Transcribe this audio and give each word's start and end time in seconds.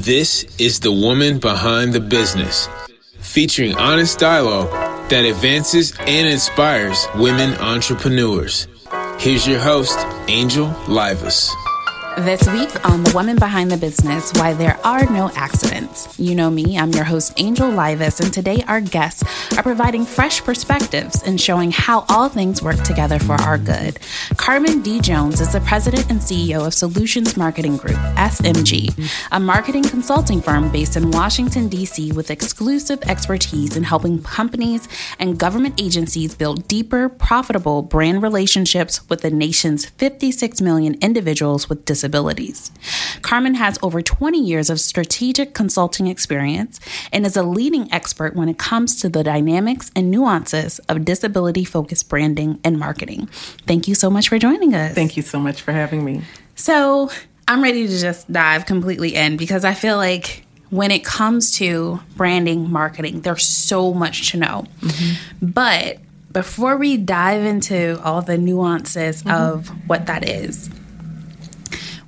This 0.00 0.44
is 0.58 0.80
The 0.80 0.90
Woman 0.90 1.38
Behind 1.40 1.92
the 1.92 2.00
Business, 2.00 2.70
featuring 3.18 3.76
honest 3.76 4.18
dialogue 4.18 4.70
that 5.10 5.26
advances 5.26 5.92
and 5.98 6.26
inspires 6.26 7.06
women 7.16 7.52
entrepreneurs. 7.60 8.66
Here's 9.18 9.46
your 9.46 9.60
host, 9.60 9.98
Angel 10.26 10.68
Livas. 10.86 11.50
This 12.24 12.46
week 12.52 12.86
on 12.86 13.02
The 13.02 13.12
Woman 13.14 13.36
Behind 13.36 13.70
the 13.70 13.78
Business 13.78 14.30
Why 14.34 14.52
There 14.52 14.78
Are 14.84 15.06
No 15.06 15.30
Accidents. 15.34 16.18
You 16.18 16.34
know 16.34 16.50
me, 16.50 16.76
I'm 16.76 16.90
your 16.90 17.04
host, 17.04 17.32
Angel 17.38 17.70
Livas, 17.70 18.20
and 18.20 18.30
today 18.30 18.62
our 18.68 18.82
guests 18.82 19.22
are 19.56 19.62
providing 19.62 20.04
fresh 20.04 20.42
perspectives 20.42 21.22
and 21.22 21.40
showing 21.40 21.70
how 21.70 22.04
all 22.10 22.28
things 22.28 22.62
work 22.62 22.76
together 22.82 23.18
for 23.18 23.40
our 23.40 23.56
good. 23.56 23.98
Carmen 24.36 24.82
D. 24.82 25.00
Jones 25.00 25.40
is 25.40 25.52
the 25.52 25.60
president 25.60 26.10
and 26.10 26.20
CEO 26.20 26.66
of 26.66 26.74
Solutions 26.74 27.38
Marketing 27.38 27.78
Group, 27.78 27.96
SMG, 28.16 29.10
a 29.32 29.40
marketing 29.40 29.84
consulting 29.84 30.42
firm 30.42 30.70
based 30.70 30.96
in 30.96 31.10
Washington, 31.10 31.68
D.C., 31.68 32.12
with 32.12 32.30
exclusive 32.30 33.00
expertise 33.04 33.78
in 33.78 33.84
helping 33.84 34.22
companies 34.22 34.88
and 35.18 35.38
government 35.38 35.80
agencies 35.80 36.34
build 36.34 36.68
deeper, 36.68 37.08
profitable 37.08 37.80
brand 37.80 38.22
relationships 38.22 39.08
with 39.08 39.22
the 39.22 39.30
nation's 39.30 39.86
56 39.86 40.60
million 40.60 40.96
individuals 41.00 41.70
with 41.70 41.86
disabilities 41.86 42.09
disabilities. 42.10 42.70
Carmen 43.22 43.54
has 43.54 43.78
over 43.82 44.02
20 44.02 44.38
years 44.38 44.70
of 44.70 44.80
strategic 44.80 45.54
consulting 45.54 46.06
experience 46.06 46.80
and 47.12 47.24
is 47.24 47.36
a 47.36 47.42
leading 47.42 47.92
expert 47.92 48.34
when 48.34 48.48
it 48.48 48.58
comes 48.58 49.00
to 49.00 49.08
the 49.08 49.22
dynamics 49.22 49.90
and 49.94 50.10
nuances 50.10 50.80
of 50.88 51.04
disability 51.04 51.64
focused 51.64 52.08
branding 52.08 52.58
and 52.64 52.78
marketing. 52.78 53.26
Thank 53.66 53.86
you 53.88 53.94
so 53.94 54.10
much 54.10 54.28
for 54.28 54.38
joining 54.38 54.74
us. 54.74 54.94
Thank 54.94 55.16
you 55.16 55.22
so 55.22 55.38
much 55.38 55.62
for 55.62 55.72
having 55.72 56.04
me. 56.04 56.22
So, 56.56 57.10
I'm 57.48 57.62
ready 57.62 57.88
to 57.88 57.98
just 57.98 58.30
dive 58.30 58.64
completely 58.66 59.16
in 59.16 59.36
because 59.36 59.64
I 59.64 59.74
feel 59.74 59.96
like 59.96 60.44
when 60.70 60.92
it 60.92 61.04
comes 61.04 61.56
to 61.58 61.98
branding, 62.16 62.70
marketing, 62.70 63.22
there's 63.22 63.44
so 63.44 63.92
much 63.92 64.30
to 64.30 64.36
know. 64.36 64.66
Mm-hmm. 64.82 65.46
But 65.50 65.98
before 66.30 66.76
we 66.76 66.96
dive 66.96 67.44
into 67.44 68.00
all 68.04 68.22
the 68.22 68.38
nuances 68.38 69.24
mm-hmm. 69.24 69.30
of 69.30 69.68
what 69.88 70.06
that 70.06 70.28
is, 70.28 70.70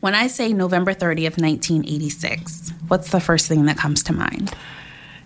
when 0.02 0.16
I 0.16 0.26
say 0.26 0.52
November 0.52 0.94
30th, 0.94 1.38
1986, 1.38 2.72
what's 2.88 3.12
the 3.12 3.20
first 3.20 3.46
thing 3.46 3.66
that 3.66 3.76
comes 3.76 4.02
to 4.02 4.12
mind? 4.12 4.52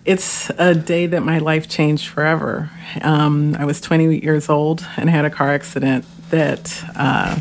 It's 0.05 0.51
a 0.51 0.75
day 0.75 1.07
that 1.07 1.21
my 1.21 1.39
life 1.39 1.67
changed 1.67 2.07
forever. 2.09 2.69
Um, 3.01 3.55
I 3.55 3.65
was 3.65 3.81
20 3.81 4.19
years 4.19 4.49
old 4.49 4.85
and 4.95 5.09
had 5.09 5.25
a 5.25 5.31
car 5.31 5.49
accident 5.49 6.05
that 6.29 6.79
uh, 6.95 7.39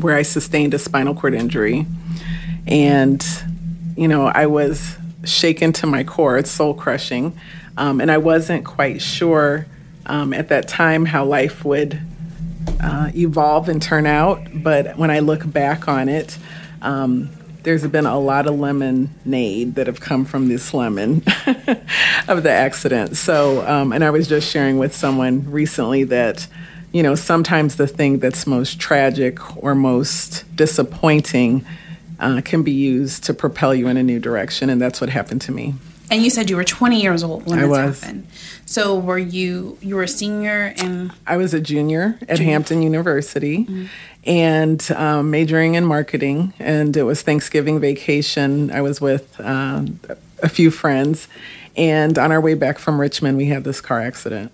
where 0.00 0.16
I 0.16 0.22
sustained 0.22 0.74
a 0.74 0.80
spinal 0.80 1.14
cord 1.14 1.32
injury, 1.32 1.86
and 2.66 3.24
you 3.96 4.08
know 4.08 4.26
I 4.26 4.46
was 4.46 4.96
shaken 5.24 5.72
to 5.74 5.86
my 5.86 6.02
core. 6.02 6.38
It's 6.38 6.50
soul 6.50 6.74
crushing, 6.74 7.38
um, 7.76 8.00
and 8.00 8.10
I 8.10 8.18
wasn't 8.18 8.64
quite 8.64 9.00
sure 9.00 9.66
um, 10.06 10.34
at 10.34 10.48
that 10.48 10.66
time 10.66 11.06
how 11.06 11.24
life 11.24 11.64
would 11.64 12.00
uh, 12.86 13.10
evolve 13.14 13.68
and 13.68 13.82
turn 13.82 14.06
out. 14.06 14.40
But 14.54 14.96
when 14.96 15.10
I 15.10 15.18
look 15.18 15.50
back 15.50 15.88
on 15.88 16.08
it, 16.08 16.38
um, 16.82 17.30
there's 17.64 17.84
been 17.88 18.06
a 18.06 18.18
lot 18.18 18.46
of 18.46 18.58
lemonade 18.58 19.74
that 19.74 19.88
have 19.88 20.00
come 20.00 20.24
from 20.24 20.46
this 20.48 20.72
lemon 20.72 21.16
of 22.28 22.44
the 22.44 22.50
accident. 22.50 23.16
So, 23.16 23.66
um, 23.66 23.92
and 23.92 24.04
I 24.04 24.10
was 24.10 24.28
just 24.28 24.48
sharing 24.48 24.78
with 24.78 24.94
someone 24.94 25.50
recently 25.50 26.04
that, 26.04 26.46
you 26.92 27.02
know, 27.02 27.16
sometimes 27.16 27.74
the 27.74 27.88
thing 27.88 28.20
that's 28.20 28.46
most 28.46 28.78
tragic 28.78 29.56
or 29.62 29.74
most 29.74 30.44
disappointing 30.54 31.66
uh, 32.20 32.40
can 32.44 32.62
be 32.62 32.70
used 32.70 33.24
to 33.24 33.34
propel 33.34 33.74
you 33.74 33.88
in 33.88 33.96
a 33.96 34.02
new 34.02 34.20
direction. 34.20 34.70
And 34.70 34.80
that's 34.80 35.00
what 35.00 35.10
happened 35.10 35.40
to 35.42 35.52
me. 35.52 35.74
And 36.10 36.22
you 36.22 36.30
said 36.30 36.48
you 36.48 36.56
were 36.56 36.64
20 36.64 37.00
years 37.00 37.22
old 37.22 37.46
when 37.46 37.58
I 37.58 37.62
this 37.62 37.70
was. 37.70 38.00
happened. 38.00 38.26
So 38.64 38.98
were 38.98 39.18
you 39.18 39.78
you 39.80 39.96
were 39.96 40.04
a 40.04 40.08
senior 40.08 40.74
and 40.76 41.12
I 41.26 41.36
was 41.36 41.54
a 41.54 41.60
junior 41.60 42.18
at 42.22 42.38
junior. 42.38 42.52
Hampton 42.52 42.82
University 42.82 43.64
mm-hmm. 43.64 43.86
and 44.24 44.90
um, 44.92 45.30
majoring 45.30 45.74
in 45.74 45.84
marketing. 45.84 46.52
And 46.58 46.96
it 46.96 47.04
was 47.04 47.22
Thanksgiving 47.22 47.80
vacation. 47.80 48.70
I 48.70 48.82
was 48.82 49.00
with 49.00 49.40
uh, 49.40 49.84
a 50.42 50.48
few 50.48 50.70
friends. 50.70 51.28
And 51.76 52.18
on 52.18 52.32
our 52.32 52.40
way 52.40 52.54
back 52.54 52.78
from 52.78 53.00
Richmond, 53.00 53.36
we 53.36 53.46
had 53.46 53.64
this 53.64 53.80
car 53.80 54.00
accident. 54.00 54.52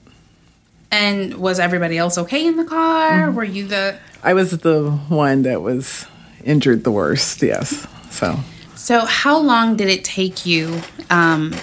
And 0.91 1.35
was 1.35 1.59
everybody 1.59 1.97
else 1.97 2.19
okay 2.19 2.47
in 2.47 2.57
the 2.57 2.65
car? 2.65 3.29
Mm-hmm. 3.29 3.37
Were 3.37 3.45
you 3.45 3.67
the 3.67 3.99
I 4.23 4.35
was 4.35 4.51
the 4.53 4.91
one 5.09 5.43
that 5.43 5.63
was 5.63 6.07
injured 6.45 6.85
the 6.85 6.93
worst, 6.93 7.43
yes. 7.43 7.87
So 8.11 8.39
so, 8.83 9.05
how 9.05 9.39
long 9.39 9.77
did 9.77 9.87
it 9.87 10.03
take 10.03 10.45
you 10.45 10.81
um, 11.09 11.55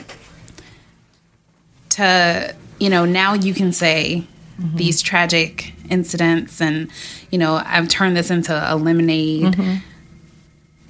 to, 1.90 2.56
you 2.80 2.90
know, 2.90 3.04
now 3.04 3.34
you 3.34 3.54
can 3.54 3.74
say 3.74 4.24
mm-hmm. 4.58 4.78
these 4.78 5.02
tragic 5.02 5.74
incidents 5.90 6.62
and, 6.62 6.90
you 7.30 7.38
know, 7.38 7.62
I've 7.66 7.90
turned 7.90 8.16
this 8.16 8.32
into 8.32 8.54
a 8.54 8.74
lemonade. 8.78 9.54
Mm-hmm. 9.54 9.76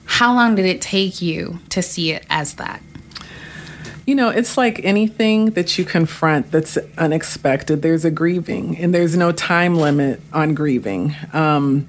How 0.06 0.36
long 0.36 0.54
did 0.54 0.68
it 0.68 0.82
take 0.82 1.20
you 1.20 1.62
to 1.70 1.82
see 1.82 2.12
it 2.12 2.28
as 2.30 2.54
that? 2.54 2.84
You 4.06 4.14
know, 4.14 4.30
it's 4.30 4.56
like 4.56 4.86
anything 4.86 5.46
that 5.54 5.80
you 5.80 5.84
confront 5.84 6.52
that's 6.52 6.78
unexpected. 7.00 7.82
There's 7.82 8.06
a 8.06 8.12
grieving, 8.12 8.78
and 8.78 8.94
there's 8.94 9.18
no 9.18 9.32
time 9.32 9.74
limit 9.74 10.22
on 10.32 10.54
grieving. 10.54 11.16
Um, 11.34 11.88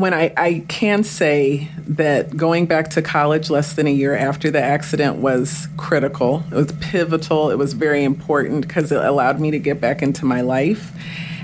when 0.00 0.14
I, 0.14 0.32
I 0.36 0.64
can 0.68 1.04
say 1.04 1.68
that 1.88 2.36
going 2.36 2.66
back 2.66 2.90
to 2.90 3.02
college 3.02 3.50
less 3.50 3.74
than 3.74 3.86
a 3.86 3.92
year 3.92 4.16
after 4.16 4.50
the 4.50 4.62
accident 4.62 5.16
was 5.16 5.68
critical. 5.76 6.44
It 6.50 6.54
was 6.54 6.72
pivotal. 6.80 7.50
It 7.50 7.56
was 7.56 7.72
very 7.72 8.04
important 8.04 8.66
because 8.66 8.92
it 8.92 9.02
allowed 9.02 9.40
me 9.40 9.50
to 9.52 9.58
get 9.58 9.80
back 9.80 10.02
into 10.02 10.24
my 10.24 10.40
life. 10.40 10.92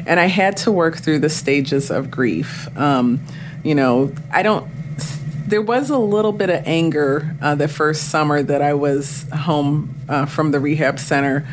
And 0.07 0.19
I 0.19 0.27
had 0.27 0.57
to 0.59 0.73
work 0.73 0.97
through 0.97 1.21
the 1.21 1.29
stages 1.29 1.91
of 1.91 2.11
grief. 2.11 2.69
Um, 2.77 3.21
you 3.63 3.75
know, 3.75 4.13
I 4.31 4.43
don't, 4.43 4.69
there 5.47 5.63
was 5.63 5.91
a 5.91 5.99
little 5.99 6.33
bit 6.33 6.51
of 6.51 6.63
anger 6.67 7.37
uh, 7.41 7.55
the 7.55 7.69
first 7.69 8.09
summer 8.09 8.43
that 8.43 8.63
I 8.63 8.75
was 8.75 9.27
home 9.33 9.95
uh, 10.09 10.27
from 10.27 10.51
the 10.51 10.59
rehab 10.59 10.99
center. 10.99 11.47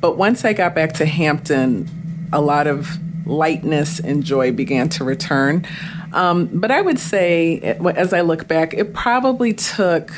But 0.00 0.16
once 0.16 0.44
I 0.44 0.52
got 0.52 0.74
back 0.74 0.94
to 0.94 1.06
Hampton, 1.06 1.88
a 2.32 2.40
lot 2.40 2.66
of 2.66 2.98
lightness 3.26 4.00
and 4.00 4.24
joy 4.24 4.52
began 4.52 4.88
to 4.90 5.04
return. 5.04 5.66
Um, 6.12 6.46
but 6.52 6.70
I 6.70 6.80
would 6.80 6.98
say, 6.98 7.60
as 7.60 8.12
I 8.12 8.22
look 8.22 8.48
back, 8.48 8.74
it 8.74 8.92
probably 8.92 9.52
took 9.52 10.10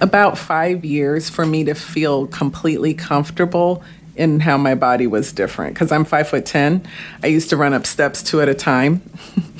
about 0.00 0.38
five 0.38 0.84
years 0.84 1.30
for 1.30 1.46
me 1.46 1.64
to 1.64 1.74
feel 1.74 2.26
completely 2.26 2.94
comfortable 2.94 3.82
in 4.16 4.38
how 4.38 4.56
my 4.56 4.74
body 4.74 5.06
was 5.06 5.32
different 5.32 5.74
because 5.74 5.90
I'm 5.90 6.04
five 6.04 6.28
foot 6.28 6.46
ten. 6.46 6.86
I 7.22 7.28
used 7.28 7.50
to 7.50 7.56
run 7.56 7.72
up 7.72 7.86
steps 7.86 8.22
two 8.22 8.40
at 8.40 8.48
a 8.48 8.54
time, 8.54 9.02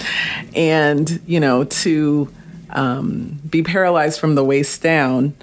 and 0.55 1.21
you 1.27 1.41
know 1.41 1.65
to 1.65 2.33
um, 2.71 3.41
be 3.49 3.63
paralyzed 3.63 4.21
from 4.21 4.37
the 4.37 4.45
waist 4.45 4.83
down 4.83 5.35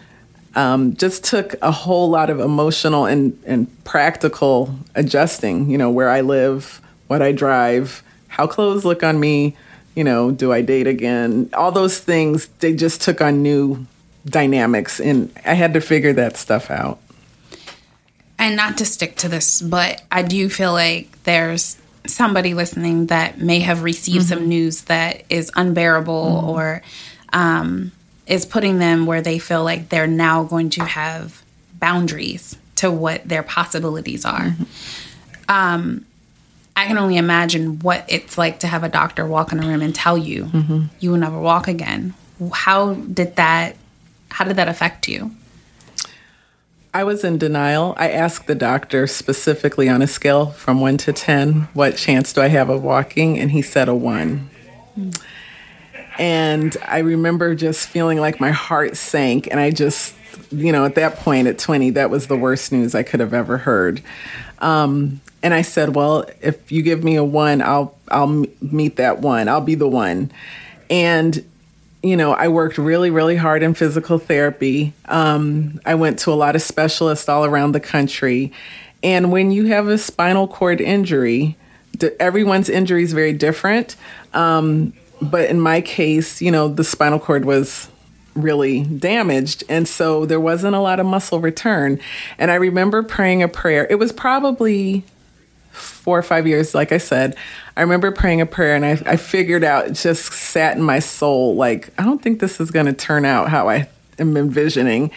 um, 0.55 0.95
just 0.95 1.23
took 1.23 1.55
a 1.61 1.71
whole 1.71 2.09
lot 2.09 2.29
of 2.29 2.39
emotional 2.39 3.05
and, 3.05 3.37
and 3.45 3.83
practical 3.83 4.73
adjusting. 4.95 5.69
You 5.69 5.77
know 5.77 5.89
where 5.89 6.09
I 6.09 6.21
live, 6.21 6.81
what 7.11 7.21
I 7.21 7.33
drive, 7.33 8.03
how 8.29 8.47
clothes 8.47 8.85
look 8.85 9.03
on 9.03 9.19
me, 9.19 9.57
you 9.95 10.03
know, 10.05 10.31
do 10.31 10.53
I 10.53 10.61
date 10.61 10.87
again? 10.87 11.49
All 11.53 11.69
those 11.69 11.99
things, 11.99 12.47
they 12.59 12.73
just 12.73 13.01
took 13.01 13.19
on 13.19 13.43
new 13.43 13.85
dynamics, 14.23 15.01
and 15.01 15.29
I 15.45 15.55
had 15.55 15.73
to 15.73 15.81
figure 15.81 16.13
that 16.13 16.37
stuff 16.37 16.71
out. 16.71 16.99
And 18.39 18.55
not 18.55 18.77
to 18.77 18.85
stick 18.85 19.17
to 19.17 19.27
this, 19.27 19.61
but 19.61 20.01
I 20.09 20.21
do 20.21 20.47
feel 20.47 20.71
like 20.71 21.21
there's 21.23 21.77
somebody 22.07 22.53
listening 22.53 23.07
that 23.07 23.41
may 23.41 23.59
have 23.59 23.83
received 23.83 24.27
mm-hmm. 24.27 24.39
some 24.39 24.47
news 24.47 24.83
that 24.83 25.23
is 25.29 25.51
unbearable 25.53 26.25
mm-hmm. 26.25 26.49
or 26.49 26.81
um, 27.33 27.91
is 28.25 28.45
putting 28.45 28.79
them 28.79 29.05
where 29.05 29.21
they 29.21 29.37
feel 29.37 29.65
like 29.65 29.89
they're 29.89 30.07
now 30.07 30.43
going 30.45 30.69
to 30.69 30.85
have 30.85 31.43
boundaries 31.73 32.55
to 32.77 32.89
what 32.89 33.27
their 33.27 33.43
possibilities 33.43 34.23
are. 34.23 34.45
Mm-hmm. 34.45 34.63
Um, 35.49 36.05
I 36.81 36.87
can 36.87 36.97
only 36.97 37.17
imagine 37.17 37.77
what 37.79 38.05
it's 38.07 38.39
like 38.39 38.61
to 38.61 38.67
have 38.67 38.83
a 38.83 38.89
doctor 38.89 39.27
walk 39.27 39.51
in 39.51 39.63
a 39.63 39.67
room 39.67 39.83
and 39.83 39.93
tell 39.93 40.17
you 40.17 40.45
mm-hmm. 40.45 40.85
you 40.99 41.11
will 41.11 41.19
never 41.19 41.37
walk 41.39 41.67
again. 41.67 42.15
How 42.51 42.95
did 42.95 43.35
that 43.35 43.75
how 44.29 44.45
did 44.45 44.55
that 44.55 44.67
affect 44.67 45.07
you? 45.07 45.29
I 46.91 47.03
was 47.03 47.23
in 47.23 47.37
denial. 47.37 47.93
I 47.97 48.09
asked 48.09 48.47
the 48.47 48.55
doctor 48.55 49.05
specifically 49.05 49.89
on 49.89 50.01
a 50.01 50.07
scale 50.07 50.47
from 50.47 50.81
1 50.81 50.97
to 50.97 51.13
10, 51.13 51.69
what 51.73 51.97
chance 51.97 52.33
do 52.33 52.41
I 52.41 52.47
have 52.47 52.69
of 52.69 52.81
walking? 52.81 53.37
And 53.37 53.51
he 53.51 53.61
said 53.61 53.87
a 53.87 53.93
1. 53.93 54.49
Mm. 54.97 55.21
And 56.17 56.77
I 56.85 56.99
remember 56.99 57.53
just 57.53 57.87
feeling 57.87 58.19
like 58.19 58.39
my 58.39 58.51
heart 58.51 58.97
sank 58.97 59.47
and 59.51 59.59
I 59.59 59.69
just 59.69 60.15
you 60.49 60.71
know, 60.71 60.83
at 60.83 60.95
that 60.95 61.17
point 61.17 61.47
at 61.47 61.59
20, 61.59 61.91
that 61.91 62.09
was 62.09 62.27
the 62.27 62.35
worst 62.35 62.71
news 62.71 62.95
I 62.95 63.03
could 63.03 63.19
have 63.19 63.33
ever 63.33 63.59
heard. 63.59 64.01
Um, 64.59 65.21
and 65.43 65.53
I 65.53 65.61
said, 65.61 65.95
"Well, 65.95 66.25
if 66.41 66.71
you 66.71 66.81
give 66.81 67.03
me 67.03 67.15
a 67.15 67.23
one, 67.23 67.61
I'll 67.61 67.95
I'll 68.09 68.45
meet 68.61 68.97
that 68.97 69.19
one. 69.19 69.47
I'll 69.47 69.61
be 69.61 69.75
the 69.75 69.87
one." 69.87 70.31
And 70.89 71.43
you 72.03 72.17
know, 72.17 72.33
I 72.33 72.47
worked 72.47 72.77
really, 72.77 73.09
really 73.11 73.35
hard 73.35 73.61
in 73.61 73.73
physical 73.73 74.17
therapy. 74.17 74.93
Um, 75.05 75.79
I 75.85 75.95
went 75.95 76.19
to 76.19 76.31
a 76.31 76.33
lot 76.33 76.55
of 76.55 76.61
specialists 76.61 77.29
all 77.29 77.45
around 77.45 77.73
the 77.73 77.79
country. 77.79 78.51
And 79.03 79.31
when 79.31 79.51
you 79.51 79.67
have 79.67 79.87
a 79.87 79.97
spinal 79.97 80.47
cord 80.47 80.81
injury, 80.81 81.55
everyone's 82.19 82.69
injury 82.69 83.03
is 83.03 83.13
very 83.13 83.33
different. 83.33 83.95
Um, 84.33 84.93
but 85.21 85.49
in 85.49 85.59
my 85.59 85.81
case, 85.81 86.41
you 86.41 86.49
know, 86.51 86.67
the 86.67 86.83
spinal 86.83 87.19
cord 87.19 87.45
was 87.45 87.87
really 88.33 88.83
damaged. 88.83 89.63
And 89.69 89.87
so 89.87 90.25
there 90.25 90.39
wasn't 90.39 90.75
a 90.75 90.79
lot 90.79 90.99
of 90.99 91.05
muscle 91.05 91.39
return. 91.39 91.99
And 92.39 92.49
I 92.49 92.55
remember 92.55 93.03
praying 93.03 93.43
a 93.43 93.47
prayer. 93.47 93.85
It 93.89 93.95
was 93.95 94.11
probably 94.11 95.03
four 95.91 96.17
or 96.17 96.23
five 96.23 96.47
years, 96.47 96.73
like 96.73 96.91
I 96.91 96.97
said. 96.97 97.35
I 97.75 97.81
remember 97.81 98.11
praying 98.11 98.41
a 98.41 98.45
prayer 98.45 98.75
and 98.75 98.85
I, 98.85 98.91
I 99.05 99.17
figured 99.17 99.63
out, 99.63 99.87
it 99.87 99.93
just 99.93 100.33
sat 100.33 100.77
in 100.77 100.83
my 100.83 100.99
soul, 100.99 101.55
like, 101.55 101.89
I 101.99 102.03
don't 102.03 102.21
think 102.21 102.39
this 102.39 102.59
is 102.59 102.71
going 102.71 102.87
to 102.87 102.93
turn 102.93 103.25
out 103.25 103.49
how 103.49 103.69
I 103.69 103.87
am 104.19 104.35
envisioning. 104.37 105.11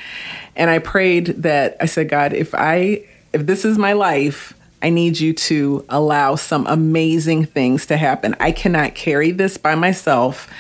And 0.57 0.71
I 0.71 0.79
prayed 0.79 1.27
that 1.43 1.77
I 1.81 1.87
said, 1.87 2.09
God, 2.09 2.33
if 2.33 2.55
I, 2.55 3.05
if 3.33 3.47
this 3.47 3.65
is 3.65 3.79
my 3.79 3.93
life, 3.93 4.55
I 4.83 4.91
need 4.91 5.19
you 5.19 5.33
to 5.33 5.85
allow 5.89 6.35
some 6.35 6.67
amazing 6.67 7.47
things 7.47 7.87
to 7.87 7.97
happen. 7.97 8.37
I 8.39 8.53
cannot 8.53 8.95
carry 8.95 9.31
this 9.31 9.57
by 9.57 9.75
myself. 9.75 10.51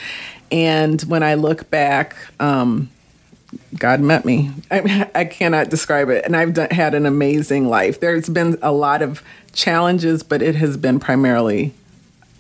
And 0.50 1.00
when 1.02 1.22
I 1.22 1.34
look 1.34 1.68
back, 1.70 2.16
um, 2.40 2.90
God 3.78 4.00
met 4.00 4.24
me. 4.24 4.50
I, 4.70 5.10
I, 5.14 5.24
cannot 5.24 5.68
describe 5.68 6.08
it. 6.08 6.24
And 6.24 6.36
I've 6.36 6.54
done, 6.54 6.70
had 6.70 6.94
an 6.94 7.06
amazing 7.06 7.68
life. 7.68 8.00
There's 8.00 8.28
been 8.28 8.58
a 8.62 8.72
lot 8.72 9.02
of 9.02 9.22
challenges, 9.54 10.22
but 10.22 10.42
it 10.42 10.56
has 10.56 10.76
been 10.76 11.00
primarily 11.00 11.72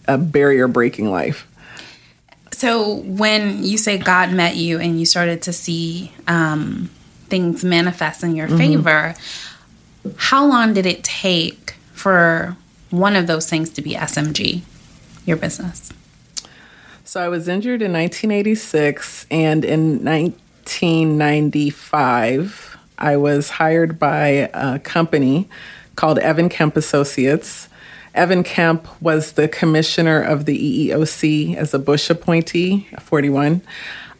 a 0.06 0.18
barrier 0.18 0.68
breaking 0.68 1.10
life. 1.10 1.48
So, 2.52 2.96
when 2.98 3.64
you 3.64 3.78
say 3.78 3.96
God 3.98 4.30
met 4.32 4.56
you 4.56 4.78
and 4.78 5.00
you 5.00 5.06
started 5.06 5.40
to 5.42 5.52
see 5.52 6.12
um, 6.28 6.88
things 7.26 7.64
manifest 7.64 8.22
in 8.22 8.36
your 8.36 8.46
mm-hmm. 8.46 8.58
favor, 8.58 9.16
how 10.16 10.46
long 10.46 10.74
did 10.74 10.86
it 10.86 11.02
take 11.02 11.72
for 11.92 12.56
one 12.90 13.16
of 13.16 13.26
those 13.26 13.50
things 13.50 13.70
to 13.70 13.82
be 13.82 13.94
SMG, 13.94 14.62
your 15.26 15.36
business? 15.36 15.92
So, 17.04 17.20
I 17.20 17.26
was 17.28 17.48
injured 17.48 17.82
in 17.82 17.92
1986, 17.92 19.26
and 19.30 19.64
in 19.64 20.04
1995, 20.04 22.78
I 22.96 23.16
was 23.16 23.50
hired 23.50 23.98
by 23.98 24.48
a 24.54 24.78
company 24.78 25.48
called 25.96 26.18
Evan 26.18 26.48
Kemp 26.48 26.76
Associates. 26.76 27.68
Evan 28.14 28.44
Kemp 28.44 28.86
was 29.02 29.32
the 29.32 29.48
commissioner 29.48 30.22
of 30.22 30.44
the 30.44 30.90
EEOC 30.90 31.56
as 31.56 31.74
a 31.74 31.78
Bush 31.78 32.08
appointee, 32.10 32.86
41. 33.00 33.60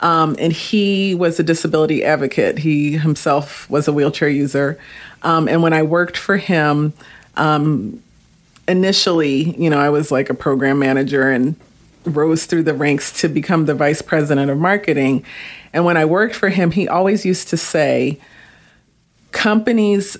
Um, 0.00 0.36
and 0.38 0.52
he 0.52 1.14
was 1.14 1.38
a 1.38 1.42
disability 1.42 2.04
advocate. 2.04 2.58
He 2.58 2.98
himself 2.98 3.68
was 3.70 3.86
a 3.86 3.92
wheelchair 3.92 4.28
user. 4.28 4.78
Um, 5.22 5.48
and 5.48 5.62
when 5.62 5.72
I 5.72 5.82
worked 5.82 6.16
for 6.16 6.36
him, 6.36 6.92
um, 7.36 8.02
initially, 8.66 9.56
you 9.58 9.70
know, 9.70 9.78
I 9.78 9.90
was 9.90 10.10
like 10.10 10.28
a 10.28 10.34
program 10.34 10.78
manager 10.78 11.30
and 11.30 11.56
rose 12.04 12.44
through 12.46 12.64
the 12.64 12.74
ranks 12.74 13.12
to 13.20 13.28
become 13.28 13.66
the 13.66 13.74
vice 13.74 14.02
president 14.02 14.50
of 14.50 14.58
marketing. 14.58 15.24
And 15.72 15.84
when 15.84 15.96
I 15.96 16.04
worked 16.04 16.34
for 16.34 16.48
him, 16.48 16.72
he 16.72 16.88
always 16.88 17.24
used 17.24 17.48
to 17.48 17.56
say, 17.56 18.18
companies 19.32 20.16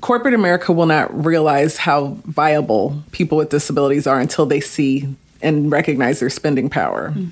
corporate 0.00 0.34
America 0.34 0.72
will 0.72 0.86
not 0.86 1.24
realize 1.24 1.76
how 1.76 2.16
viable 2.24 3.02
people 3.12 3.38
with 3.38 3.50
disabilities 3.50 4.06
are 4.06 4.20
until 4.20 4.46
they 4.46 4.60
see 4.60 5.08
and 5.42 5.70
recognize 5.70 6.20
their 6.20 6.30
spending 6.30 6.70
power. 6.70 7.10
Mm. 7.10 7.30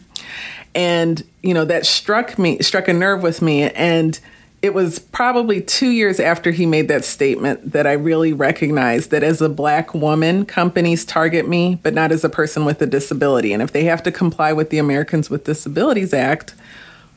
And 0.75 1.25
you 1.43 1.55
know 1.55 1.65
that 1.65 1.87
struck 1.87 2.39
me 2.39 2.59
struck 2.61 2.89
a 2.89 2.93
nerve 2.93 3.23
with 3.23 3.43
me 3.43 3.71
and 3.71 4.19
it 4.63 4.75
was 4.75 5.01
probably 5.01 5.61
2 5.61 5.91
years 5.91 6.21
after 6.21 6.53
he 6.53 6.67
made 6.67 6.87
that 6.87 7.05
statement 7.05 7.73
that 7.73 7.85
I 7.85 7.93
really 7.93 8.33
recognized 8.33 9.11
that 9.11 9.25
as 9.25 9.43
a 9.43 9.49
black 9.49 9.93
woman 9.93 10.47
companies 10.47 11.05
target 11.05 11.49
me 11.49 11.79
but 11.83 11.95
not 11.95 12.13
as 12.13 12.25
a 12.25 12.29
person 12.29 12.65
with 12.65 12.81
a 12.81 12.87
disability 12.87 13.53
and 13.53 13.63
if 13.63 13.73
they 13.73 13.85
have 13.85 14.03
to 14.05 14.13
comply 14.13 14.53
with 14.53 14.71
the 14.71 14.79
Americans 14.79 15.29
with 15.29 15.45
Disabilities 15.45 16.15
Act 16.15 16.55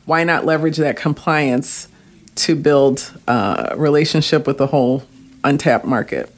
why 0.06 0.24
not 0.24 0.44
leverage 0.44 0.76
that 0.76 0.96
compliance 0.96 1.88
to 2.34 2.54
build 2.54 3.12
a 3.28 3.74
relationship 3.76 4.46
with 4.46 4.58
the 4.58 4.66
whole 4.66 5.04
untapped 5.46 5.84
market. 5.84 6.32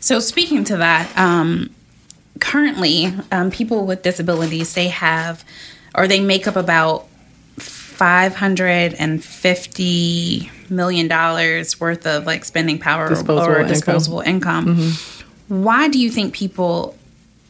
So, 0.00 0.18
speaking 0.20 0.64
to 0.64 0.78
that, 0.78 1.16
um, 1.18 1.74
currently, 2.40 3.12
um, 3.30 3.50
people 3.50 3.86
with 3.86 4.02
disabilities 4.02 4.74
they 4.74 4.88
have, 4.88 5.44
or 5.94 6.08
they 6.08 6.20
make 6.20 6.46
up 6.46 6.56
about 6.56 7.06
five 7.58 8.34
hundred 8.34 8.94
and 8.94 9.22
fifty 9.22 10.50
million 10.70 11.06
dollars 11.08 11.78
worth 11.78 12.06
of 12.06 12.24
like 12.24 12.44
spending 12.44 12.78
power 12.78 13.08
disposable 13.08 13.54
or, 13.54 13.64
disposable 13.64 14.20
income. 14.20 14.68
income. 14.68 14.76
Mm-hmm. 14.76 15.62
Why 15.62 15.88
do 15.88 15.98
you 15.98 16.10
think 16.10 16.32
people 16.32 16.96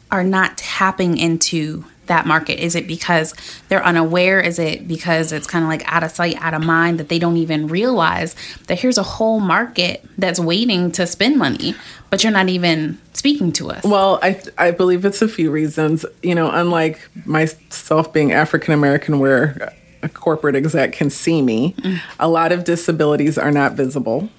are 0.09 0.23
not 0.23 0.57
tapping 0.57 1.17
into 1.17 1.85
that 2.07 2.25
market? 2.25 2.63
Is 2.63 2.75
it 2.75 2.87
because 2.87 3.33
they're 3.69 3.83
unaware? 3.83 4.39
Is 4.39 4.59
it 4.59 4.87
because 4.87 5.31
it's 5.31 5.47
kind 5.47 5.63
of 5.63 5.69
like 5.69 5.83
out 5.85 6.03
of 6.03 6.11
sight, 6.11 6.35
out 6.41 6.53
of 6.53 6.63
mind 6.63 6.99
that 6.99 7.09
they 7.09 7.19
don't 7.19 7.37
even 7.37 7.67
realize 7.67 8.35
that 8.67 8.79
here's 8.79 8.97
a 8.97 9.03
whole 9.03 9.39
market 9.39 10.03
that's 10.17 10.39
waiting 10.39 10.91
to 10.93 11.07
spend 11.07 11.37
money, 11.37 11.75
but 12.09 12.23
you're 12.23 12.33
not 12.33 12.49
even 12.49 12.99
speaking 13.13 13.51
to 13.53 13.71
us? 13.71 13.83
Well, 13.83 14.19
I 14.21 14.41
I 14.57 14.71
believe 14.71 15.05
it's 15.05 15.21
a 15.21 15.27
few 15.27 15.51
reasons. 15.51 16.05
You 16.21 16.35
know, 16.35 16.49
unlike 16.51 17.07
myself 17.25 18.11
being 18.11 18.31
African 18.31 18.73
American, 18.73 19.19
where 19.19 19.73
a 20.03 20.09
corporate 20.09 20.55
exec 20.55 20.93
can 20.93 21.09
see 21.09 21.41
me, 21.41 21.75
a 22.19 22.27
lot 22.27 22.51
of 22.51 22.63
disabilities 22.63 23.37
are 23.37 23.51
not 23.51 23.73
visible. 23.73 24.29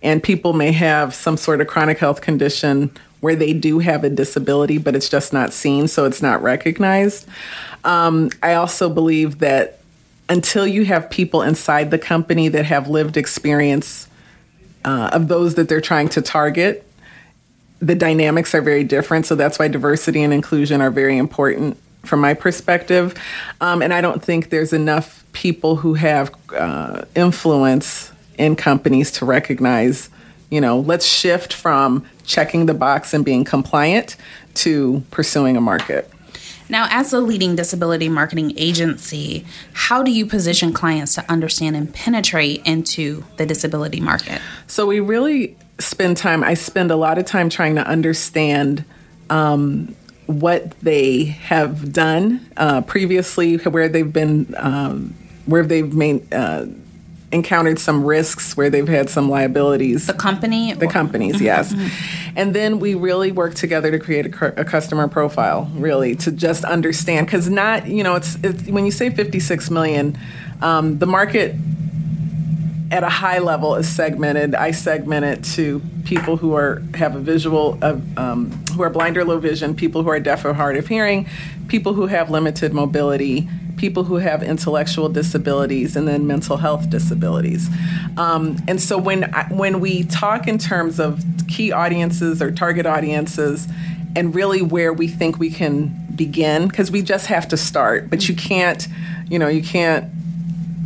And 0.00 0.22
people 0.22 0.52
may 0.52 0.70
have 0.72 1.12
some 1.12 1.36
sort 1.36 1.60
of 1.60 1.66
chronic 1.66 1.98
health 1.98 2.20
condition 2.20 2.90
where 3.20 3.34
they 3.34 3.52
do 3.52 3.80
have 3.80 4.04
a 4.04 4.10
disability, 4.10 4.78
but 4.78 4.94
it's 4.94 5.08
just 5.08 5.32
not 5.32 5.52
seen, 5.52 5.88
so 5.88 6.04
it's 6.04 6.22
not 6.22 6.42
recognized. 6.42 7.26
Um, 7.84 8.30
I 8.42 8.54
also 8.54 8.88
believe 8.88 9.38
that 9.38 9.80
until 10.28 10.66
you 10.66 10.84
have 10.84 11.08
people 11.10 11.42
inside 11.42 11.90
the 11.90 11.98
company 11.98 12.48
that 12.48 12.66
have 12.66 12.88
lived 12.88 13.16
experience 13.16 14.08
uh, 14.84 15.10
of 15.12 15.28
those 15.28 15.54
that 15.56 15.68
they're 15.68 15.80
trying 15.80 16.08
to 16.10 16.22
target, 16.22 16.84
the 17.80 17.94
dynamics 17.94 18.54
are 18.54 18.60
very 18.60 18.84
different. 18.84 19.26
So 19.26 19.34
that's 19.34 19.58
why 19.58 19.68
diversity 19.68 20.22
and 20.22 20.32
inclusion 20.32 20.80
are 20.80 20.90
very 20.90 21.16
important 21.16 21.76
from 22.04 22.20
my 22.20 22.34
perspective. 22.34 23.14
Um, 23.60 23.82
and 23.82 23.92
I 23.92 24.00
don't 24.00 24.22
think 24.22 24.50
there's 24.50 24.72
enough 24.72 25.24
people 25.32 25.76
who 25.76 25.94
have 25.94 26.32
uh, 26.54 27.02
influence 27.14 28.12
in 28.36 28.54
companies 28.54 29.10
to 29.12 29.24
recognize 29.24 30.10
you 30.50 30.60
know, 30.60 30.80
let's 30.80 31.06
shift 31.06 31.52
from 31.52 32.06
checking 32.28 32.66
the 32.66 32.74
box 32.74 33.12
and 33.12 33.24
being 33.24 33.42
compliant 33.42 34.16
to 34.54 35.02
pursuing 35.10 35.56
a 35.56 35.60
market. 35.60 36.08
Now, 36.68 36.86
as 36.90 37.14
a 37.14 37.20
leading 37.20 37.56
disability 37.56 38.10
marketing 38.10 38.52
agency, 38.58 39.46
how 39.72 40.02
do 40.02 40.10
you 40.10 40.26
position 40.26 40.72
clients 40.74 41.14
to 41.14 41.28
understand 41.30 41.74
and 41.74 41.92
penetrate 41.92 42.62
into 42.66 43.24
the 43.38 43.46
disability 43.46 44.00
market? 44.00 44.40
So, 44.66 44.86
we 44.86 45.00
really 45.00 45.56
spend 45.80 46.18
time, 46.18 46.44
I 46.44 46.54
spend 46.54 46.90
a 46.90 46.96
lot 46.96 47.16
of 47.16 47.24
time 47.24 47.48
trying 47.48 47.76
to 47.76 47.86
understand 47.86 48.84
um, 49.30 49.94
what 50.26 50.78
they 50.80 51.24
have 51.24 51.90
done 51.90 52.46
uh, 52.58 52.82
previously, 52.82 53.56
where 53.56 53.88
they've 53.88 54.12
been, 54.12 54.54
um, 54.58 55.14
where 55.46 55.64
they've 55.64 55.92
made. 55.92 56.32
Uh, 56.32 56.66
encountered 57.30 57.78
some 57.78 58.04
risks 58.04 58.56
where 58.56 58.70
they've 58.70 58.88
had 58.88 59.10
some 59.10 59.28
liabilities. 59.28 60.06
The 60.06 60.14
company? 60.14 60.72
The 60.72 60.86
companies, 60.86 61.36
mm-hmm, 61.36 61.44
yes. 61.44 61.72
Mm-hmm. 61.72 62.38
And 62.38 62.54
then 62.54 62.78
we 62.78 62.94
really 62.94 63.32
work 63.32 63.54
together 63.54 63.90
to 63.90 63.98
create 63.98 64.34
a, 64.34 64.60
a 64.60 64.64
customer 64.64 65.08
profile, 65.08 65.70
really, 65.74 66.16
to 66.16 66.32
just 66.32 66.64
understand. 66.64 67.26
Because 67.26 67.50
not, 67.50 67.86
you 67.86 68.02
know, 68.02 68.14
it's, 68.14 68.36
it's, 68.42 68.68
when 68.68 68.86
you 68.86 68.90
say 68.90 69.10
56 69.10 69.70
million, 69.70 70.18
um, 70.62 70.98
the 70.98 71.06
market 71.06 71.54
at 72.90 73.02
a 73.02 73.08
high 73.08 73.38
level 73.38 73.74
is 73.74 73.86
segmented. 73.86 74.54
I 74.54 74.70
segment 74.70 75.24
it 75.26 75.44
to 75.54 75.82
people 76.04 76.38
who 76.38 76.54
are 76.54 76.82
have 76.94 77.14
a 77.14 77.20
visual, 77.20 77.78
uh, 77.82 77.98
um, 78.16 78.50
who 78.74 78.82
are 78.82 78.88
blind 78.88 79.18
or 79.18 79.24
low 79.24 79.38
vision, 79.38 79.74
people 79.74 80.02
who 80.02 80.08
are 80.08 80.18
deaf 80.18 80.46
or 80.46 80.54
hard 80.54 80.78
of 80.78 80.88
hearing, 80.88 81.28
people 81.68 81.92
who 81.92 82.06
have 82.06 82.30
limited 82.30 82.72
mobility, 82.72 83.46
people 83.78 84.04
who 84.04 84.16
have 84.16 84.42
intellectual 84.42 85.08
disabilities 85.08 85.96
and 85.96 86.06
then 86.06 86.26
mental 86.26 86.56
health 86.56 86.90
disabilities. 86.90 87.68
Um, 88.16 88.56
and 88.68 88.80
so 88.80 88.98
when 88.98 89.22
when 89.50 89.80
we 89.80 90.04
talk 90.04 90.48
in 90.48 90.58
terms 90.58 91.00
of 91.00 91.24
key 91.48 91.72
audiences 91.72 92.42
or 92.42 92.50
target 92.50 92.84
audiences, 92.84 93.68
and 94.16 94.34
really 94.34 94.62
where 94.62 94.92
we 94.92 95.08
think 95.08 95.38
we 95.38 95.50
can 95.50 96.06
begin, 96.14 96.68
because 96.68 96.90
we 96.90 97.02
just 97.02 97.26
have 97.26 97.48
to 97.48 97.56
start, 97.56 98.10
but 98.10 98.28
you 98.28 98.34
can't, 98.34 98.88
you 99.28 99.38
know, 99.38 99.48
you 99.48 99.62
can't 99.62 100.10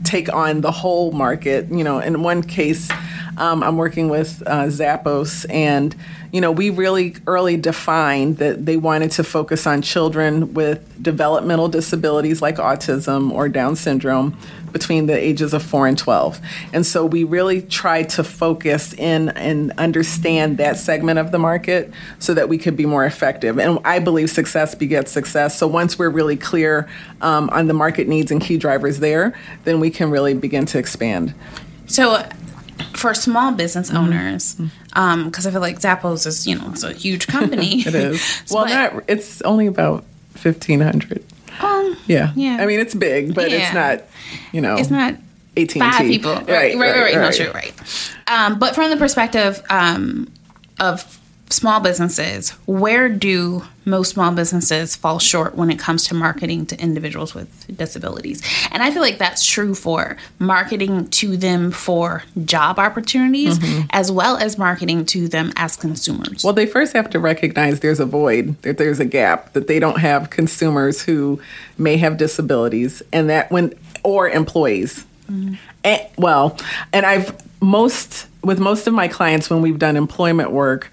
take 0.04 0.32
on 0.32 0.60
the 0.60 0.70
whole 0.70 1.12
market. 1.12 1.68
You 1.70 1.84
know, 1.84 1.98
in 1.98 2.22
one 2.22 2.42
case, 2.42 2.90
um, 3.36 3.62
I'm 3.62 3.76
working 3.76 4.08
with 4.08 4.42
uh, 4.46 4.64
Zappos, 4.64 5.46
and 5.50 5.94
you 6.32 6.40
know, 6.40 6.50
we 6.50 6.70
really 6.70 7.16
early 7.26 7.56
defined 7.56 8.38
that 8.38 8.64
they 8.64 8.76
wanted 8.76 9.10
to 9.12 9.24
focus 9.24 9.66
on 9.66 9.82
children 9.82 10.54
with 10.54 11.02
developmental 11.02 11.68
disabilities 11.68 12.40
like 12.40 12.56
autism 12.56 13.30
or 13.30 13.48
Down 13.48 13.76
syndrome 13.76 14.36
between 14.72 15.06
the 15.06 15.16
ages 15.16 15.52
of 15.54 15.62
4 15.62 15.86
and 15.86 15.98
12. 15.98 16.40
And 16.72 16.84
so 16.84 17.04
we 17.04 17.24
really 17.24 17.62
tried 17.62 18.08
to 18.10 18.24
focus 18.24 18.92
in 18.94 19.30
and 19.30 19.72
understand 19.78 20.58
that 20.58 20.76
segment 20.76 21.18
of 21.18 21.30
the 21.30 21.38
market 21.38 21.92
so 22.18 22.34
that 22.34 22.48
we 22.48 22.58
could 22.58 22.76
be 22.76 22.86
more 22.86 23.04
effective. 23.04 23.58
And 23.58 23.78
I 23.84 23.98
believe 23.98 24.30
success 24.30 24.74
begets 24.74 25.12
success. 25.12 25.58
So 25.58 25.66
once 25.66 25.98
we're 25.98 26.10
really 26.10 26.36
clear 26.36 26.88
um, 27.20 27.50
on 27.50 27.66
the 27.66 27.74
market 27.74 28.08
needs 28.08 28.30
and 28.30 28.40
key 28.40 28.56
drivers 28.56 28.98
there, 28.98 29.34
then 29.64 29.80
we 29.80 29.90
can 29.90 30.10
really 30.10 30.34
begin 30.34 30.66
to 30.66 30.78
expand. 30.78 31.34
So 31.86 32.26
for 32.94 33.14
small 33.14 33.52
business 33.52 33.88
mm-hmm. 33.88 33.98
owners, 33.98 34.54
because 34.54 34.92
um, 34.94 35.30
I 35.34 35.50
feel 35.50 35.60
like 35.60 35.80
Zappos 35.80 36.26
is, 36.26 36.46
you 36.46 36.56
know, 36.56 36.70
it's 36.70 36.82
a 36.82 36.92
huge 36.92 37.26
company. 37.26 37.80
it 37.86 37.94
is. 37.94 38.44
well, 38.50 38.66
not, 38.66 39.04
it's 39.08 39.42
only 39.42 39.66
about 39.66 40.04
1,500. 40.42 41.24
Um, 41.62 41.96
yeah. 42.06 42.32
Yeah. 42.34 42.58
I 42.60 42.66
mean, 42.66 42.80
it's 42.80 42.94
big, 42.94 43.34
but 43.34 43.50
yeah. 43.50 43.58
it's 43.58 43.74
not, 43.74 44.04
you 44.52 44.60
know. 44.60 44.76
It's 44.76 44.90
not 44.90 45.14
18 45.56 45.80
five 45.80 46.00
people. 46.00 46.34
Right, 46.34 46.46
right, 46.46 46.76
right, 46.76 46.78
right. 46.78 46.94
right, 46.94 47.14
right. 47.14 47.14
No, 47.14 47.30
true, 47.30 47.50
right. 47.52 47.74
Um, 48.26 48.58
but 48.58 48.74
from 48.74 48.90
the 48.90 48.96
perspective 48.96 49.62
um, 49.70 50.32
of 50.80 51.20
small 51.52 51.80
businesses, 51.80 52.50
where 52.66 53.08
do 53.08 53.62
most 53.84 54.12
small 54.12 54.32
businesses 54.32 54.94
fall 54.96 55.18
short 55.18 55.54
when 55.54 55.70
it 55.70 55.78
comes 55.78 56.06
to 56.06 56.14
marketing 56.14 56.66
to 56.66 56.80
individuals 56.80 57.34
with 57.34 57.66
disabilities? 57.76 58.42
And 58.70 58.82
I 58.82 58.90
feel 58.90 59.02
like 59.02 59.18
that's 59.18 59.44
true 59.44 59.74
for 59.74 60.16
marketing 60.38 61.08
to 61.08 61.36
them 61.36 61.70
for 61.70 62.22
job 62.44 62.78
opportunities 62.78 63.58
mm-hmm. 63.58 63.86
as 63.90 64.10
well 64.10 64.36
as 64.36 64.56
marketing 64.56 65.04
to 65.06 65.28
them 65.28 65.52
as 65.56 65.76
consumers. 65.76 66.42
Well, 66.42 66.52
they 66.52 66.66
first 66.66 66.92
have 66.94 67.10
to 67.10 67.18
recognize 67.18 67.80
there's 67.80 68.00
a 68.00 68.06
void, 68.06 68.60
that 68.62 68.78
there's 68.78 69.00
a 69.00 69.04
gap, 69.04 69.52
that 69.52 69.66
they 69.66 69.78
don't 69.78 69.98
have 69.98 70.30
consumers 70.30 71.02
who 71.02 71.40
may 71.76 71.96
have 71.98 72.16
disabilities, 72.16 73.02
and 73.12 73.28
that 73.30 73.50
when, 73.50 73.74
or 74.02 74.28
employees. 74.28 75.04
Mm-hmm. 75.30 75.54
And, 75.84 76.02
well, 76.16 76.56
and 76.92 77.04
I've 77.04 77.36
most, 77.60 78.26
with 78.42 78.58
most 78.58 78.86
of 78.86 78.94
my 78.94 79.08
clients, 79.08 79.50
when 79.50 79.62
we've 79.62 79.78
done 79.78 79.96
employment 79.96 80.50
work, 80.50 80.90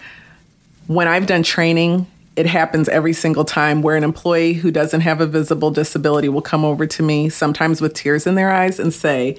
when 0.89 1.07
I've 1.07 1.27
done 1.27 1.43
training, 1.43 2.07
it 2.35 2.47
happens 2.47 2.89
every 2.89 3.13
single 3.13 3.45
time 3.45 3.83
where 3.83 3.95
an 3.95 4.03
employee 4.03 4.53
who 4.53 4.71
doesn't 4.71 5.01
have 5.01 5.21
a 5.21 5.27
visible 5.27 5.69
disability 5.69 6.29
will 6.29 6.41
come 6.41 6.65
over 6.65 6.87
to 6.87 7.03
me, 7.03 7.29
sometimes 7.29 7.79
with 7.79 7.93
tears 7.93 8.25
in 8.25 8.33
their 8.33 8.49
eyes, 8.49 8.79
and 8.79 8.91
say, 8.91 9.37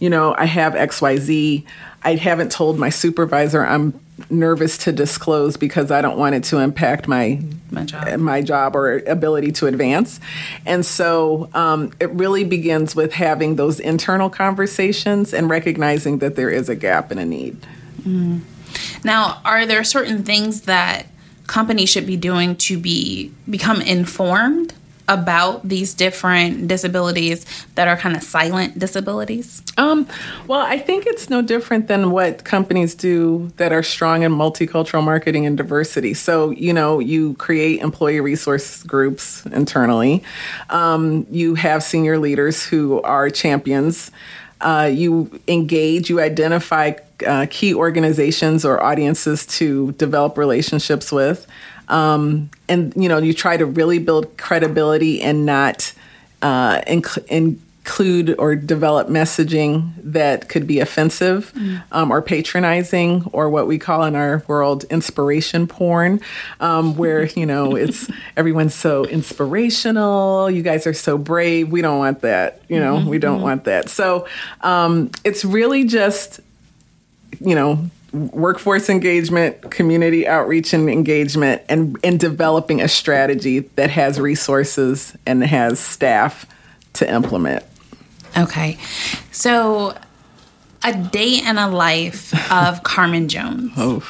You 0.00 0.10
know, 0.10 0.34
I 0.36 0.46
have 0.46 0.72
XYZ. 0.72 1.64
I 2.02 2.14
haven't 2.16 2.50
told 2.50 2.80
my 2.80 2.90
supervisor 2.90 3.64
I'm 3.64 3.98
nervous 4.28 4.76
to 4.78 4.92
disclose 4.92 5.56
because 5.56 5.92
I 5.92 6.02
don't 6.02 6.18
want 6.18 6.34
it 6.34 6.42
to 6.44 6.58
impact 6.58 7.06
my 7.06 7.40
my 7.70 7.84
job, 7.84 8.18
my 8.18 8.42
job 8.42 8.74
or 8.74 8.98
ability 9.06 9.52
to 9.52 9.68
advance. 9.68 10.18
And 10.66 10.84
so 10.84 11.48
um, 11.54 11.92
it 12.00 12.10
really 12.10 12.42
begins 12.42 12.96
with 12.96 13.12
having 13.12 13.54
those 13.54 13.78
internal 13.78 14.28
conversations 14.28 15.32
and 15.32 15.48
recognizing 15.48 16.18
that 16.18 16.34
there 16.34 16.50
is 16.50 16.68
a 16.68 16.74
gap 16.74 17.12
and 17.12 17.20
a 17.20 17.24
need. 17.24 17.64
Mm. 18.02 18.40
Now, 19.04 19.40
are 19.44 19.66
there 19.66 19.84
certain 19.84 20.22
things 20.22 20.62
that 20.62 21.06
companies 21.46 21.88
should 21.88 22.06
be 22.06 22.16
doing 22.16 22.56
to 22.56 22.78
be 22.78 23.32
become 23.48 23.80
informed 23.80 24.74
about 25.08 25.66
these 25.66 25.94
different 25.94 26.68
disabilities 26.68 27.46
that 27.74 27.88
are 27.88 27.96
kind 27.96 28.14
of 28.14 28.22
silent 28.22 28.78
disabilities? 28.78 29.62
Um, 29.78 30.06
well, 30.46 30.60
I 30.60 30.78
think 30.78 31.06
it's 31.06 31.30
no 31.30 31.40
different 31.40 31.88
than 31.88 32.10
what 32.10 32.44
companies 32.44 32.94
do 32.94 33.50
that 33.56 33.72
are 33.72 33.82
strong 33.82 34.22
in 34.22 34.32
multicultural 34.32 35.02
marketing 35.02 35.46
and 35.46 35.56
diversity. 35.56 36.12
So, 36.12 36.50
you 36.50 36.74
know, 36.74 36.98
you 36.98 37.34
create 37.34 37.80
employee 37.80 38.20
resource 38.20 38.82
groups 38.82 39.44
internally, 39.46 40.22
um, 40.68 41.26
you 41.30 41.54
have 41.54 41.82
senior 41.82 42.18
leaders 42.18 42.62
who 42.64 43.00
are 43.02 43.30
champions. 43.30 44.10
Uh, 44.60 44.90
you 44.92 45.40
engage, 45.46 46.10
you 46.10 46.20
identify 46.20 46.92
uh, 47.26 47.46
key 47.50 47.74
organizations 47.74 48.64
or 48.64 48.82
audiences 48.82 49.46
to 49.46 49.92
develop 49.92 50.38
relationships 50.38 51.10
with. 51.12 51.46
Um, 51.88 52.50
and, 52.68 52.92
you 52.96 53.08
know, 53.08 53.18
you 53.18 53.32
try 53.32 53.56
to 53.56 53.66
really 53.66 53.98
build 53.98 54.36
credibility 54.36 55.22
and 55.22 55.46
not 55.46 55.92
uh, 56.42 56.80
inc- 56.82 57.26
include 57.88 58.38
or 58.38 58.54
develop 58.54 59.08
messaging 59.08 59.92
that 59.96 60.48
could 60.50 60.66
be 60.66 60.80
offensive 60.80 61.52
mm. 61.54 61.82
um, 61.90 62.10
or 62.10 62.20
patronizing 62.20 63.24
or 63.32 63.48
what 63.48 63.66
we 63.66 63.78
call 63.78 64.04
in 64.04 64.14
our 64.14 64.44
world 64.46 64.84
inspiration 64.84 65.66
porn, 65.66 66.20
um, 66.60 66.96
where, 66.96 67.24
you 67.28 67.46
know, 67.46 67.74
it's 67.74 68.10
everyone's 68.36 68.74
so 68.74 69.06
inspirational. 69.06 70.50
You 70.50 70.62
guys 70.62 70.86
are 70.86 70.92
so 70.92 71.16
brave. 71.16 71.70
We 71.70 71.80
don't 71.80 71.98
want 71.98 72.20
that. 72.20 72.60
You 72.68 72.78
know, 72.80 72.96
mm-hmm. 72.96 73.08
we 73.08 73.18
don't 73.18 73.36
mm-hmm. 73.36 73.44
want 73.44 73.64
that. 73.64 73.88
So 73.88 74.28
um, 74.60 75.10
it's 75.24 75.44
really 75.44 75.84
just 75.84 76.40
you 77.40 77.54
know, 77.54 77.90
workforce 78.12 78.88
engagement, 78.88 79.70
community 79.70 80.26
outreach 80.26 80.72
and 80.72 80.88
engagement, 80.88 81.62
and, 81.68 81.98
and 82.02 82.18
developing 82.18 82.80
a 82.80 82.88
strategy 82.88 83.60
that 83.76 83.90
has 83.90 84.18
resources 84.18 85.16
and 85.26 85.42
has 85.44 85.78
staff 85.78 86.46
to 86.94 87.10
implement. 87.10 87.64
Okay. 88.36 88.78
So, 89.30 89.96
a 90.84 90.94
day 90.94 91.40
in 91.44 91.58
a 91.58 91.68
life 91.68 92.52
of 92.52 92.82
Carmen 92.84 93.28
Jones. 93.28 93.72
Oh. 93.76 94.02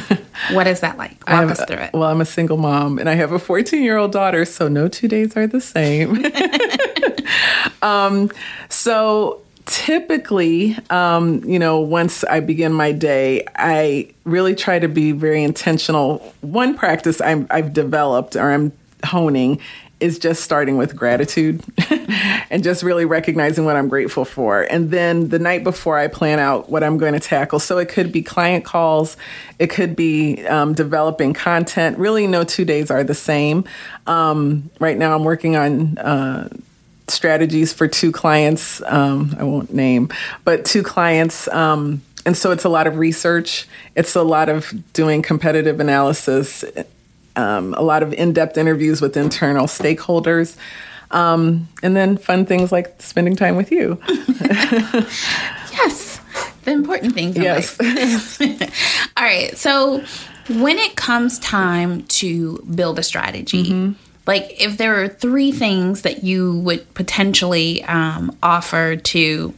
what 0.52 0.66
is 0.66 0.80
that 0.80 0.98
like? 0.98 1.28
Walk 1.28 1.50
us 1.50 1.64
through 1.64 1.76
it. 1.76 1.92
Well, 1.92 2.04
I'm 2.04 2.20
a 2.20 2.26
single 2.26 2.56
mom 2.56 2.98
and 2.98 3.08
I 3.08 3.14
have 3.14 3.32
a 3.32 3.38
14 3.38 3.82
year 3.82 3.96
old 3.96 4.12
daughter, 4.12 4.44
so 4.44 4.68
no 4.68 4.88
two 4.88 5.08
days 5.08 5.36
are 5.36 5.46
the 5.46 5.60
same. 5.60 6.24
um, 7.82 8.30
so, 8.68 9.42
typically, 9.66 10.76
um, 10.90 11.42
you 11.44 11.58
know, 11.58 11.80
once 11.80 12.24
I 12.24 12.40
begin 12.40 12.72
my 12.72 12.92
day, 12.92 13.44
I 13.56 14.12
really 14.24 14.54
try 14.54 14.78
to 14.78 14.88
be 14.88 15.12
very 15.12 15.42
intentional. 15.42 16.18
One 16.40 16.76
practice 16.76 17.20
i 17.20 17.44
have 17.50 17.72
developed 17.72 18.36
or 18.36 18.50
I'm 18.50 18.72
honing 19.04 19.60
is 20.02 20.18
just 20.18 20.42
starting 20.42 20.76
with 20.76 20.96
gratitude 20.96 21.62
and 22.50 22.64
just 22.64 22.82
really 22.82 23.04
recognizing 23.04 23.64
what 23.64 23.76
I'm 23.76 23.88
grateful 23.88 24.24
for. 24.24 24.62
And 24.62 24.90
then 24.90 25.28
the 25.28 25.38
night 25.38 25.62
before, 25.62 25.96
I 25.96 26.08
plan 26.08 26.40
out 26.40 26.68
what 26.68 26.82
I'm 26.82 26.98
going 26.98 27.12
to 27.12 27.20
tackle. 27.20 27.60
So 27.60 27.78
it 27.78 27.88
could 27.88 28.10
be 28.10 28.20
client 28.20 28.64
calls, 28.64 29.16
it 29.60 29.68
could 29.68 29.94
be 29.94 30.44
um, 30.46 30.74
developing 30.74 31.34
content. 31.34 31.98
Really, 31.98 32.26
no 32.26 32.42
two 32.42 32.64
days 32.64 32.90
are 32.90 33.04
the 33.04 33.14
same. 33.14 33.64
Um, 34.08 34.70
right 34.80 34.98
now, 34.98 35.14
I'm 35.14 35.24
working 35.24 35.54
on. 35.56 35.98
Uh, 35.98 36.48
strategies 37.08 37.72
for 37.72 37.88
two 37.88 38.12
clients. 38.12 38.82
Um, 38.86 39.34
I 39.38 39.44
won't 39.44 39.72
name, 39.72 40.08
but 40.44 40.64
two 40.64 40.82
clients. 40.82 41.48
Um, 41.48 42.02
and 42.24 42.36
so 42.36 42.52
it's 42.52 42.64
a 42.64 42.68
lot 42.68 42.86
of 42.86 42.98
research. 42.98 43.66
It's 43.96 44.14
a 44.14 44.22
lot 44.22 44.48
of 44.48 44.72
doing 44.92 45.22
competitive 45.22 45.80
analysis, 45.80 46.64
um, 47.36 47.74
a 47.74 47.82
lot 47.82 48.02
of 48.02 48.12
in 48.12 48.32
depth 48.32 48.56
interviews 48.56 49.00
with 49.00 49.16
internal 49.16 49.66
stakeholders, 49.66 50.56
um, 51.10 51.68
and 51.82 51.96
then 51.96 52.16
fun 52.16 52.46
things 52.46 52.70
like 52.70 53.00
spending 53.02 53.34
time 53.36 53.56
with 53.56 53.72
you. 53.72 54.00
yes, 55.72 56.20
the 56.64 56.70
important 56.70 57.14
things. 57.14 57.36
yes. 57.36 57.78
All 59.16 59.24
right. 59.24 59.56
So 59.56 60.04
when 60.48 60.78
it 60.78 60.96
comes 60.96 61.38
time 61.40 62.02
to 62.04 62.58
build 62.74 62.98
a 62.98 63.02
strategy, 63.02 63.64
mm-hmm 63.64 63.92
like 64.26 64.62
if 64.62 64.78
there 64.78 65.02
are 65.02 65.08
three 65.08 65.52
things 65.52 66.02
that 66.02 66.22
you 66.24 66.58
would 66.58 66.92
potentially 66.94 67.82
um, 67.84 68.36
offer 68.42 68.96
to 68.96 69.54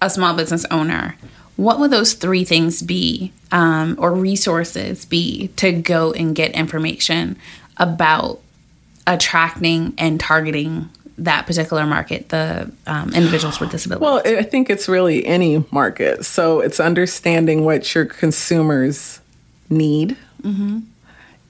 a 0.00 0.10
small 0.10 0.34
business 0.34 0.64
owner 0.70 1.16
what 1.56 1.78
would 1.78 1.90
those 1.90 2.14
three 2.14 2.44
things 2.44 2.82
be 2.82 3.32
um, 3.50 3.96
or 3.98 4.12
resources 4.12 5.04
be 5.04 5.48
to 5.56 5.72
go 5.72 6.12
and 6.12 6.34
get 6.34 6.52
information 6.52 7.36
about 7.76 8.40
attracting 9.06 9.94
and 9.98 10.18
targeting 10.18 10.88
that 11.18 11.46
particular 11.46 11.86
market, 11.86 12.30
the 12.30 12.70
um, 12.86 13.12
individuals 13.14 13.60
with 13.60 13.70
disabilities? 13.70 14.02
Well, 14.02 14.38
I 14.38 14.42
think 14.42 14.70
it's 14.70 14.88
really 14.88 15.24
any 15.26 15.64
market. 15.70 16.24
So 16.24 16.60
it's 16.60 16.80
understanding 16.80 17.64
what 17.64 17.94
your 17.94 18.06
consumers 18.06 19.20
need. 19.68 20.16
Mm-hmm. 20.42 20.80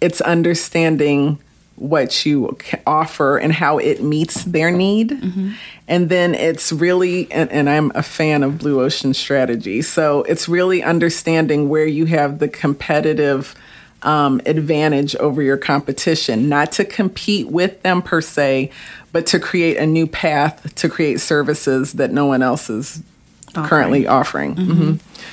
It's 0.01 0.21
understanding 0.21 1.39
what 1.77 2.25
you 2.25 2.57
offer 2.87 3.39
and 3.39 3.53
how 3.53 3.79
it 3.79 4.03
meets 4.03 4.45
their 4.45 4.71
need. 4.71 5.11
Mm-hmm. 5.11 5.53
And 5.89 6.09
then 6.09 6.35
it's 6.35 6.73
really, 6.73 7.31
and, 7.33 7.51
and, 7.51 7.69
I'm 7.69 7.91
a 7.95 8.03
fan 8.03 8.43
of 8.43 8.59
Blue 8.59 8.81
Ocean 8.81 9.15
strategy. 9.15 9.83
So 9.83 10.23
it's 10.25 10.49
really 10.49 10.83
understanding 10.83 11.69
where 11.69 11.87
you 11.87 12.07
have 12.07 12.39
the 12.39 12.49
competitive 12.49 13.55
um, 14.03 14.41
advantage 14.47 15.15
over 15.17 15.43
your 15.43 15.57
competition, 15.57 16.49
not 16.49 16.73
to 16.73 16.85
compete 16.85 17.49
with 17.49 17.83
them 17.83 18.03
per 18.03 18.21
se, 18.21 18.71
but 19.13 19.27
to 19.27 19.39
create 19.39 19.77
a 19.77 19.87
new 19.87 20.07
path 20.07 20.75
to 20.77 20.89
create 20.89 21.21
services 21.21 21.95
that 21.95 22.11
no 22.11 22.27
one 22.27 22.43
else 22.43 22.69
is 22.69 23.03
offering. 23.49 23.69
currently 23.69 24.07
offering. 24.07 24.55
Mm-hmm. 24.55 24.73
Mm-hmm. 24.73 25.29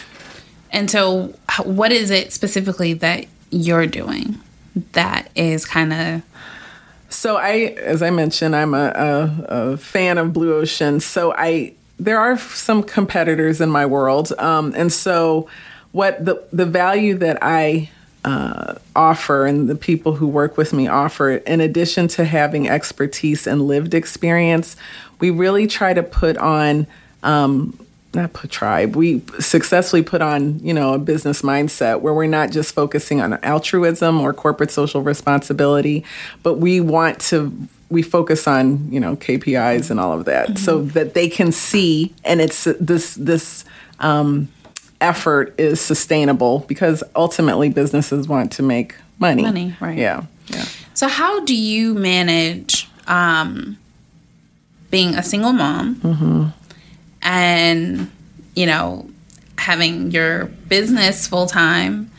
And 0.72 0.92
so, 0.92 1.34
what 1.64 1.92
is 1.92 2.12
it 2.12 2.32
specifically 2.32 2.94
that 2.94 3.26
you're 3.50 3.88
doing 3.88 4.40
that 4.94 5.30
is 5.36 5.66
kind 5.66 5.94
of 5.94 6.22
so 7.10 7.38
I, 7.38 7.76
as 7.82 8.04
I 8.04 8.12
mentioned, 8.12 8.56
I'm 8.56 8.74
a, 8.74 8.88
a, 8.96 9.46
a, 9.50 9.78
fan 9.78 10.20
of 10.20 10.32
Blue 10.32 10.54
Ocean. 10.54 11.00
So 11.00 11.34
I, 11.36 11.74
there 11.98 12.20
are 12.20 12.38
some 12.38 12.84
competitors 12.84 13.60
in 13.62 13.70
my 13.70 13.86
world, 13.86 14.32
um, 14.38 14.74
and 14.76 14.94
so 14.94 15.50
what 15.92 16.24
the 16.24 16.44
the 16.54 16.66
value 16.66 17.16
that 17.16 17.40
I 17.42 17.90
uh, 18.24 18.76
offer 18.96 19.48
and 19.48 19.68
the 19.68 19.76
people 19.76 20.14
who 20.14 20.28
work 20.28 20.56
with 20.56 20.72
me 20.72 20.88
offer, 20.88 21.32
in 21.32 21.62
addition 21.62 22.08
to 22.10 22.26
having 22.26 22.70
expertise 22.70 23.48
and 23.48 23.64
lived 23.64 23.96
experience, 23.96 24.76
we 25.20 25.32
really 25.32 25.68
try 25.68 25.94
to 25.94 26.04
put 26.04 26.38
on. 26.38 26.86
Um, 27.24 27.78
not 28.14 28.34
put 28.34 28.50
tribe. 28.50 28.96
We 28.96 29.22
successfully 29.40 30.02
put 30.02 30.22
on, 30.22 30.60
you 30.60 30.74
know, 30.74 30.94
a 30.94 31.00
business 31.00 31.42
mindset 31.42 32.02
where 32.02 32.14
we're 32.14 32.28
not 32.28 32.52
just 32.52 32.74
focusing 32.74 33.22
on 33.22 33.34
altruism 33.44 34.20
or 34.20 34.34
corporate 34.34 34.72
social 34.72 35.02
responsibility, 35.02 36.04
but 36.42 36.56
we 36.56 36.80
want 36.82 37.20
to 37.22 37.54
we 37.90 38.04
focus 38.04 38.48
on, 38.48 38.92
you 38.92 39.00
know, 39.00 39.16
KPIs 39.16 39.90
and 39.90 40.00
all 40.00 40.14
of 40.18 40.26
that, 40.26 40.48
mm-hmm. 40.48 40.58
so 40.58 40.84
that 40.84 41.16
they 41.16 41.28
can 41.28 41.52
see, 41.52 42.14
and 42.24 42.40
it's 42.40 42.66
this 42.80 43.16
this 43.16 43.66
um, 44.00 44.48
effort 45.02 45.56
is 45.58 45.82
sustainable 45.82 46.60
because 46.68 47.04
ultimately 47.16 47.70
businesses 47.70 48.28
want 48.28 48.52
to 48.54 48.64
make 48.64 48.96
money. 49.18 49.42
Money, 49.42 49.76
right? 49.80 49.98
Yeah, 49.98 50.26
yeah. 50.48 50.66
So 50.94 51.08
how 51.08 51.44
do 51.46 51.56
you 51.56 51.96
manage 51.96 52.90
um, 53.08 53.78
being 54.92 55.16
a 55.16 55.24
single 55.24 55.54
mom 55.54 55.96
mm-hmm. 55.96 56.46
And 57.22 58.12
you 58.56 58.66
know 58.66 59.10
having 59.58 60.12
your 60.12 60.46
business 60.46 61.28
full 61.28 61.48
time? 61.48 62.12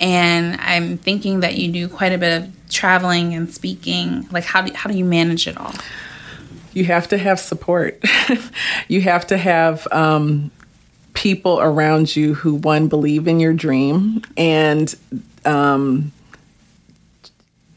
And 0.00 0.60
I'm 0.60 0.96
thinking 0.96 1.40
that 1.40 1.56
you 1.56 1.72
do 1.72 1.88
quite 1.88 2.12
a 2.12 2.18
bit 2.18 2.42
of 2.42 2.68
traveling 2.68 3.34
and 3.34 3.52
speaking. 3.52 4.28
Like, 4.30 4.44
how 4.44 4.62
do 4.62 4.72
how 4.72 4.90
do 4.90 4.96
you 4.96 5.04
manage 5.04 5.46
it 5.46 5.56
all? 5.56 5.72
You 6.72 6.84
have 6.84 7.08
to 7.08 7.18
have 7.18 7.40
support. 7.40 8.02
you 8.88 9.00
have 9.00 9.26
to 9.28 9.36
have 9.36 9.88
um, 9.90 10.50
people 11.14 11.60
around 11.60 12.14
you 12.14 12.34
who 12.34 12.54
one 12.54 12.86
believe 12.86 13.26
in 13.26 13.40
your 13.40 13.52
dream 13.52 14.22
and 14.36 14.94
um, 15.44 16.12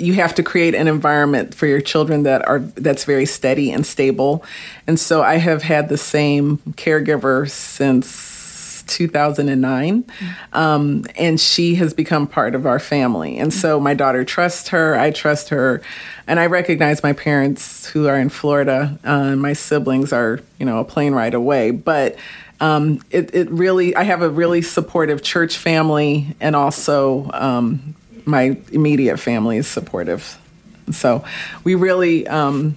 you 0.02 0.14
have 0.16 0.36
to 0.36 0.44
create 0.44 0.76
an 0.76 0.88
environment 0.88 1.54
for 1.54 1.68
your 1.68 1.82
children 1.82 2.24
that 2.24 2.48
are 2.48 2.60
that's 2.60 3.06
very 3.06 3.26
steady 3.26 3.72
and 3.72 3.86
stable. 3.86 4.44
And 4.88 5.00
so 5.00 5.22
i 5.22 5.36
have 5.36 5.64
had 5.64 5.90
the 5.90 5.98
same 5.98 6.58
caregiver 6.76 7.50
since 7.50 8.84
2009 8.88 10.04
um, 10.54 11.06
and 11.16 11.40
she 11.40 11.76
has 11.76 11.94
become 11.94 12.28
part 12.28 12.56
of 12.56 12.66
our 12.66 12.80
family. 12.80 13.38
And 13.38 13.54
so 13.54 13.80
my 13.80 13.94
daughter 13.94 14.26
trusts 14.26 14.70
her 14.70 14.98
i 14.98 15.12
trust 15.12 15.50
her 15.50 15.82
and 16.28 16.40
i 16.40 16.48
recognize 16.48 17.04
my 17.04 17.14
parents 17.14 17.88
who 17.88 18.08
are 18.08 18.18
in 18.18 18.30
florida 18.30 18.98
uh, 19.04 19.36
my 19.36 19.54
siblings 19.54 20.12
are 20.12 20.42
you 20.60 20.66
know 20.66 20.80
a 20.80 20.86
plane 20.86 21.14
ride 21.14 21.34
away. 21.34 21.72
But 21.72 22.18
um, 22.62 23.02
it, 23.10 23.34
it, 23.34 23.50
really, 23.50 23.96
I 23.96 24.04
have 24.04 24.22
a 24.22 24.30
really 24.30 24.62
supportive 24.62 25.24
church 25.24 25.58
family, 25.58 26.36
and 26.40 26.56
also 26.56 27.32
um, 27.34 27.96
my 28.26 28.58
immediate 28.72 29.18
family 29.18 29.58
is 29.58 29.68
supportive. 29.68 30.38
So 30.92 31.24
we 31.64 31.76
really, 31.76 32.28
um, 32.28 32.76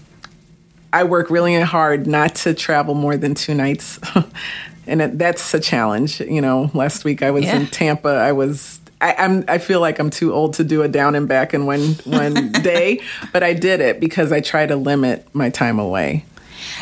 I 0.93 1.05
work 1.05 1.31
really 1.31 1.61
hard 1.61 2.07
not 2.07 2.37
to 2.37 2.55
travel 2.55 2.95
more 2.95 3.17
than 3.17 3.35
two 3.35 3.55
nights. 3.55 3.99
and 4.87 5.03
it, 5.03 5.19
that's 5.19 5.53
a 5.55 5.61
challenge. 5.61 6.21
You 6.21 6.41
know, 6.41 6.71
last 6.75 7.05
week 7.05 7.23
I 7.23 7.31
was 7.31 7.45
yeah. 7.45 7.57
in 7.57 7.67
Tampa. 7.67 8.09
I 8.09 8.33
was 8.33 8.81
I, 9.01 9.25
am 9.25 9.45
I 9.49 9.59
feel 9.59 9.81
like 9.81 9.99
I'm 9.99 10.11
too 10.11 10.33
old 10.33 10.55
to 10.55 10.65
do 10.65 10.83
a 10.83 10.89
down 10.89 11.15
and 11.15 11.29
back 11.29 11.53
in 11.53 11.67
one 11.67 11.95
one 12.05 12.53
day, 12.63 13.01
but 13.33 13.43
I 13.43 13.53
did 13.53 13.81
it 13.81 14.01
because 14.01 14.33
I 14.33 14.41
try 14.41 14.67
to 14.67 14.77
limit 14.77 15.27
my 15.35 15.51
time 15.51 15.79
away. 15.79 16.25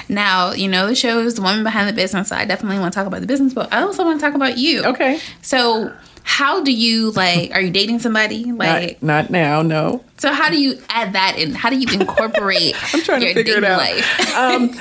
Now, 0.09 0.52
you 0.52 0.69
know, 0.69 0.87
the 0.87 0.95
show 0.95 1.19
is 1.21 1.35
the 1.35 1.42
woman 1.42 1.64
behind 1.64 1.88
the 1.88 1.92
business. 1.92 2.28
So 2.28 2.37
I 2.37 2.45
definitely 2.45 2.78
want 2.78 2.92
to 2.92 2.97
talk 2.99 3.07
about 3.07 3.21
the 3.21 3.26
business, 3.26 3.54
but 3.54 3.73
I 3.73 3.83
also 3.83 4.04
want 4.04 4.21
to 4.21 4.26
talk 4.26 4.35
about 4.35 4.59
you. 4.59 4.85
Okay. 4.85 5.19
So, 5.42 5.92
how 6.22 6.62
do 6.62 6.72
you 6.72 7.11
like? 7.12 7.50
Are 7.52 7.61
you 7.61 7.70
dating 7.70 7.98
somebody? 7.98 8.52
Like, 8.62 9.02
not, 9.02 9.24
not 9.24 9.30
now, 9.30 9.62
no. 9.62 10.04
So, 10.18 10.32
how 10.32 10.48
do 10.48 10.61
you 10.61 10.80
add 10.88 11.14
that 11.14 11.37
in? 11.37 11.52
How 11.52 11.68
do 11.68 11.76
you 11.76 11.87
incorporate? 11.92 12.76
I'm 12.94 13.02
trying 13.02 13.20
to 13.22 13.35
figure 13.35 13.56
it 13.56 13.64
out. 13.64 14.35
um, 14.37 14.72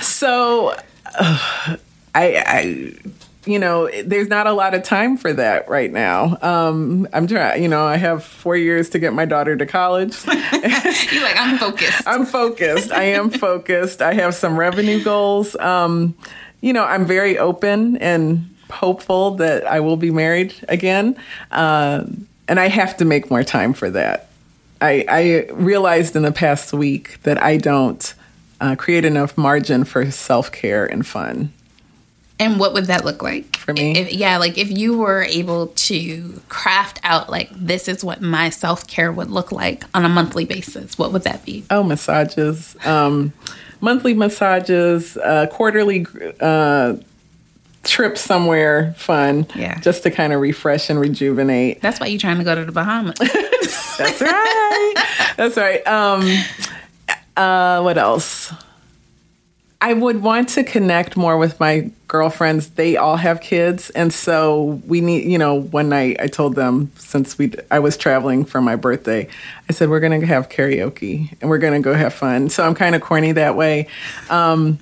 so, 0.00 0.76
uh, 1.18 1.76
I, 2.14 2.44
I 2.46 2.94
you 3.46 3.58
know, 3.58 3.90
there's 4.04 4.28
not 4.28 4.46
a 4.46 4.52
lot 4.52 4.74
of 4.74 4.82
time 4.82 5.16
for 5.16 5.32
that 5.32 5.68
right 5.68 5.90
now. 5.90 6.36
Um, 6.42 7.08
I'm 7.12 7.26
trying, 7.26 7.62
you 7.62 7.68
know, 7.68 7.84
I 7.84 7.96
have 7.96 8.22
four 8.22 8.56
years 8.56 8.90
to 8.90 8.98
get 8.98 9.12
my 9.12 9.24
daughter 9.24 9.56
to 9.56 9.66
college. 9.66 10.24
You're 10.26 11.22
like, 11.22 11.36
I'm 11.36 11.58
focused. 11.58 12.02
I'm 12.06 12.26
focused. 12.26 12.92
I 12.92 13.04
am 13.04 13.30
focused. 13.30 14.02
I 14.02 14.14
have 14.14 14.34
some 14.34 14.58
revenue 14.58 15.02
goals. 15.02 15.56
Um, 15.56 16.14
you 16.60 16.72
know, 16.72 16.84
I'm 16.84 17.06
very 17.06 17.38
open 17.38 17.96
and 17.98 18.55
hopeful 18.70 19.32
that 19.36 19.66
I 19.66 19.80
will 19.80 19.96
be 19.96 20.10
married 20.10 20.54
again. 20.68 21.16
Uh, 21.50 22.04
and 22.48 22.60
I 22.60 22.68
have 22.68 22.96
to 22.98 23.04
make 23.04 23.30
more 23.30 23.42
time 23.42 23.72
for 23.72 23.90
that. 23.90 24.28
I, 24.80 25.04
I 25.08 25.52
realized 25.52 26.16
in 26.16 26.22
the 26.22 26.32
past 26.32 26.72
week 26.72 27.22
that 27.22 27.42
I 27.42 27.56
don't 27.56 28.14
uh, 28.60 28.76
create 28.76 29.04
enough 29.04 29.36
margin 29.36 29.84
for 29.84 30.10
self 30.10 30.52
care 30.52 30.86
and 30.86 31.06
fun. 31.06 31.52
And 32.38 32.60
what 32.60 32.74
would 32.74 32.86
that 32.86 33.04
look 33.04 33.22
like 33.22 33.56
for 33.56 33.72
me? 33.72 33.96
If, 33.96 34.12
yeah, 34.12 34.36
like 34.36 34.58
if 34.58 34.70
you 34.70 34.98
were 34.98 35.22
able 35.22 35.68
to 35.68 36.42
craft 36.50 37.00
out 37.02 37.30
like 37.30 37.48
this 37.50 37.88
is 37.88 38.04
what 38.04 38.20
my 38.20 38.50
self 38.50 38.86
care 38.86 39.10
would 39.10 39.30
look 39.30 39.52
like 39.52 39.84
on 39.94 40.04
a 40.04 40.08
monthly 40.08 40.44
basis, 40.44 40.98
what 40.98 41.12
would 41.12 41.22
that 41.22 41.44
be? 41.46 41.64
Oh, 41.70 41.82
massages, 41.82 42.76
um, 42.84 43.32
monthly 43.80 44.12
massages, 44.12 45.16
uh, 45.16 45.46
quarterly 45.46 46.06
uh, 46.40 46.96
trip 47.86 48.18
somewhere 48.18 48.94
fun, 48.96 49.46
yeah, 49.54 49.78
just 49.80 50.02
to 50.02 50.10
kind 50.10 50.32
of 50.32 50.40
refresh 50.40 50.90
and 50.90 51.00
rejuvenate. 51.00 51.80
That's 51.80 52.00
why 52.00 52.06
you're 52.06 52.20
trying 52.20 52.38
to 52.38 52.44
go 52.44 52.54
to 52.54 52.64
the 52.64 52.72
Bahamas. 52.72 53.18
That's 53.98 54.20
right. 54.20 54.94
That's 55.36 55.56
right. 55.56 55.86
Um, 55.86 56.28
uh, 57.36 57.80
what 57.82 57.98
else? 57.98 58.52
I 59.80 59.92
would 59.92 60.22
want 60.22 60.48
to 60.50 60.64
connect 60.64 61.16
more 61.16 61.36
with 61.36 61.60
my 61.60 61.90
girlfriends. 62.08 62.70
They 62.70 62.96
all 62.96 63.16
have 63.16 63.40
kids, 63.40 63.90
and 63.90 64.12
so 64.12 64.80
we 64.86 65.00
need. 65.00 65.30
You 65.30 65.38
know, 65.38 65.54
one 65.54 65.88
night 65.88 66.16
I 66.18 66.26
told 66.26 66.54
them 66.54 66.90
since 66.96 67.38
we 67.38 67.52
I 67.70 67.78
was 67.78 67.96
traveling 67.96 68.44
for 68.44 68.60
my 68.60 68.76
birthday, 68.76 69.28
I 69.68 69.72
said 69.72 69.88
we're 69.90 70.00
going 70.00 70.20
to 70.20 70.26
have 70.26 70.48
karaoke 70.48 71.36
and 71.40 71.50
we're 71.50 71.58
going 71.58 71.74
to 71.74 71.84
go 71.84 71.94
have 71.94 72.14
fun. 72.14 72.48
So 72.48 72.66
I'm 72.66 72.74
kind 72.74 72.94
of 72.94 73.02
corny 73.02 73.32
that 73.32 73.56
way. 73.56 73.88
Um, 74.30 74.78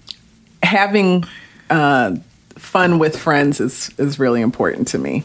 having 0.63 1.25
uh, 1.71 2.17
fun 2.57 2.99
with 2.99 3.19
friends 3.19 3.61
is 3.61 3.91
is 3.99 4.19
really 4.19 4.41
important 4.41 4.89
to 4.89 4.99
me. 4.99 5.25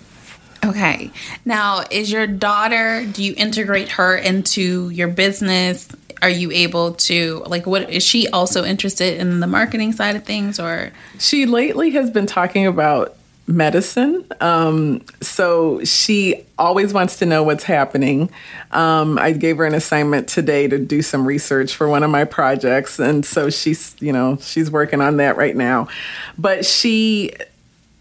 Okay. 0.65 1.09
Now, 1.45 1.85
is 1.89 2.11
your 2.11 2.27
daughter, 2.27 3.05
do 3.05 3.23
you 3.23 3.33
integrate 3.37 3.89
her 3.89 4.15
into 4.17 4.89
your 4.89 5.07
business? 5.07 5.87
are 6.21 6.29
you 6.29 6.51
able 6.51 6.93
to 6.93 7.41
like 7.45 7.65
what 7.65 7.89
is 7.89 8.03
she 8.03 8.27
also 8.27 8.65
interested 8.65 9.17
in 9.17 9.39
the 9.39 9.47
marketing 9.47 9.93
side 9.93 10.17
of 10.17 10.25
things 10.25 10.59
or 10.59 10.91
she 11.17 11.45
lately 11.45 11.91
has 11.91 12.09
been 12.09 12.25
talking 12.25 12.67
about 12.67 13.15
medicine. 13.49 14.25
Um, 14.41 15.01
so 15.21 15.83
she 15.83 16.45
always 16.57 16.93
wants 16.93 17.17
to 17.17 17.25
know 17.25 17.43
what's 17.43 17.63
happening. 17.63 18.29
Um, 18.71 19.17
i 19.17 19.31
gave 19.31 19.57
her 19.57 19.65
an 19.65 19.73
assignment 19.73 20.27
today 20.27 20.67
to 20.67 20.77
do 20.77 21.01
some 21.01 21.27
research 21.27 21.75
for 21.75 21.89
one 21.89 22.03
of 22.03 22.12
my 22.12 22.25
projects 22.25 22.99
and 22.99 23.25
so 23.25 23.49
she's 23.49 23.95
you 23.99 24.13
know 24.13 24.38
she's 24.41 24.69
working 24.69 25.01
on 25.01 25.17
that 25.17 25.35
right 25.35 25.55
now. 25.55 25.88
But 26.38 26.65
she 26.65 27.33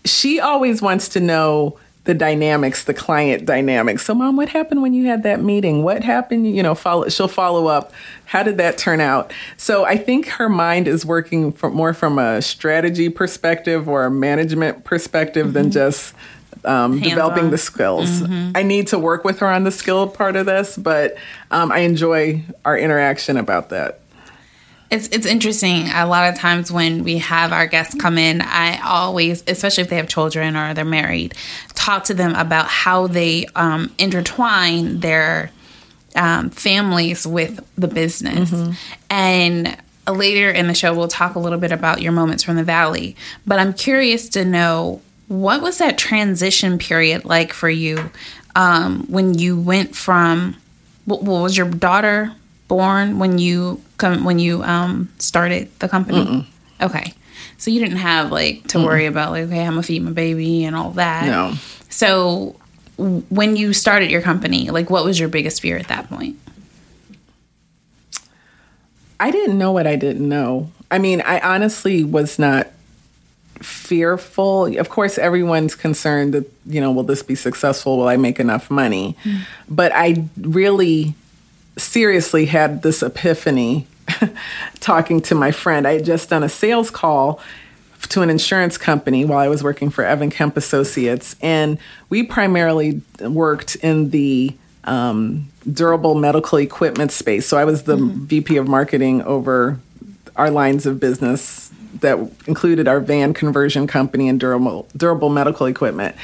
she 0.04 0.40
always 0.40 0.82
wants 0.82 1.08
to 1.10 1.20
know 1.20 1.78
the 2.08 2.14
dynamics, 2.14 2.84
the 2.84 2.94
client 2.94 3.44
dynamics. 3.44 4.02
So, 4.02 4.14
mom, 4.14 4.34
what 4.34 4.48
happened 4.48 4.80
when 4.80 4.94
you 4.94 5.08
had 5.08 5.24
that 5.24 5.42
meeting? 5.42 5.84
What 5.84 6.02
happened? 6.02 6.56
You 6.56 6.62
know, 6.62 6.74
follow. 6.74 7.06
She'll 7.10 7.28
follow 7.28 7.66
up. 7.66 7.92
How 8.24 8.42
did 8.42 8.56
that 8.56 8.78
turn 8.78 9.02
out? 9.02 9.30
So, 9.58 9.84
I 9.84 9.98
think 9.98 10.26
her 10.28 10.48
mind 10.48 10.88
is 10.88 11.04
working 11.04 11.52
from 11.52 11.74
more 11.74 11.92
from 11.92 12.18
a 12.18 12.40
strategy 12.40 13.10
perspective 13.10 13.90
or 13.90 14.06
a 14.06 14.10
management 14.10 14.84
perspective 14.84 15.48
mm-hmm. 15.48 15.52
than 15.52 15.70
just 15.70 16.14
um, 16.64 16.98
developing 16.98 17.50
the 17.50 17.58
skills. 17.58 18.22
Mm-hmm. 18.22 18.52
I 18.54 18.62
need 18.62 18.86
to 18.86 18.98
work 18.98 19.22
with 19.22 19.40
her 19.40 19.46
on 19.46 19.64
the 19.64 19.70
skill 19.70 20.08
part 20.08 20.34
of 20.34 20.46
this, 20.46 20.78
but 20.78 21.14
um, 21.50 21.70
I 21.70 21.80
enjoy 21.80 22.42
our 22.64 22.78
interaction 22.78 23.36
about 23.36 23.68
that. 23.68 24.00
It's 24.90 25.08
it's 25.08 25.26
interesting. 25.26 25.88
A 25.88 26.06
lot 26.06 26.32
of 26.32 26.38
times 26.38 26.72
when 26.72 27.04
we 27.04 27.18
have 27.18 27.52
our 27.52 27.66
guests 27.66 27.94
come 27.94 28.16
in, 28.16 28.40
I 28.40 28.80
always, 28.82 29.44
especially 29.46 29.82
if 29.82 29.90
they 29.90 29.96
have 29.96 30.08
children 30.08 30.56
or 30.56 30.72
they're 30.72 30.84
married, 30.84 31.34
talk 31.74 32.04
to 32.04 32.14
them 32.14 32.34
about 32.34 32.68
how 32.68 33.06
they 33.06 33.46
um, 33.54 33.92
intertwine 33.98 35.00
their 35.00 35.50
um, 36.16 36.50
families 36.50 37.26
with 37.26 37.60
the 37.76 37.88
business. 37.88 38.50
Mm-hmm. 38.50 38.72
And 39.10 39.76
later 40.08 40.50
in 40.50 40.68
the 40.68 40.74
show, 40.74 40.94
we'll 40.94 41.08
talk 41.08 41.34
a 41.34 41.38
little 41.38 41.58
bit 41.58 41.72
about 41.72 42.00
your 42.00 42.12
moments 42.12 42.42
from 42.42 42.56
the 42.56 42.64
valley. 42.64 43.16
But 43.46 43.58
I'm 43.58 43.74
curious 43.74 44.28
to 44.30 44.44
know 44.44 45.02
what 45.28 45.60
was 45.60 45.78
that 45.78 45.98
transition 45.98 46.78
period 46.78 47.24
like 47.24 47.52
for 47.52 47.68
you 47.68 48.10
um, 48.56 49.06
when 49.08 49.34
you 49.34 49.60
went 49.60 49.94
from 49.94 50.56
what, 51.04 51.22
what, 51.22 51.42
was 51.42 51.56
your 51.56 51.68
daughter 51.68 52.34
born 52.66 53.18
when 53.18 53.38
you 53.38 53.82
come 53.98 54.24
when 54.24 54.38
you 54.38 54.62
um, 54.62 55.10
started 55.18 55.68
the 55.80 55.88
company? 55.88 56.24
Mm-mm. 56.24 56.46
Okay, 56.80 57.12
so 57.58 57.70
you 57.70 57.80
didn't 57.80 57.98
have 57.98 58.32
like 58.32 58.66
to 58.68 58.78
Mm-mm. 58.78 58.84
worry 58.86 59.06
about 59.06 59.32
like 59.32 59.44
okay, 59.44 59.60
I'm 59.60 59.72
gonna 59.72 59.82
feed 59.82 60.02
my 60.02 60.12
baby 60.12 60.64
and 60.64 60.74
all 60.74 60.92
that. 60.92 61.26
No. 61.26 61.54
So 61.90 62.56
when 62.96 63.56
you 63.56 63.72
started 63.72 64.10
your 64.10 64.22
company, 64.22 64.70
like 64.70 64.90
what 64.90 65.04
was 65.04 65.20
your 65.20 65.28
biggest 65.28 65.60
fear 65.60 65.76
at 65.76 65.88
that 65.88 66.08
point? 66.08 66.36
I 69.20 69.30
didn't 69.30 69.58
know 69.58 69.72
what 69.72 69.86
I 69.86 69.96
didn't 69.96 70.28
know. 70.28 70.70
I 70.90 70.98
mean, 70.98 71.20
I 71.22 71.40
honestly 71.40 72.04
was 72.04 72.38
not 72.38 72.68
fearful. 73.60 74.66
Of 74.78 74.88
course, 74.88 75.18
everyone's 75.18 75.74
concerned 75.74 76.34
that, 76.34 76.50
you 76.66 76.80
know, 76.80 76.92
will 76.92 77.02
this 77.02 77.22
be 77.22 77.34
successful? 77.34 77.98
Will 77.98 78.08
I 78.08 78.16
make 78.16 78.38
enough 78.38 78.70
money? 78.70 79.16
Mm. 79.24 79.40
But 79.68 79.92
I 79.94 80.24
really 80.40 81.14
seriously 81.78 82.46
had 82.46 82.82
this 82.82 83.02
epiphany 83.02 83.86
talking 84.80 85.20
to 85.22 85.34
my 85.34 85.50
friend. 85.50 85.86
I 85.86 85.94
had 85.94 86.04
just 86.04 86.30
done 86.30 86.42
a 86.42 86.48
sales 86.48 86.90
call 86.90 87.40
to 88.10 88.22
an 88.22 88.30
insurance 88.30 88.78
company 88.78 89.24
while 89.24 89.38
I 89.38 89.48
was 89.48 89.62
working 89.62 89.90
for 89.90 90.04
Evan 90.04 90.30
Kemp 90.30 90.56
Associates. 90.56 91.36
And 91.40 91.78
we 92.08 92.22
primarily 92.22 93.02
worked 93.20 93.76
in 93.76 94.10
the 94.10 94.54
um, 94.84 95.48
durable 95.70 96.14
medical 96.14 96.58
equipment 96.58 97.12
space. 97.12 97.46
So 97.46 97.58
I 97.58 97.64
was 97.64 97.82
the 97.82 97.96
mm-hmm. 97.96 98.24
VP 98.24 98.56
of 98.56 98.68
marketing 98.68 99.22
over 99.22 99.78
our 100.36 100.50
lines 100.50 100.86
of 100.86 101.00
business 101.00 101.67
that 101.94 102.18
included 102.46 102.86
our 102.88 103.00
van 103.00 103.34
conversion 103.34 103.86
company 103.86 104.28
and 104.28 104.38
durable 104.38 104.88
durable 104.96 105.28
medical 105.28 105.66
equipment. 105.66 106.14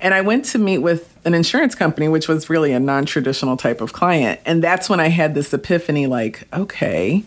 And 0.00 0.14
I 0.14 0.20
went 0.20 0.44
to 0.46 0.58
meet 0.58 0.78
with 0.78 1.16
an 1.24 1.34
insurance 1.34 1.74
company 1.74 2.08
which 2.08 2.28
was 2.28 2.50
really 2.50 2.72
a 2.72 2.80
non-traditional 2.80 3.56
type 3.56 3.80
of 3.80 3.92
client. 3.92 4.40
And 4.44 4.62
that's 4.62 4.88
when 4.88 5.00
I 5.00 5.08
had 5.08 5.34
this 5.34 5.52
epiphany 5.52 6.06
like, 6.06 6.46
okay, 6.52 7.24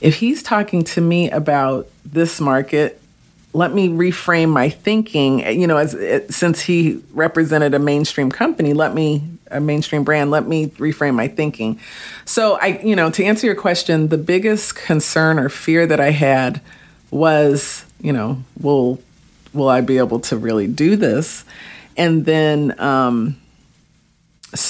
if 0.00 0.16
he's 0.16 0.42
talking 0.42 0.84
to 0.84 1.00
me 1.00 1.30
about 1.30 1.88
this 2.04 2.40
market 2.40 3.00
let 3.54 3.72
me 3.72 3.88
reframe 3.88 4.50
my 4.50 4.68
thinking 4.68 5.40
you 5.58 5.66
know 5.66 5.76
as 5.76 5.94
eh, 5.94 6.20
since 6.28 6.60
he 6.60 7.02
represented 7.12 7.74
a 7.74 7.78
mainstream 7.78 8.30
company 8.30 8.72
let 8.72 8.94
me 8.94 9.22
a 9.50 9.60
mainstream 9.60 10.04
brand 10.04 10.30
let 10.30 10.46
me 10.46 10.68
reframe 10.68 11.14
my 11.14 11.26
thinking 11.26 11.78
so 12.24 12.58
i 12.60 12.78
you 12.84 12.94
know 12.94 13.10
to 13.10 13.24
answer 13.24 13.46
your 13.46 13.56
question 13.56 14.08
the 14.08 14.18
biggest 14.18 14.76
concern 14.76 15.38
or 15.38 15.48
fear 15.48 15.86
that 15.86 15.98
i 15.98 16.10
had 16.10 16.60
was 17.10 17.84
you 18.00 18.12
know 18.12 18.42
will 18.60 19.00
will 19.52 19.68
i 19.68 19.80
be 19.80 19.98
able 19.98 20.20
to 20.20 20.36
really 20.36 20.66
do 20.66 20.96
this 20.96 21.44
and 21.96 22.24
then 22.24 22.78
um 22.80 23.36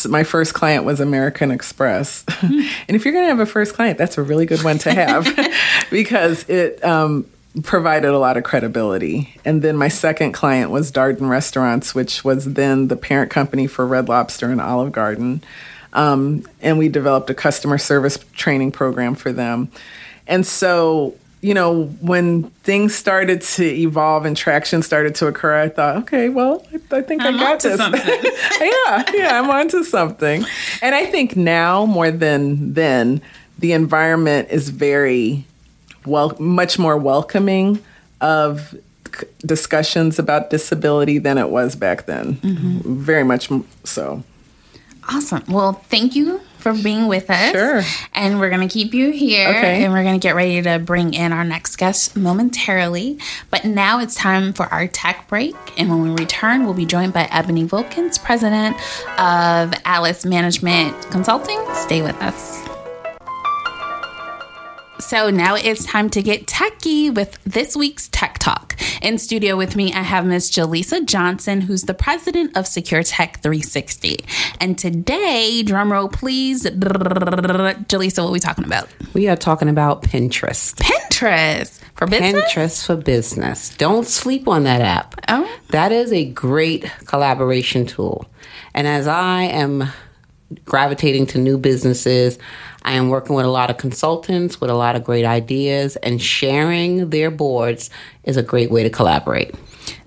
my 0.08 0.24
first 0.24 0.54
client 0.54 0.84
was 0.84 1.00
American 1.00 1.50
Express. 1.50 2.24
and 2.42 2.64
if 2.88 3.04
you're 3.04 3.12
going 3.12 3.24
to 3.24 3.28
have 3.28 3.40
a 3.40 3.46
first 3.46 3.74
client, 3.74 3.96
that's 3.96 4.18
a 4.18 4.22
really 4.22 4.46
good 4.46 4.62
one 4.64 4.78
to 4.78 4.92
have 4.92 5.28
because 5.90 6.48
it 6.48 6.84
um, 6.84 7.26
provided 7.62 8.10
a 8.10 8.18
lot 8.18 8.36
of 8.36 8.44
credibility. 8.44 9.34
And 9.44 9.62
then 9.62 9.76
my 9.76 9.88
second 9.88 10.32
client 10.32 10.70
was 10.70 10.90
Darden 10.90 11.28
Restaurants, 11.28 11.94
which 11.94 12.24
was 12.24 12.54
then 12.54 12.88
the 12.88 12.96
parent 12.96 13.30
company 13.30 13.66
for 13.66 13.86
Red 13.86 14.08
Lobster 14.08 14.50
and 14.50 14.60
Olive 14.60 14.92
Garden. 14.92 15.42
Um, 15.92 16.46
and 16.60 16.78
we 16.78 16.88
developed 16.88 17.30
a 17.30 17.34
customer 17.34 17.78
service 17.78 18.18
training 18.34 18.72
program 18.72 19.14
for 19.14 19.32
them. 19.32 19.70
And 20.26 20.46
so, 20.46 21.14
you 21.40 21.54
know, 21.54 21.84
when 22.00 22.44
things 22.64 22.94
started 22.94 23.42
to 23.42 23.64
evolve 23.64 24.24
and 24.24 24.36
traction 24.36 24.82
started 24.82 25.14
to 25.16 25.26
occur, 25.28 25.60
I 25.60 25.68
thought, 25.68 25.96
okay, 25.98 26.28
well, 26.28 26.66
I, 26.72 26.96
I 26.96 27.02
think 27.02 27.22
I'm 27.22 27.36
i 27.36 27.38
got 27.38 27.60
this. 27.60 27.78
yeah, 28.60 29.04
yeah, 29.14 29.40
I'm 29.40 29.48
onto 29.48 29.84
something. 29.84 30.44
And 30.82 30.94
I 30.94 31.06
think 31.06 31.36
now 31.36 31.86
more 31.86 32.10
than 32.10 32.74
then, 32.74 33.22
the 33.58 33.72
environment 33.72 34.48
is 34.50 34.70
very 34.70 35.44
well, 36.06 36.34
much 36.38 36.78
more 36.78 36.96
welcoming 36.96 37.82
of 38.20 38.74
discussions 39.40 40.18
about 40.18 40.50
disability 40.50 41.18
than 41.18 41.38
it 41.38 41.50
was 41.50 41.76
back 41.76 42.06
then. 42.06 42.34
Mm-hmm. 42.36 43.00
Very 43.00 43.24
much 43.24 43.48
so. 43.84 44.22
Awesome. 45.08 45.44
Well, 45.48 45.72
thank 45.72 46.14
you 46.14 46.40
for 46.58 46.72
being 46.72 47.06
with 47.06 47.30
us. 47.30 47.52
Sure. 47.52 47.82
And 48.14 48.40
we're 48.40 48.50
going 48.50 48.66
to 48.66 48.72
keep 48.72 48.94
you 48.94 49.10
here. 49.10 49.48
Okay. 49.48 49.84
And 49.84 49.92
we're 49.92 50.02
going 50.02 50.18
to 50.18 50.22
get 50.22 50.34
ready 50.34 50.60
to 50.62 50.78
bring 50.78 51.14
in 51.14 51.32
our 51.32 51.44
next 51.44 51.76
guest 51.76 52.16
momentarily. 52.16 53.18
But 53.50 53.64
now 53.64 54.00
it's 54.00 54.14
time 54.14 54.52
for 54.52 54.66
our 54.66 54.86
tech 54.86 55.28
break. 55.28 55.56
And 55.78 55.88
when 55.88 56.02
we 56.02 56.10
return, 56.10 56.64
we'll 56.64 56.74
be 56.74 56.86
joined 56.86 57.12
by 57.12 57.28
Ebony 57.30 57.64
Wilkens, 57.64 58.18
president 58.22 58.76
of 59.18 59.72
A 59.86 60.02
List 60.02 60.26
Management 60.26 61.10
Consulting. 61.10 61.64
Stay 61.74 62.02
with 62.02 62.20
us. 62.20 62.62
So 65.00 65.30
now 65.30 65.54
it's 65.54 65.86
time 65.86 66.10
to 66.10 66.22
get 66.22 66.46
techie 66.46 67.14
with 67.14 67.42
this 67.44 67.74
week's 67.76 68.08
Tech 68.08 68.38
Talk. 68.38 68.67
In 69.02 69.18
studio 69.18 69.56
with 69.56 69.76
me, 69.76 69.92
I 69.92 70.02
have 70.02 70.24
Ms. 70.26 70.50
Jaleesa 70.50 71.04
Johnson, 71.06 71.60
who's 71.60 71.82
the 71.82 71.94
president 71.94 72.56
of 72.56 72.66
Secure 72.66 73.02
Tech 73.02 73.40
360. 73.42 74.24
And 74.60 74.78
today, 74.78 75.62
drumroll 75.64 76.12
please, 76.12 76.64
Jaleesa, 76.64 78.22
what 78.22 78.28
are 78.28 78.32
we 78.32 78.40
talking 78.40 78.64
about? 78.64 78.88
We 79.14 79.28
are 79.28 79.36
talking 79.36 79.68
about 79.68 80.02
Pinterest. 80.02 80.74
Pinterest 80.76 81.80
for 81.94 82.06
business? 82.06 82.52
Pinterest 82.52 82.86
for 82.86 82.96
business. 82.96 83.76
Don't 83.76 84.06
sleep 84.06 84.48
on 84.48 84.64
that 84.64 84.80
app. 84.80 85.14
Oh. 85.28 85.50
That 85.70 85.92
is 85.92 86.12
a 86.12 86.24
great 86.24 86.90
collaboration 87.06 87.86
tool. 87.86 88.26
And 88.74 88.86
as 88.86 89.06
I 89.06 89.42
am 89.44 89.88
gravitating 90.64 91.26
to 91.26 91.38
new 91.38 91.58
businesses, 91.58 92.38
I 92.82 92.92
am 92.92 93.08
working 93.08 93.34
with 93.36 93.44
a 93.44 93.50
lot 93.50 93.70
of 93.70 93.78
consultants 93.78 94.60
with 94.60 94.70
a 94.70 94.74
lot 94.74 94.96
of 94.96 95.04
great 95.04 95.24
ideas, 95.24 95.96
and 95.96 96.20
sharing 96.20 97.10
their 97.10 97.30
boards 97.30 97.90
is 98.24 98.36
a 98.36 98.42
great 98.42 98.70
way 98.70 98.82
to 98.82 98.90
collaborate. 98.90 99.54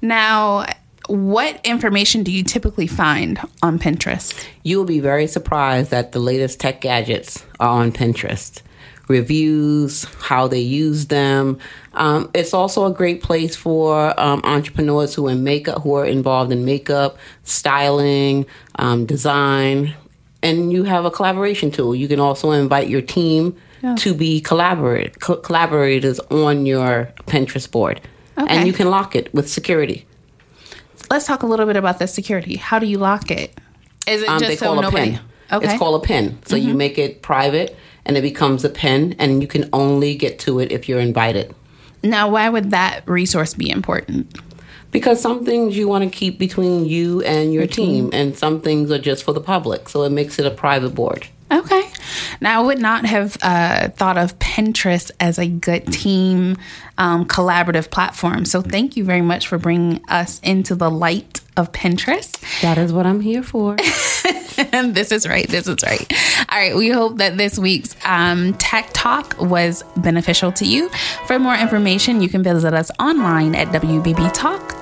Now, 0.01 0.65
what 1.07 1.59
information 1.65 2.23
do 2.23 2.31
you 2.31 2.43
typically 2.43 2.87
find 2.87 3.39
on 3.61 3.79
Pinterest? 3.79 4.45
You 4.63 4.77
will 4.77 4.85
be 4.85 4.99
very 4.99 5.27
surprised 5.27 5.91
that 5.91 6.11
the 6.11 6.19
latest 6.19 6.59
tech 6.59 6.81
gadgets 6.81 7.43
are 7.59 7.69
on 7.69 7.91
Pinterest. 7.91 8.61
Reviews, 9.07 10.05
how 10.21 10.47
they 10.47 10.61
use 10.61 11.07
them. 11.07 11.59
Um, 11.93 12.31
it's 12.33 12.53
also 12.53 12.85
a 12.85 12.93
great 12.93 13.21
place 13.21 13.57
for 13.57 14.17
um, 14.17 14.39
entrepreneurs 14.45 15.13
who 15.13 15.27
are 15.27 15.31
in 15.31 15.43
makeup, 15.43 15.81
who 15.81 15.95
are 15.95 16.05
involved 16.05 16.51
in 16.53 16.63
makeup, 16.63 17.17
styling, 17.43 18.45
um, 18.75 19.05
design, 19.05 19.93
and 20.43 20.71
you 20.71 20.83
have 20.83 21.05
a 21.05 21.11
collaboration 21.11 21.71
tool. 21.71 21.95
You 21.95 22.07
can 22.07 22.19
also 22.19 22.51
invite 22.51 22.87
your 22.87 23.01
team 23.01 23.55
yeah. 23.81 23.95
to 23.95 24.13
be 24.13 24.41
collaborate 24.41 25.19
co- 25.19 25.37
collaborators 25.37 26.19
on 26.31 26.65
your 26.65 27.11
Pinterest 27.27 27.69
board, 27.69 28.01
okay. 28.37 28.47
and 28.53 28.67
you 28.67 28.73
can 28.73 28.89
lock 28.89 29.15
it 29.15 29.33
with 29.33 29.49
security. 29.49 30.05
Let's 31.09 31.25
talk 31.25 31.43
a 31.43 31.47
little 31.47 31.65
bit 31.65 31.75
about 31.75 31.99
the 31.99 32.07
security. 32.07 32.55
How 32.55 32.79
do 32.79 32.85
you 32.85 32.97
lock 32.97 33.31
it? 33.31 33.59
Is 34.07 34.23
it 34.23 34.29
um, 34.29 34.39
just 34.39 34.59
so 34.59 34.79
nobody? 34.79 35.19
Okay. 35.51 35.65
It's 35.65 35.77
called 35.77 36.01
a 36.01 36.07
pin. 36.07 36.39
So 36.45 36.55
mm-hmm. 36.55 36.69
you 36.69 36.73
make 36.73 36.97
it 36.97 37.21
private, 37.21 37.75
and 38.05 38.15
it 38.15 38.21
becomes 38.21 38.63
a 38.63 38.69
pin, 38.69 39.15
and 39.19 39.41
you 39.41 39.47
can 39.47 39.69
only 39.73 40.15
get 40.15 40.39
to 40.39 40.59
it 40.59 40.71
if 40.71 40.87
you're 40.87 41.01
invited. 41.01 41.53
Now, 42.03 42.29
why 42.29 42.49
would 42.49 42.71
that 42.71 43.07
resource 43.07 43.53
be 43.53 43.69
important? 43.69 44.33
Because 44.91 45.21
some 45.21 45.45
things 45.45 45.77
you 45.77 45.87
want 45.87 46.03
to 46.03 46.09
keep 46.09 46.37
between 46.37 46.85
you 46.85 47.21
and 47.23 47.53
your, 47.53 47.67
team, 47.67 48.09
and 48.13 48.37
some 48.37 48.61
things 48.61 48.91
are 48.91 48.99
just 48.99 49.23
for 49.23 49.33
the 49.33 49.41
public. 49.41 49.89
So 49.89 50.03
it 50.03 50.11
makes 50.11 50.37
it 50.39 50.45
a 50.45 50.51
private 50.51 50.93
board. 50.93 51.27
Okay. 51.51 51.83
Now, 52.39 52.61
I 52.61 52.65
would 52.65 52.79
not 52.79 53.05
have 53.05 53.37
uh, 53.41 53.89
thought 53.89 54.17
of 54.17 54.39
Pinterest 54.39 55.11
as 55.19 55.37
a 55.37 55.47
good 55.47 55.91
team 55.91 56.57
um, 56.97 57.25
collaborative 57.25 57.91
platform. 57.91 58.45
So, 58.45 58.61
thank 58.61 58.95
you 58.95 59.03
very 59.03 59.21
much 59.21 59.47
for 59.47 59.57
bringing 59.57 60.01
us 60.07 60.39
into 60.41 60.75
the 60.75 60.89
light 60.89 61.41
of 61.57 61.71
Pinterest. 61.73 62.39
That 62.61 62.77
is 62.77 62.93
what 62.93 63.05
I'm 63.05 63.19
here 63.19 63.43
for. 63.43 63.75
and 64.71 64.95
this 64.95 65.11
is 65.11 65.27
right. 65.27 65.47
This 65.47 65.67
is 65.67 65.83
right. 65.83 66.11
All 66.49 66.57
right. 66.57 66.75
We 66.75 66.89
hope 66.89 67.17
that 67.17 67.37
this 67.37 67.59
week's 67.59 67.95
um, 68.05 68.53
Tech 68.53 68.89
Talk 68.93 69.39
was 69.41 69.83
beneficial 69.97 70.53
to 70.53 70.65
you. 70.65 70.89
For 71.27 71.37
more 71.37 71.55
information, 71.55 72.21
you 72.21 72.29
can 72.29 72.43
visit 72.43 72.73
us 72.73 72.91
online 72.99 73.55
at 73.55 73.67
WBBTalk.com. 73.69 74.80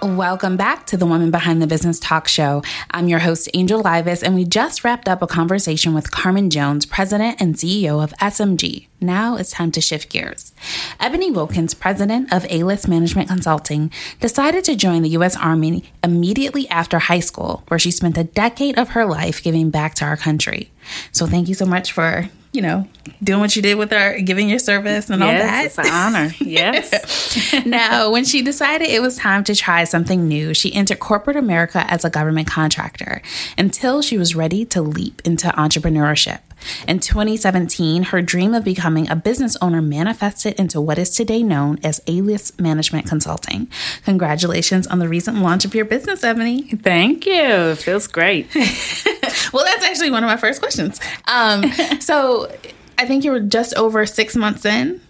Welcome 0.00 0.56
back 0.56 0.86
to 0.86 0.96
the 0.96 1.06
Woman 1.06 1.32
Behind 1.32 1.60
the 1.60 1.66
Business 1.66 1.98
Talk 1.98 2.28
Show. 2.28 2.62
I'm 2.92 3.08
your 3.08 3.18
host, 3.18 3.48
Angel 3.52 3.82
Livas, 3.82 4.22
and 4.22 4.36
we 4.36 4.44
just 4.44 4.84
wrapped 4.84 5.08
up 5.08 5.22
a 5.22 5.26
conversation 5.26 5.92
with 5.92 6.12
Carmen 6.12 6.50
Jones, 6.50 6.86
President 6.86 7.40
and 7.40 7.56
CEO 7.56 8.00
of 8.00 8.12
SMG. 8.20 8.86
Now 9.00 9.34
it's 9.34 9.50
time 9.50 9.72
to 9.72 9.80
shift 9.80 10.08
gears. 10.08 10.54
Ebony 11.00 11.32
Wilkens, 11.32 11.74
president 11.74 12.32
of 12.32 12.46
A 12.48 12.62
List 12.62 12.86
Management 12.86 13.28
Consulting, 13.28 13.90
decided 14.20 14.62
to 14.62 14.76
join 14.76 15.02
the 15.02 15.10
U.S. 15.10 15.36
Army 15.36 15.82
immediately 16.04 16.68
after 16.68 17.00
high 17.00 17.18
school, 17.18 17.64
where 17.66 17.80
she 17.80 17.90
spent 17.90 18.16
a 18.16 18.22
decade 18.22 18.78
of 18.78 18.90
her 18.90 19.04
life 19.04 19.42
giving 19.42 19.70
back 19.70 19.94
to 19.96 20.04
our 20.04 20.16
country. 20.16 20.70
So 21.10 21.26
thank 21.26 21.48
you 21.48 21.54
so 21.54 21.66
much 21.66 21.90
for 21.90 22.28
you 22.58 22.62
know, 22.62 22.84
doing 23.22 23.38
what 23.38 23.54
you 23.54 23.62
did 23.62 23.76
with 23.76 23.92
her, 23.92 24.18
giving 24.18 24.48
your 24.48 24.58
service 24.58 25.08
and 25.08 25.20
yes, 25.20 25.30
all 25.30 25.46
that. 25.46 25.64
It's 25.64 25.78
an 25.78 25.86
honor. 25.94 26.34
Yes. 26.48 27.54
now, 27.66 28.10
when 28.10 28.24
she 28.24 28.42
decided 28.42 28.88
it 28.88 29.00
was 29.00 29.16
time 29.16 29.44
to 29.44 29.54
try 29.54 29.84
something 29.84 30.26
new, 30.26 30.54
she 30.54 30.74
entered 30.74 30.98
corporate 30.98 31.36
America 31.36 31.84
as 31.88 32.04
a 32.04 32.10
government 32.10 32.48
contractor 32.48 33.22
until 33.56 34.02
she 34.02 34.18
was 34.18 34.34
ready 34.34 34.64
to 34.64 34.82
leap 34.82 35.22
into 35.24 35.46
entrepreneurship. 35.48 36.40
In 36.88 36.98
2017, 36.98 38.04
her 38.04 38.22
dream 38.22 38.54
of 38.54 38.64
becoming 38.64 39.08
a 39.08 39.14
business 39.14 39.56
owner 39.62 39.80
manifested 39.80 40.54
into 40.54 40.80
what 40.80 40.98
is 40.98 41.10
today 41.10 41.42
known 41.42 41.78
as 41.84 42.00
A 42.08 42.20
List 42.20 42.60
Management 42.60 43.06
Consulting. 43.06 43.68
Congratulations 44.04 44.86
on 44.86 44.98
the 44.98 45.08
recent 45.08 45.38
launch 45.38 45.64
of 45.64 45.74
your 45.74 45.84
business, 45.84 46.24
Ebony. 46.24 46.62
Thank 46.62 47.26
you. 47.26 47.32
It 47.34 47.78
feels 47.78 48.08
great. 48.08 48.48
well, 49.52 49.64
that's 49.64 49.84
actually 49.84 50.10
one 50.10 50.24
of 50.24 50.28
my 50.28 50.36
first 50.36 50.60
questions. 50.60 51.00
Um, 51.26 51.70
so 52.00 52.50
I 52.98 53.06
think 53.06 53.24
you 53.24 53.30
were 53.30 53.40
just 53.40 53.74
over 53.74 54.04
six 54.06 54.36
months 54.36 54.64
in. 54.64 55.00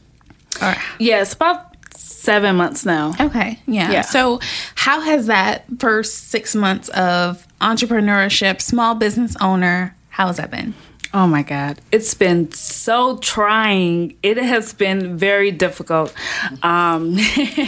Or, 0.63 0.75
yes, 0.99 1.33
about 1.35 1.77
seven 1.95 2.57
months 2.57 2.85
now. 2.85 3.15
Okay. 3.21 3.59
Yeah. 3.67 3.91
yeah. 3.91 4.01
So, 4.03 4.41
how 4.75 5.01
has 5.01 5.27
that 5.27 5.65
first 5.79 6.29
six 6.29 6.55
months 6.55 6.89
of 6.91 7.47
entrepreneurship, 7.61 8.61
small 8.61 8.95
business 8.95 9.37
owner, 9.41 9.97
how 10.11 10.27
has 10.27 10.37
that 10.37 10.51
been? 10.51 10.75
Oh 11.15 11.27
my 11.27 11.43
God. 11.43 11.81
It's 11.91 12.13
been 12.13 12.53
so 12.53 13.17
trying. 13.19 14.17
It 14.23 14.37
has 14.37 14.75
been 14.75 15.17
very 15.17 15.51
difficult. 15.51 16.13
Um, 16.63 17.17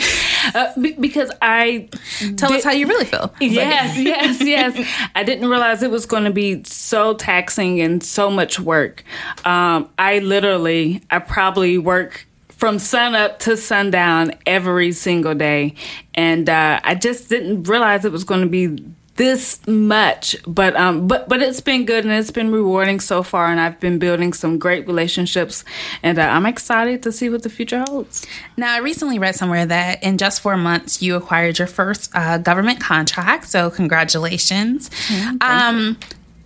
uh, 0.54 0.72
because 0.98 1.30
I. 1.40 1.88
Tell 2.36 2.50
did, 2.50 2.58
us 2.58 2.64
how 2.64 2.72
you 2.72 2.86
really 2.86 3.06
feel. 3.06 3.34
Yes, 3.40 3.96
yes, 3.98 4.42
yes. 4.42 5.10
I 5.14 5.24
didn't 5.24 5.48
realize 5.48 5.82
it 5.82 5.90
was 5.90 6.06
going 6.06 6.24
to 6.24 6.30
be 6.30 6.62
so 6.64 7.14
taxing 7.14 7.80
and 7.80 8.02
so 8.04 8.30
much 8.30 8.60
work. 8.60 9.04
Um, 9.44 9.88
I 9.98 10.18
literally, 10.18 11.02
I 11.10 11.18
probably 11.18 11.78
work 11.78 12.26
from 12.60 12.78
sun 12.78 13.14
up 13.14 13.38
to 13.38 13.56
sundown 13.56 14.32
every 14.44 14.92
single 14.92 15.34
day. 15.34 15.74
And 16.14 16.48
uh, 16.50 16.78
I 16.84 16.94
just 16.94 17.30
didn't 17.30 17.62
realize 17.62 18.04
it 18.04 18.12
was 18.12 18.24
going 18.24 18.42
to 18.42 18.46
be 18.46 18.84
this 19.20 19.60
much 19.66 20.34
but 20.46 20.74
um 20.76 21.06
but 21.06 21.28
but 21.28 21.42
it's 21.42 21.60
been 21.60 21.84
good 21.84 22.06
and 22.06 22.14
it's 22.14 22.30
been 22.30 22.50
rewarding 22.50 22.98
so 22.98 23.22
far 23.22 23.48
and 23.48 23.60
i've 23.60 23.78
been 23.78 23.98
building 23.98 24.32
some 24.32 24.58
great 24.58 24.86
relationships 24.86 25.62
and 26.02 26.18
uh, 26.18 26.22
i'm 26.22 26.46
excited 26.46 27.02
to 27.02 27.12
see 27.12 27.28
what 27.28 27.42
the 27.42 27.50
future 27.50 27.84
holds 27.86 28.26
now 28.56 28.72
i 28.72 28.78
recently 28.78 29.18
read 29.18 29.34
somewhere 29.34 29.66
that 29.66 30.02
in 30.02 30.16
just 30.16 30.40
four 30.40 30.56
months 30.56 31.02
you 31.02 31.16
acquired 31.16 31.58
your 31.58 31.68
first 31.68 32.10
uh, 32.14 32.38
government 32.38 32.80
contract 32.80 33.46
so 33.46 33.68
congratulations 33.68 34.90
yeah, 35.10 35.34
um 35.42 35.98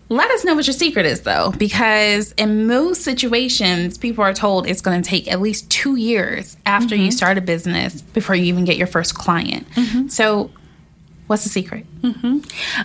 let 0.09 0.31
us 0.33 0.45
know 0.45 0.55
what 0.55 0.67
your 0.67 0.75
secret 0.75 1.07
is, 1.07 1.23
though, 1.23 1.53
because 1.57 2.33
in 2.33 2.67
most 2.67 3.03
situations, 3.03 3.97
people 3.97 4.23
are 4.23 4.35
told 4.35 4.67
it's 4.67 4.83
going 4.83 5.01
to 5.01 5.09
take 5.09 5.33
at 5.33 5.41
least 5.41 5.71
two 5.71 5.97
years 5.97 6.59
after 6.67 6.95
mm-hmm. 6.95 7.07
you 7.07 7.11
start 7.11 7.39
a 7.39 7.41
business 7.41 8.03
before 8.03 8.37
you 8.37 8.45
even 8.45 8.67
get 8.67 8.77
your 8.77 8.87
first 8.87 9.15
client. 9.15 9.67
Mm-hmm. 9.71 10.09
So, 10.09 10.51
What's 11.27 11.45
the 11.45 11.49
secret? 11.49 11.87
Mm-hmm. 12.03 12.41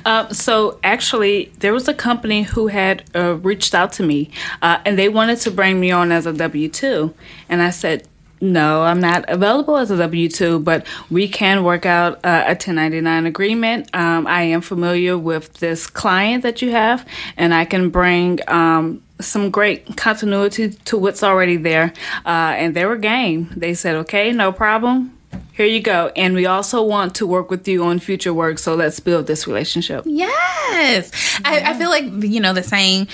Uh, 0.06 0.30
so 0.30 0.80
actually, 0.84 1.52
there 1.60 1.74
was 1.74 1.88
a 1.88 1.94
company 1.94 2.44
who 2.44 2.68
had 2.68 3.04
uh, 3.14 3.36
reached 3.36 3.76
out 3.76 3.92
to 3.94 4.04
me, 4.04 4.32
uh, 4.62 4.80
and 4.86 4.98
they 4.98 5.10
wanted 5.10 5.40
to 5.42 5.52
bring 5.52 5.80
me 5.80 5.92
on 5.92 6.12
as 6.12 6.26
a 6.26 6.34
W 6.34 6.70
two, 6.70 7.14
and 7.48 7.62
I 7.62 7.70
said. 7.72 8.08
No, 8.42 8.84
I'm 8.84 9.02
not 9.02 9.26
available 9.28 9.76
as 9.76 9.92
a 9.92 9.98
W 9.98 10.30
2, 10.30 10.60
but 10.60 10.88
we 11.10 11.28
can 11.28 11.66
work 11.66 11.86
out 11.86 12.24
uh, 12.24 12.46
a 12.46 12.56
1099 12.56 13.26
agreement. 13.26 13.94
Um, 13.94 14.26
I 14.28 14.44
am 14.44 14.62
familiar 14.62 15.18
with 15.18 15.56
this 15.56 15.88
client 15.88 16.44
that 16.44 16.62
you 16.62 16.72
have, 16.72 17.06
and 17.36 17.54
I 17.54 17.66
can 17.66 17.90
bring 17.90 18.40
um, 18.48 19.04
some 19.20 19.50
great 19.50 19.98
continuity 19.98 20.70
to 20.70 20.98
what's 20.98 21.22
already 21.22 21.58
there. 21.58 21.92
Uh, 22.26 22.56
and 22.56 22.74
they 22.78 22.86
were 22.86 22.96
game. 22.96 23.52
They 23.58 23.74
said, 23.74 23.96
okay, 23.98 24.32
no 24.32 24.54
problem 24.54 25.19
here 25.60 25.68
you 25.68 25.82
go. 25.82 26.10
And 26.16 26.36
we 26.36 26.46
also 26.46 26.82
want 26.82 27.16
to 27.16 27.28
work 27.28 27.52
with 27.52 27.68
you 27.68 27.84
on 27.84 28.00
future 28.00 28.34
work. 28.34 28.60
So 28.60 28.76
let's 28.76 29.02
build 29.02 29.28
this 29.28 29.46
relationship. 29.46 30.06
Yes. 30.06 31.38
Yeah. 31.42 31.50
I, 31.50 31.72
I 31.72 31.74
feel 31.78 31.90
like, 31.90 32.06
you 32.24 32.40
know, 32.40 32.54
the 32.54 32.64
saying, 32.64 33.10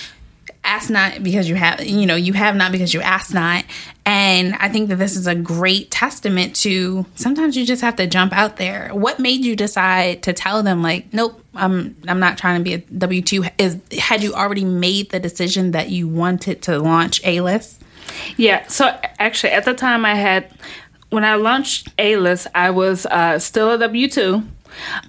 ask 0.64 0.92
not 0.92 1.24
because 1.24 1.50
you 1.50 1.56
have, 1.56 1.84
you 1.84 2.06
know, 2.06 2.16
you 2.16 2.34
have 2.34 2.56
not 2.56 2.72
because 2.72 2.94
you 2.94 3.02
ask 3.02 3.34
not. 3.34 3.66
And 4.06 4.54
I 4.60 4.70
think 4.70 4.90
that 4.90 4.98
this 4.98 5.16
is 5.16 5.26
a 5.26 5.34
great 5.34 5.90
testament 5.90 6.56
to 6.58 7.08
sometimes 7.16 7.58
you 7.58 7.66
just 7.66 7.82
have 7.82 7.96
to 7.96 8.06
jump 8.06 8.32
out 8.32 8.58
there. 8.58 8.90
What 8.94 9.18
made 9.18 9.44
you 9.44 9.56
decide 9.56 10.22
to 10.22 10.32
tell 10.32 10.62
them 10.62 10.84
like, 10.84 11.12
nope, 11.16 11.44
I'm 11.56 11.96
I'm 12.08 12.20
not 12.20 12.38
trying 12.38 12.60
to 12.60 12.64
be 12.64 12.76
a 12.76 12.78
W 12.78 13.24
two? 13.24 13.46
Is 13.58 13.80
had 13.98 14.22
you 14.22 14.36
already 14.36 14.66
made 14.66 15.10
the 15.10 15.20
decision 15.20 15.72
that 15.72 15.90
you 15.90 16.08
wanted 16.08 16.62
to 16.64 16.78
launch 16.78 17.22
A 17.24 17.42
list? 17.42 17.82
Yeah. 18.38 18.68
So 18.68 18.96
actually, 19.18 19.54
at 19.54 19.66
the 19.66 19.74
time, 19.74 20.06
I 20.06 20.14
had 20.14 20.52
when 21.10 21.24
I 21.24 21.36
launched 21.36 21.90
A 21.98 22.18
List, 22.18 22.48
I 22.56 22.72
was 22.72 23.06
uh, 23.06 23.40
still 23.40 23.72
a 23.72 23.78
W 23.78 24.10
2, 24.10 24.44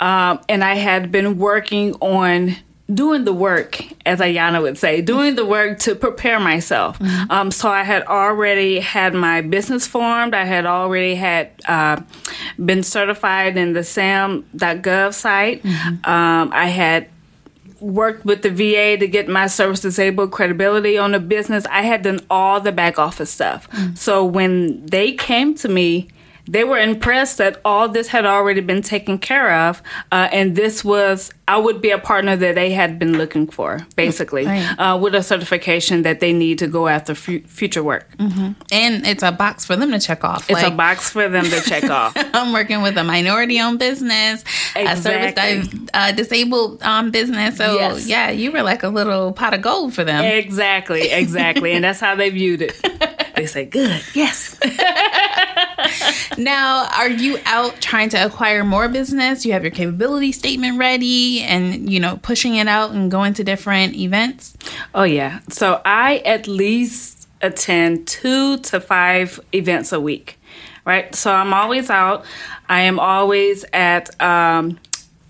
um, 0.01 0.41
and 0.49 0.63
I 0.63 0.75
had 0.75 1.11
been 1.11 1.39
working 1.39 1.95
on 1.95 2.57
doing 2.93 3.25
the 3.25 3.33
work, 3.33 3.83
as 4.05 4.21
Ayana 4.21 4.63
would 4.63 4.79
say, 4.79 5.03
doing 5.03 5.35
the 5.35 5.45
work 5.45 5.79
to 5.81 5.95
prepare 5.95 6.39
myself. 6.39 6.99
Mm-hmm. 6.99 7.31
Um, 7.31 7.51
so 7.51 7.69
I 7.69 7.83
had 7.83 8.05
already 8.05 8.79
had 8.79 9.13
my 9.15 9.41
business 9.41 9.87
formed. 9.87 10.35
I 10.35 10.45
had 10.45 10.67
already 10.67 11.17
had 11.17 11.51
uh, 11.67 12.01
been 12.65 12.83
certified 12.83 13.57
in 13.57 13.73
the 13.73 13.83
SAM.gov 13.83 15.15
site. 15.15 15.63
Mm-hmm. 15.63 16.09
Um, 16.09 16.51
I 16.53 16.67
had 16.69 17.09
worked 17.81 18.25
with 18.25 18.43
the 18.43 18.51
VA 18.51 18.97
to 18.99 19.07
get 19.07 19.29
my 19.29 19.47
service 19.47 19.81
disabled 19.81 20.33
credibility 20.33 20.97
on 20.97 21.13
the 21.13 21.21
business. 21.21 21.67
I 21.67 21.83
had 21.83 22.03
done 22.03 22.21
all 22.31 22.61
the 22.61 22.73
back 22.73 22.99
office 22.99 23.31
stuff. 23.31 23.71
Mm. 23.71 23.99
So 23.99 24.25
when 24.25 24.85
they 24.87 25.13
came 25.13 25.55
to 25.57 25.69
me, 25.69 26.09
they 26.49 26.65
were 26.65 26.79
impressed 26.79 27.39
that 27.39 27.61
all 27.65 27.89
this 27.89 28.09
had 28.09 28.25
already 28.25 28.61
been 28.61 28.83
taken 28.83 29.19
care 29.19 29.53
of, 29.53 29.83
uh, 30.13 30.29
and 30.33 30.57
this 30.57 30.85
was 30.85 31.33
I 31.49 31.59
would 31.59 31.81
be 31.81 31.91
a 31.91 31.99
partner 31.99 32.35
that 32.35 32.57
they 32.57 32.73
had 32.73 32.99
been 32.99 33.17
looking 33.17 33.47
for, 33.47 33.87
basically, 33.95 34.47
right. 34.47 34.75
uh, 34.79 34.99
with 34.99 35.15
a 35.15 35.23
certification 35.23 36.03
that 36.03 36.19
they 36.19 36.33
need 36.33 36.59
to 36.59 36.67
go 36.67 36.89
after 36.89 37.13
f- 37.13 37.47
future 37.47 37.85
work. 37.85 38.17
Mm-hmm. 38.17 38.53
And 38.73 39.07
it's 39.07 39.23
a 39.23 39.31
box 39.31 39.65
for 39.65 39.77
them 39.77 39.93
to 39.93 40.01
check 40.01 40.25
off. 40.25 40.51
It's 40.51 40.61
like, 40.61 40.73
a 40.73 40.75
box 40.75 41.11
for 41.11 41.29
them 41.29 41.45
to 41.45 41.61
check 41.61 41.85
off. 41.85 42.15
I'm 42.35 42.53
working 42.53 42.83
with 42.83 42.99
a 42.99 43.05
minority-owned 43.05 43.79
business, 43.79 44.43
exactly. 44.75 44.83
a 44.83 44.97
service 44.97 45.89
uh, 45.95 46.13
disabled 46.13 46.83
um, 46.83 47.13
business. 47.13 47.59
So 47.59 47.75
yes. 47.75 48.09
yeah, 48.09 48.31
you 48.31 48.51
were 48.51 48.63
like 48.63 48.83
a 48.83 48.89
little 48.89 49.33
pot 49.33 49.55
of 49.55 49.63
gold 49.63 49.95
for 49.95 50.03
them. 50.03 50.25
Exactly, 50.25 51.11
exactly, 51.13 51.73
and 51.73 51.85
that's 51.85 52.01
how 52.01 52.17
they 52.17 52.31
viewed 52.31 52.63
it. 52.63 52.77
They 53.37 53.47
say, 53.47 53.67
"Good, 53.67 54.03
yes." 54.15 54.59
now, 56.39 56.89
are 56.97 57.09
you 57.09 57.39
out 57.45 57.81
trying 57.81 58.09
to 58.11 58.25
acquire 58.25 58.65
more 58.65 58.89
business? 58.89 59.45
You 59.45 59.53
have 59.53 59.63
your 59.63 59.71
capability 59.71 60.33
statement 60.33 60.79
ready 60.79 61.43
and 61.43 61.91
you 61.91 62.01
know 62.01 62.19
pushing 62.23 62.57
it 62.57 62.67
out 62.67 62.93
and 62.93 63.11
going 63.11 63.35
to 63.35 63.45
different 63.45 63.95
events? 63.95 64.57
Oh 64.95 65.05
yeah. 65.05 65.41
So 65.51 65.81
I 65.85 66.19
at 66.19 66.49
least 66.49 67.17
attend 67.43 68.07
2 68.09 68.59
to 68.59 68.81
5 68.81 69.41
events 69.53 69.93
a 69.93 70.01
week. 70.01 70.39
Right? 70.85 71.15
So 71.15 71.33
I'm 71.33 71.53
always 71.53 71.91
out. 71.91 72.25
I 72.69 72.83
am 72.83 73.01
always 73.01 73.65
at 73.73 74.21
um, 74.23 74.79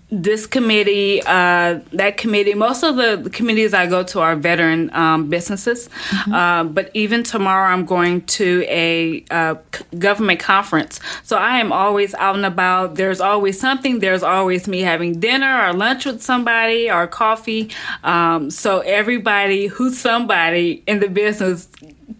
this 0.09 0.47
committee, 0.47 1.21
uh, 1.25 1.79
that 1.91 2.15
committee, 2.15 2.53
most 2.53 2.81
of 2.81 2.95
the, 2.95 3.29
committees 3.33 3.73
I 3.73 3.87
go 3.87 4.03
to 4.03 4.21
are 4.21 4.37
veteran 4.37 4.89
um, 4.93 5.29
businesses. 5.29 5.89
Mm-hmm. 5.89 6.33
Uh, 6.33 6.63
but 6.63 6.91
even 6.93 7.23
tomorrow, 7.23 7.73
I'm 7.73 7.85
going 7.85 8.21
to 8.21 8.63
a 8.67 9.25
uh, 9.29 9.55
government 9.99 10.39
conference. 10.39 11.01
So 11.23 11.37
I 11.37 11.57
am 11.57 11.73
always 11.73 12.13
out 12.15 12.35
and 12.37 12.45
about. 12.45 12.95
There's 12.95 13.19
always 13.19 13.59
something. 13.59 13.99
There's 13.99 14.23
always 14.23 14.67
me 14.67 14.79
having 14.79 15.19
dinner 15.19 15.67
or 15.67 15.73
lunch 15.73 16.05
with 16.05 16.21
somebody 16.21 16.89
or 16.89 17.05
coffee. 17.07 17.69
Um, 18.05 18.49
so 18.49 18.79
everybody 18.79 19.67
who's 19.67 19.99
somebody 19.99 20.83
in 20.87 21.01
the 21.01 21.09
business 21.09 21.67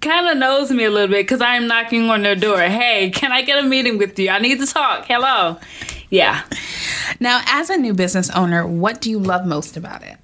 kind 0.01 0.27
of 0.27 0.37
knows 0.37 0.71
me 0.71 0.83
a 0.83 0.91
little 0.91 1.07
bit 1.07 1.23
because 1.23 1.41
I'm 1.41 1.67
knocking 1.67 2.09
on 2.09 2.21
their 2.21 2.35
door. 2.35 2.59
Hey, 2.59 3.09
can 3.11 3.31
I 3.31 3.43
get 3.43 3.63
a 3.63 3.63
meeting 3.63 3.97
with 3.97 4.19
you? 4.19 4.29
I 4.29 4.39
need 4.39 4.59
to 4.59 4.65
talk. 4.65 5.05
Hello. 5.05 5.57
Yeah. 6.09 6.43
Now, 7.19 7.41
as 7.47 7.69
a 7.69 7.77
new 7.77 7.93
business 7.93 8.29
owner, 8.29 8.65
what 8.65 9.01
do 9.01 9.09
you 9.09 9.19
love 9.19 9.45
most 9.45 9.77
about 9.77 10.03
it? 10.03 10.17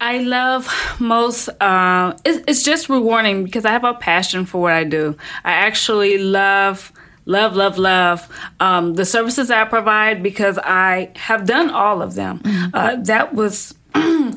I 0.00 0.18
love 0.18 0.68
most, 0.98 1.48
uh, 1.60 2.14
it's, 2.24 2.44
it's 2.46 2.62
just 2.62 2.88
rewarding 2.88 3.44
because 3.44 3.64
I 3.64 3.70
have 3.70 3.84
a 3.84 3.94
passion 3.94 4.44
for 4.44 4.60
what 4.60 4.72
I 4.72 4.84
do. 4.84 5.16
I 5.44 5.52
actually 5.52 6.18
love 6.18 6.92
love, 7.26 7.56
love, 7.56 7.78
love 7.78 8.28
um, 8.60 8.94
the 8.94 9.04
services 9.04 9.50
I 9.50 9.64
provide 9.64 10.22
because 10.22 10.58
I 10.58 11.10
have 11.16 11.46
done 11.46 11.70
all 11.70 12.02
of 12.02 12.14
them. 12.14 12.42
Uh, 12.74 12.96
that 12.96 13.34
was. 13.34 13.74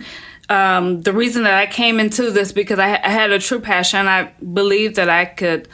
Um, 0.49 1.01
the 1.01 1.12
reason 1.12 1.43
that 1.43 1.55
I 1.55 1.65
came 1.65 1.99
into 1.99 2.31
this 2.31 2.53
because 2.53 2.79
I, 2.79 2.93
I 2.93 3.10
had 3.10 3.31
a 3.31 3.39
true 3.39 3.60
passion. 3.60 4.07
I 4.07 4.31
believed 4.53 4.95
that 4.95 5.10
I 5.10 5.25
could 5.25 5.67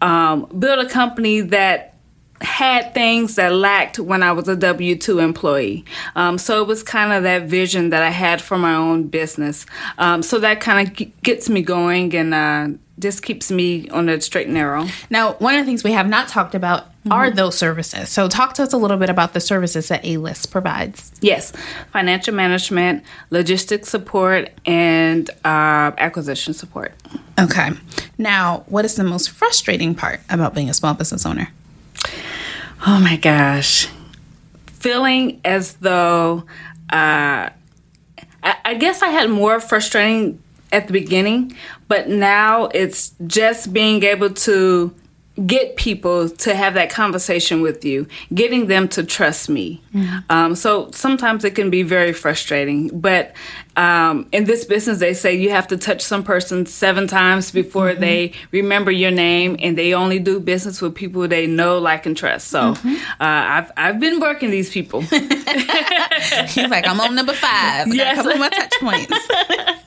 um, 0.00 0.46
build 0.56 0.78
a 0.78 0.88
company 0.88 1.40
that 1.40 1.96
had 2.40 2.94
things 2.94 3.34
that 3.34 3.52
lacked 3.52 3.98
when 3.98 4.22
I 4.22 4.32
was 4.32 4.48
a 4.48 4.56
W 4.56 4.96
2 4.96 5.18
employee. 5.18 5.84
Um, 6.16 6.38
so 6.38 6.62
it 6.62 6.66
was 6.66 6.82
kind 6.82 7.12
of 7.12 7.22
that 7.24 7.44
vision 7.44 7.90
that 7.90 8.02
I 8.02 8.10
had 8.10 8.40
for 8.40 8.56
my 8.58 8.74
own 8.74 9.08
business. 9.08 9.66
Um, 9.98 10.22
so 10.22 10.38
that 10.38 10.60
kind 10.60 10.88
of 10.88 10.94
g- 10.96 11.12
gets 11.22 11.48
me 11.48 11.62
going 11.62 12.14
and 12.14 12.34
uh, 12.34 12.68
just 12.98 13.22
keeps 13.22 13.50
me 13.50 13.88
on 13.90 14.06
the 14.06 14.20
straight 14.20 14.46
and 14.46 14.54
narrow. 14.54 14.86
Now, 15.10 15.34
one 15.34 15.54
of 15.54 15.60
the 15.60 15.66
things 15.66 15.84
we 15.84 15.92
have 15.92 16.08
not 16.08 16.28
talked 16.28 16.54
about 16.54 16.86
are 17.10 17.30
those 17.30 17.56
services. 17.56 18.10
So, 18.10 18.28
talk 18.28 18.52
to 18.54 18.62
us 18.62 18.74
a 18.74 18.76
little 18.76 18.98
bit 18.98 19.08
about 19.08 19.32
the 19.32 19.40
services 19.40 19.88
that 19.88 20.04
A 20.04 20.18
List 20.18 20.50
provides. 20.50 21.10
Yes, 21.22 21.50
financial 21.92 22.34
management, 22.34 23.04
logistics 23.30 23.88
support, 23.88 24.50
and 24.66 25.30
uh, 25.42 25.92
acquisition 25.96 26.52
support. 26.52 26.92
Okay. 27.38 27.70
Now, 28.18 28.64
what 28.66 28.84
is 28.84 28.96
the 28.96 29.04
most 29.04 29.30
frustrating 29.30 29.94
part 29.94 30.20
about 30.28 30.54
being 30.54 30.68
a 30.68 30.74
small 30.74 30.92
business 30.92 31.24
owner? 31.24 31.48
Oh 32.86 32.98
my 32.98 33.16
gosh. 33.16 33.88
Feeling 34.66 35.40
as 35.44 35.74
though 35.74 36.44
uh, 36.90 37.50
I, 38.42 38.56
I 38.64 38.74
guess 38.74 39.02
I 39.02 39.08
had 39.08 39.28
more 39.28 39.60
frustrating 39.60 40.42
at 40.72 40.86
the 40.86 40.92
beginning, 40.92 41.54
but 41.88 42.08
now 42.08 42.66
it's 42.66 43.12
just 43.26 43.72
being 43.72 44.02
able 44.02 44.30
to 44.30 44.94
get 45.46 45.76
people 45.76 46.28
to 46.28 46.54
have 46.54 46.74
that 46.74 46.90
conversation 46.90 47.62
with 47.62 47.84
you, 47.84 48.06
getting 48.34 48.66
them 48.66 48.88
to 48.88 49.04
trust 49.04 49.48
me. 49.48 49.80
Um, 50.28 50.54
so 50.54 50.90
sometimes 50.90 51.44
it 51.44 51.54
can 51.54 51.70
be 51.70 51.82
very 51.82 52.12
frustrating, 52.12 52.88
but 53.00 53.34
um, 53.76 54.28
in 54.32 54.44
this 54.44 54.64
business, 54.64 54.98
they 54.98 55.14
say 55.14 55.34
you 55.34 55.50
have 55.50 55.68
to 55.68 55.76
touch 55.76 56.02
some 56.02 56.22
person 56.22 56.66
seven 56.66 57.06
times 57.06 57.50
before 57.50 57.94
they 57.94 58.32
remember 58.50 58.90
your 58.90 59.10
name, 59.10 59.56
and 59.60 59.78
they 59.78 59.94
only 59.94 60.18
do 60.18 60.40
business 60.40 60.82
with 60.82 60.94
people 60.94 61.26
they 61.28 61.46
know, 61.46 61.78
like, 61.78 62.04
and 62.04 62.16
trust. 62.16 62.48
So 62.48 62.60
uh, 62.60 62.94
I've 63.20 63.72
I've 63.76 64.00
been 64.00 64.20
working 64.20 64.50
these 64.50 64.68
people. 64.70 65.00
He's 65.00 66.68
like, 66.68 66.86
I'm 66.86 67.00
on 67.00 67.14
number 67.14 67.32
five. 67.32 67.86
I 67.88 67.96
got 67.96 68.12
a 68.12 68.16
couple 68.16 68.36
more 68.36 68.50
touch 68.50 68.74
points. 68.80 69.28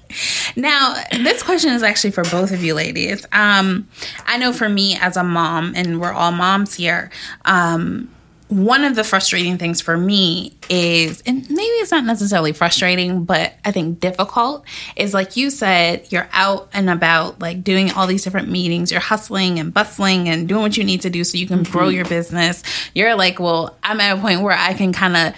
now, 0.56 0.96
this 1.12 1.44
question 1.44 1.74
is 1.74 1.84
actually 1.84 2.12
for 2.12 2.24
both 2.24 2.52
of 2.52 2.64
you 2.64 2.74
ladies. 2.74 3.26
Um, 3.32 3.88
I 4.26 4.38
know 4.38 4.54
for 4.54 4.70
me 4.70 4.98
as 5.00 5.18
a 5.18 5.24
mom, 5.24 5.74
and 5.76 6.00
we're 6.00 6.14
all 6.14 6.32
moms 6.32 6.76
here, 6.76 7.12
um, 7.46 8.10
one 8.50 8.84
of 8.84 8.96
the 8.96 9.04
frustrating 9.04 9.58
things 9.58 9.82
for 9.82 9.98
me 9.98 10.56
is, 10.70 11.24
and 11.26 11.50
maybe 11.50 11.62
it's 11.62 11.90
not 11.90 12.04
necessarily 12.06 12.52
frustrating, 12.54 13.24
but 13.24 13.54
I 13.66 13.72
think 13.72 14.00
difficult, 14.00 14.64
is 14.96 15.14
like 15.14 15.36
you 15.36 15.50
said, 15.50 16.12
you're 16.12 16.30
out 16.34 16.70
and 16.72 16.90
about, 16.90 17.40
like 17.40 17.64
doing 17.64 17.92
all 17.92 18.06
these 18.06 18.24
different 18.24 18.50
meetings, 18.50 18.92
you're 18.92 19.02
hustling 19.02 19.58
and 19.58 19.74
bustling 19.74 20.30
and 20.30 20.48
doing 20.48 20.62
what 20.62 20.78
you 20.78 20.84
need 20.84 21.02
to 21.02 21.10
do 21.10 21.24
so 21.24 21.38
you 21.38 21.48
can 21.48 21.64
grow 21.64 21.90
your 21.90 22.06
business. 22.06 22.62
You're 22.94 23.16
like, 23.16 23.40
well, 23.40 23.76
I'm 23.82 24.00
at 24.00 24.18
a 24.18 24.22
point 24.22 24.42
where 24.42 24.58
I 24.58 24.74
can 24.74 24.94
kind 24.94 25.18
of 25.18 25.36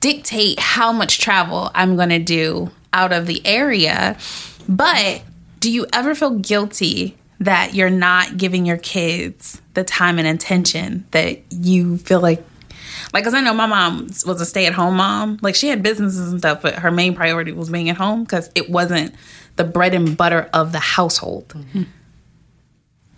dictate 0.00 0.58
how 0.58 0.92
much 0.92 1.18
travel 1.18 1.70
I'm 1.74 1.96
going 1.96 2.10
to 2.10 2.18
do 2.18 2.70
out 2.94 3.12
of 3.12 3.26
the 3.26 3.44
area. 3.44 4.16
But 4.68 5.22
do 5.60 5.70
you 5.70 5.86
ever 5.92 6.14
feel 6.14 6.38
guilty 6.38 7.16
that 7.40 7.74
you're 7.74 7.90
not 7.90 8.38
giving 8.38 8.64
your 8.64 8.78
kids 8.78 9.60
the 9.74 9.84
time 9.84 10.18
and 10.18 10.26
attention 10.26 11.04
that 11.10 11.42
you 11.52 11.98
feel 11.98 12.20
like? 12.20 12.42
Like, 13.12 13.24
cause 13.24 13.34
I 13.34 13.40
know 13.40 13.52
my 13.54 13.66
mom 13.66 14.06
was 14.26 14.40
a 14.40 14.46
stay 14.46 14.66
at 14.66 14.72
home 14.72 14.96
mom. 14.96 15.38
Like, 15.42 15.54
she 15.54 15.68
had 15.68 15.82
businesses 15.82 16.30
and 16.30 16.40
stuff, 16.40 16.62
but 16.62 16.76
her 16.76 16.90
main 16.90 17.14
priority 17.14 17.52
was 17.52 17.68
being 17.70 17.90
at 17.90 17.96
home 17.96 18.24
because 18.24 18.50
it 18.54 18.70
wasn't 18.70 19.14
the 19.56 19.64
bread 19.64 19.94
and 19.94 20.16
butter 20.16 20.48
of 20.52 20.72
the 20.72 20.80
household. 20.80 21.54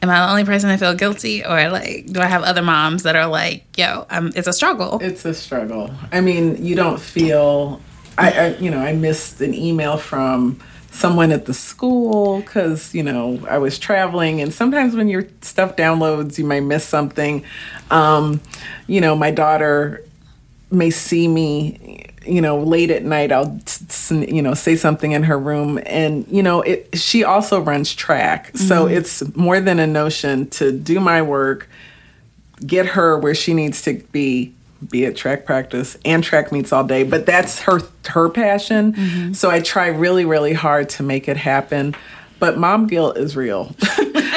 Am 0.03 0.11
I 0.11 0.27
the 0.27 0.31
only 0.31 0.45
person 0.45 0.69
that 0.69 0.79
feel 0.79 0.95
guilty, 0.95 1.45
or 1.45 1.71
like, 1.71 2.07
do 2.07 2.21
I 2.21 2.27
have 2.27 2.43
other 2.43 2.63
moms 2.63 3.05
that 3.05 3.17
are 3.17 3.27
like, 3.27 3.65
"Yo, 3.79 4.07
um, 4.11 4.31
it's 4.37 4.47
a 4.47 4.53
struggle"? 4.53 4.99
It's 5.01 5.25
a 5.25 5.33
struggle. 5.33 5.91
I 6.13 6.21
mean, 6.21 6.63
you 6.65 6.75
don't 6.77 7.01
feel. 7.01 7.81
I, 8.19 8.31
I 8.31 8.57
you 8.57 8.71
know, 8.71 8.79
I 8.79 8.93
missed 8.93 9.41
an 9.41 9.55
email 9.55 9.97
from 9.97 10.61
someone 10.91 11.31
at 11.31 11.45
the 11.45 11.55
school 11.55 12.41
because 12.41 12.95
you 12.95 13.03
know 13.03 13.45
I 13.49 13.59
was 13.59 13.79
traveling, 13.79 14.41
and 14.41 14.53
sometimes 14.53 14.95
when 14.95 15.09
your 15.09 15.27
stuff 15.43 15.77
downloads, 15.77 16.39
you 16.39 16.45
might 16.45 16.61
miss 16.61 16.85
something. 16.85 17.45
Um, 17.91 18.41
you 18.87 19.01
know, 19.01 19.15
my 19.15 19.31
daughter 19.31 20.05
may 20.71 20.91
see 20.91 21.29
me 21.29 22.07
you 22.27 22.41
know 22.41 22.59
late 22.59 22.91
at 22.91 23.05
night 23.05 23.31
i'll 23.31 23.59
you 24.11 24.43
know 24.43 24.53
say 24.53 24.75
something 24.75 25.13
in 25.13 25.23
her 25.23 25.39
room 25.39 25.79
and 25.87 26.27
you 26.29 26.43
know 26.43 26.61
it 26.63 26.89
she 26.99 27.23
also 27.23 27.61
runs 27.61 27.95
track 27.95 28.51
so 28.57 28.87
it's 28.89 29.23
more 29.37 29.61
than 29.61 29.79
a 29.79 29.87
notion 29.87 30.49
to 30.49 30.73
do 30.73 30.99
my 30.99 31.23
work 31.23 31.69
get 32.67 32.85
her 32.85 33.17
where 33.19 33.35
she 33.35 33.55
needs 33.55 33.81
to 33.83 33.95
be 34.11 34.53
be 34.91 35.07
at 35.07 35.17
track 35.17 35.45
practice 35.45 35.97
and 36.05 36.23
track 36.23 36.53
meets 36.53 36.73
all 36.73 36.85
day 36.85 37.03
but 37.03 37.27
that's 37.27 37.61
her 37.61 37.81
her 38.07 38.29
passion. 38.29 38.93
Mm-hmm. 38.93 39.33
So 39.33 39.51
i 39.51 39.61
try 39.61 39.89
really 39.89 40.25
really 40.25 40.53
hard 40.53 40.89
to 40.91 41.03
make 41.03 41.29
it 41.29 41.37
happen 41.37 41.95
but 42.39 42.59
mom 42.59 42.87
guilt 42.87 43.17
is 43.17 43.37
real 43.37 43.75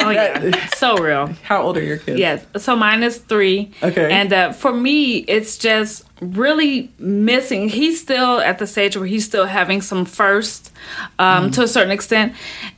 Oh 0.02 0.10
yeah, 0.10 0.66
so 0.74 0.96
real. 0.96 1.26
how 1.42 1.62
old 1.62 1.76
are 1.76 1.82
your 1.82 1.98
kids 1.98 2.18
Yes. 2.18 2.44
So 2.56 2.74
mine 2.76 3.02
is 3.02 3.18
three. 3.18 3.70
Okay. 3.82 4.10
And 4.10 4.32
uh, 4.32 4.52
for 4.52 4.72
me, 4.72 5.16
it's 5.18 5.58
just 5.58 6.04
really 6.20 6.90
missing. 6.98 7.68
He's 7.68 8.00
still 8.00 8.40
at 8.40 8.58
the 8.58 8.66
stage 8.66 8.96
where 8.96 9.06
he's 9.06 9.24
still 9.24 9.46
having 9.46 9.80
some 9.80 10.04
first 10.04 10.72
um, 11.18 11.50
to 11.52 11.62
a 11.62 11.68
certain 11.68 11.92
extent. 11.92 12.34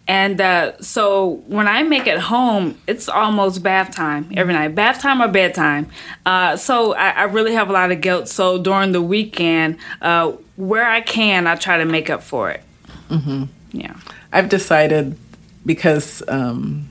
And 0.07 0.41
uh, 0.41 0.79
so 0.81 1.43
when 1.47 1.69
I 1.69 1.83
make 1.83 2.07
it 2.07 2.19
home, 2.19 2.79
it's 2.87 3.09
almost 3.09 3.63
bath 3.63 3.95
time 3.95 4.31
every 4.37 4.53
night, 4.55 4.75
bath 4.75 5.01
time 5.01 5.23
or 5.23 5.29
bedtime. 5.29 5.89
Uh, 6.27 6.57
so 6.57 6.95
I, 6.95 7.11
I 7.11 7.23
really 7.25 7.55
have 7.55 7.69
a 7.69 7.73
lot 7.73 7.91
of 7.93 8.01
guilt. 8.01 8.29
So 8.29 8.59
during 8.59 8.93
the 8.93 9.03
weekend, 9.03 9.79
uh, 10.01 10.33
where 10.57 10.89
I 10.89 11.01
can, 11.01 11.47
I 11.47 11.57
try 11.57 11.79
to 11.79 11.85
make 11.85 12.11
up 12.11 12.23
for 12.23 12.51
it. 12.51 12.63
Mm-hmm. 13.09 13.45
Yeah. 13.73 13.97
I've 14.33 14.49
decided 14.49 15.17
because 15.65 16.23
um, 16.29 16.89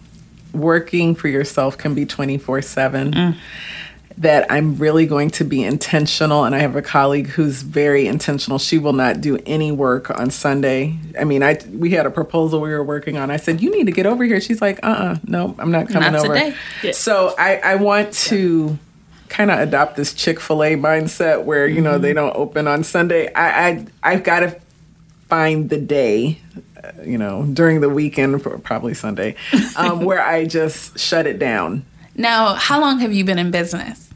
working 0.54 1.15
for 1.15 1.27
yourself 1.27 1.77
can 1.77 1.95
be 1.95 2.06
24 2.06 2.62
7 2.62 3.36
that 4.17 4.51
I'm 4.51 4.75
really 4.77 5.08
going 5.08 5.30
to 5.32 5.43
be 5.43 5.63
intentional. 5.63 6.43
And 6.43 6.54
I 6.54 6.60
have 6.60 6.75
a 6.75 6.82
colleague 6.82 7.27
who's 7.27 7.62
very 7.62 8.08
intentional. 8.08 8.60
She 8.60 8.77
will 8.77 8.93
not 8.93 9.21
do 9.21 9.39
any 9.45 9.71
work 9.71 10.10
on 10.12 10.30
Sunday. 10.30 10.97
I 11.19 11.23
mean, 11.23 11.41
I 11.41 11.60
we 11.71 11.91
had 11.91 12.06
a 12.06 12.12
proposal 12.12 12.62
we 12.62 12.69
were 12.69 12.84
working 12.84 13.17
on. 13.17 13.32
I 13.32 13.38
said, 13.38 13.62
You 13.62 13.71
need 13.75 13.86
to 13.86 13.91
get 13.91 14.06
over 14.06 14.23
here. 14.23 14.39
She's 14.39 14.62
like, 14.62 14.80
Uh 14.84 14.88
uh 14.88 15.17
no, 15.25 15.56
I'm 15.58 15.71
not 15.71 15.88
coming 15.89 16.12
Not 16.12 16.25
over. 16.25 16.34
today. 16.34 16.56
Yeah. 16.84 16.91
So 16.91 17.34
I, 17.39 17.58
I 17.58 17.75
want 17.75 18.13
to 18.13 18.77
kind 19.30 19.49
of 19.49 19.60
adopt 19.60 19.95
this 19.95 20.13
Chick 20.13 20.39
fil 20.39 20.62
A 20.63 20.75
mindset 20.75 21.45
where, 21.45 21.65
you 21.65 21.82
know, 21.82 21.97
they 21.97 22.13
don't 22.13 22.36
open 22.36 22.67
on 22.67 22.84
Sunday. 22.84 23.34
I, 23.34 23.67
I, 23.69 23.86
I've 24.04 24.23
got 24.23 24.41
to 24.41 24.60
find 25.30 25.69
the 25.69 25.80
day, 25.80 26.38
you 27.04 27.17
know, 27.17 27.46
during 27.54 27.82
the 27.82 27.89
weekend, 27.89 28.41
probably 28.63 28.94
Sunday, 28.94 29.36
um, 29.76 30.04
where 30.06 30.22
I 30.22 30.46
just 30.46 30.98
shut 31.00 31.28
it 31.28 31.39
down. 31.39 31.86
Now, 32.15 32.56
how 32.56 32.80
long 32.82 33.00
have 33.00 33.13
you 33.13 33.24
been 33.24 33.39
in 33.39 33.52
business? 33.52 34.10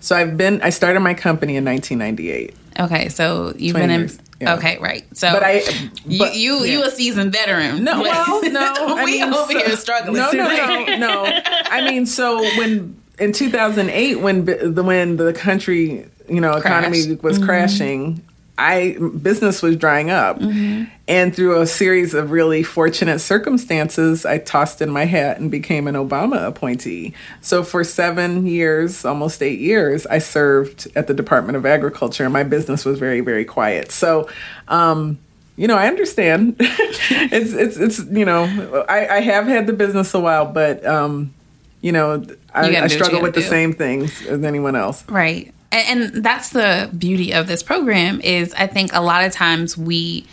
So 0.00 0.14
I've 0.16 0.36
been, 0.36 0.60
I 0.62 0.70
started 0.70 1.00
my 1.00 1.14
company 1.14 1.56
in 1.56 1.64
1998. 1.64 2.54
Okay, 2.80 3.08
so 3.08 3.52
you've 3.56 3.74
been 3.74 3.90
in. 3.90 4.00
years, 4.02 4.18
yeah. 4.40 4.54
Okay, 4.54 4.78
right. 4.78 5.04
So, 5.16 5.32
But 5.32 5.42
I, 5.42 5.62
you 6.06 6.18
but- 6.20 6.36
you, 6.36 6.64
you 6.64 6.84
a 6.84 6.90
seasoned 6.90 7.32
veteran. 7.32 7.82
No, 7.82 8.00
well, 8.02 8.40
no. 8.50 9.02
We 9.04 9.20
mean, 9.20 9.34
over 9.34 9.50
so- 9.52 9.58
here 9.58 9.76
struggling. 9.76 10.14
No, 10.14 10.30
no, 10.30 10.46
no, 10.48 10.96
no. 10.96 11.24
I 11.44 11.90
mean, 11.90 12.06
so 12.06 12.40
when 12.56 12.96
in 13.18 13.32
2008, 13.32 14.20
when 14.20 14.44
the 14.44 14.82
when 14.84 15.16
the 15.16 15.32
country, 15.32 16.06
you 16.28 16.40
know, 16.40 16.52
economy 16.52 17.04
Crashed. 17.06 17.22
was 17.24 17.38
crashing, 17.38 18.22
I 18.58 18.98
business 19.22 19.62
was 19.62 19.76
drying 19.76 20.10
up, 20.10 20.40
and 20.40 21.34
through 21.34 21.60
a 21.60 21.66
series 21.66 22.12
of 22.12 22.32
really 22.32 22.64
fortunate 22.64 23.20
circumstances, 23.20 24.26
I 24.26 24.38
tossed 24.38 24.82
in 24.82 24.90
my 24.90 25.04
hat 25.04 25.38
and 25.38 25.50
became 25.50 25.86
an 25.86 25.94
Obama 25.94 26.44
appointee. 26.46 27.14
So 27.40 27.62
for 27.62 27.84
seven 27.84 28.46
years, 28.46 29.04
almost 29.04 29.42
eight 29.42 29.60
years, 29.60 30.06
I 30.06 30.18
served 30.18 30.88
at 30.96 31.06
the 31.06 31.14
Department 31.14 31.56
of 31.56 31.64
Agriculture, 31.64 32.24
and 32.24 32.32
my 32.32 32.42
business 32.42 32.84
was 32.84 32.98
very, 32.98 33.20
very 33.20 33.44
quiet. 33.44 33.92
So. 33.92 34.28
Um, 34.66 35.18
you 35.56 35.66
know, 35.66 35.76
I 35.76 35.88
understand. 35.88 36.54
it's 36.60 37.52
it's 37.52 37.76
it's 37.78 37.98
you 38.12 38.24
know, 38.24 38.84
I, 38.88 39.08
I 39.08 39.20
have 39.22 39.48
had 39.48 39.66
the 39.66 39.72
business 39.72 40.14
a 40.14 40.20
while, 40.20 40.46
but 40.46 40.86
um, 40.86 41.34
you 41.80 41.90
know, 41.90 42.24
I, 42.54 42.68
You 42.68 42.76
I 42.76 42.86
do 42.86 42.94
struggle 42.94 43.20
with 43.20 43.34
the 43.34 43.42
same 43.42 43.72
things 43.72 44.24
as 44.26 44.44
anyone 44.44 44.76
else. 44.76 45.04
Right. 45.08 45.52
And, 45.70 46.02
and 46.14 46.24
that's 46.24 46.50
the 46.50 46.90
beauty 46.96 47.32
of 47.34 47.46
this 47.46 47.62
program 47.62 48.20
is 48.22 48.54
I 48.54 48.66
think 48.66 48.90
a 48.94 49.00
lot 49.00 49.24
of 49.24 49.32
times 49.32 49.76
we 49.76 50.26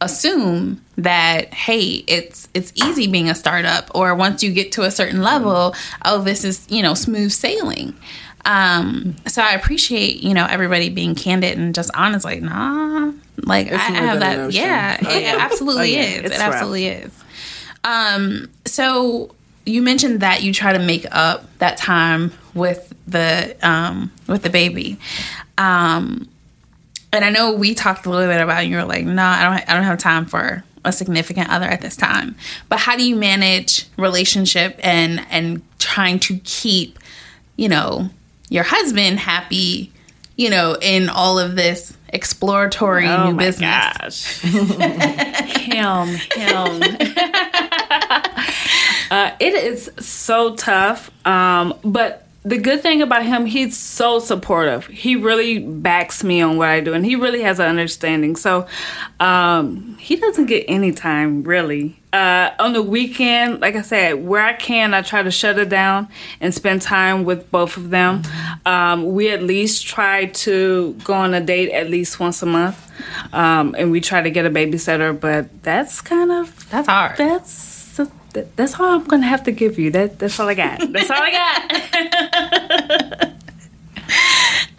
assume 0.00 0.82
that 0.98 1.54
hey 1.54 2.04
it's 2.06 2.48
it's 2.52 2.72
easy 2.74 3.06
being 3.06 3.30
a 3.30 3.34
startup 3.34 3.90
or 3.94 4.14
once 4.14 4.42
you 4.42 4.52
get 4.52 4.72
to 4.72 4.82
a 4.82 4.90
certain 4.90 5.22
level 5.22 5.74
oh 6.04 6.20
this 6.22 6.44
is 6.44 6.66
you 6.68 6.82
know 6.82 6.94
smooth 6.94 7.30
sailing. 7.32 7.94
Um 8.44 9.16
so 9.26 9.40
i 9.40 9.52
appreciate 9.52 10.22
you 10.22 10.34
know 10.34 10.46
everybody 10.50 10.90
being 10.90 11.14
candid 11.14 11.56
and 11.56 11.74
just 11.74 11.90
honest 11.94 12.24
like 12.24 12.42
nah 12.42 13.12
like 13.44 13.68
It's 13.68 13.76
i, 13.76 13.78
have 13.78 14.20
that 14.20 14.52
yeah 14.52 14.98
Oh, 15.02 15.08
it 15.18 15.24
absolutely 15.40 15.96
Oh, 15.96 16.00
yeah. 16.00 16.06
is. 16.06 16.18
It's 16.24 16.36
it 16.36 16.38
rough. 16.40 16.52
absolutely 16.54 16.86
is. 16.88 17.24
Um 17.84 18.50
so 18.66 19.34
you 19.66 19.82
mentioned 19.82 20.20
that 20.20 20.42
you 20.42 20.52
try 20.52 20.72
to 20.72 20.78
make 20.78 21.06
up 21.10 21.44
that 21.58 21.76
time 21.76 22.32
with 22.54 22.92
the 23.06 23.56
um 23.62 24.10
with 24.26 24.42
the 24.42 24.50
baby 24.50 24.98
um 25.58 26.28
and 27.12 27.24
I 27.24 27.30
know 27.30 27.52
we 27.52 27.74
talked 27.74 28.06
a 28.06 28.10
little 28.10 28.26
bit 28.26 28.40
about 28.40 28.64
it, 28.64 28.68
you 28.68 28.76
were 28.76 28.84
like, 28.84 29.04
no, 29.04 29.22
I 29.22 29.42
don't 29.44 29.70
I 29.70 29.74
don't 29.74 29.84
have 29.84 29.98
time 29.98 30.26
for 30.26 30.64
a 30.84 30.90
significant 30.92 31.48
other 31.48 31.66
at 31.66 31.80
this 31.80 31.96
time. 31.96 32.34
But 32.68 32.80
how 32.80 32.96
do 32.96 33.06
you 33.08 33.14
manage 33.14 33.86
relationship 33.96 34.78
and 34.82 35.24
and 35.30 35.62
trying 35.78 36.18
to 36.20 36.38
keep, 36.42 36.98
you 37.56 37.68
know, 37.68 38.08
your 38.48 38.64
husband 38.64 39.20
happy, 39.20 39.92
you 40.36 40.50
know, 40.50 40.76
in 40.82 41.08
all 41.08 41.38
of 41.38 41.54
this 41.54 41.96
exploratory 42.08 43.08
Oh 43.08 43.28
new 43.28 43.34
my 43.34 43.44
business? 43.44 43.62
gosh. 43.96 44.40
him, 45.62 46.08
him. 46.34 46.82
uh, 49.10 49.32
it 49.40 49.54
is 49.54 49.90
so 49.98 50.54
tough. 50.56 51.10
Um, 51.26 51.74
but 51.84 52.20
the 52.46 52.58
good 52.58 52.82
thing 52.82 53.00
about 53.00 53.24
him, 53.24 53.46
he's 53.46 53.74
so 53.76 54.18
supportive. 54.18 54.86
He 54.86 55.16
really 55.16 55.60
backs 55.60 56.22
me 56.22 56.42
on 56.42 56.58
what 56.58 56.68
I 56.68 56.80
do, 56.80 56.92
and 56.92 57.04
he 57.04 57.16
really 57.16 57.40
has 57.40 57.58
an 57.58 57.66
understanding. 57.66 58.36
So 58.36 58.66
um, 59.18 59.96
he 59.98 60.16
doesn't 60.16 60.46
get 60.46 60.64
any 60.68 60.92
time 60.92 61.42
really. 61.42 61.98
Uh, 62.12 62.50
on 62.60 62.74
the 62.74 62.82
weekend, 62.82 63.60
like 63.60 63.74
I 63.74 63.82
said, 63.82 64.24
where 64.24 64.42
I 64.44 64.52
can, 64.52 64.94
I 64.94 65.02
try 65.02 65.22
to 65.22 65.32
shut 65.32 65.58
it 65.58 65.68
down 65.68 66.06
and 66.40 66.54
spend 66.54 66.80
time 66.82 67.24
with 67.24 67.50
both 67.50 67.76
of 67.76 67.90
them. 67.90 68.22
Um, 68.64 69.14
we 69.14 69.30
at 69.30 69.42
least 69.42 69.84
try 69.86 70.26
to 70.26 70.92
go 71.02 71.14
on 71.14 71.34
a 71.34 71.40
date 71.40 71.72
at 71.72 71.90
least 71.90 72.20
once 72.20 72.40
a 72.42 72.46
month, 72.46 72.78
um, 73.32 73.74
and 73.76 73.90
we 73.90 74.00
try 74.00 74.20
to 74.22 74.30
get 74.30 74.46
a 74.46 74.50
babysitter. 74.50 75.18
But 75.18 75.62
that's 75.64 76.00
kind 76.02 76.30
of 76.30 76.70
That's 76.70 76.86
hard. 76.86 77.16
that's 77.16 77.50
that's 78.56 78.78
all 78.78 78.86
I'm 79.00 79.04
gonna 79.04 79.26
have 79.26 79.44
to 79.44 79.52
give 79.52 79.78
you. 79.78 79.90
That 79.90 80.18
that's 80.18 80.38
all 80.38 80.48
I 80.48 80.54
got. 80.54 80.80
That's 80.92 81.10
all 81.10 81.20
I 81.20 81.30
got. 81.32 83.30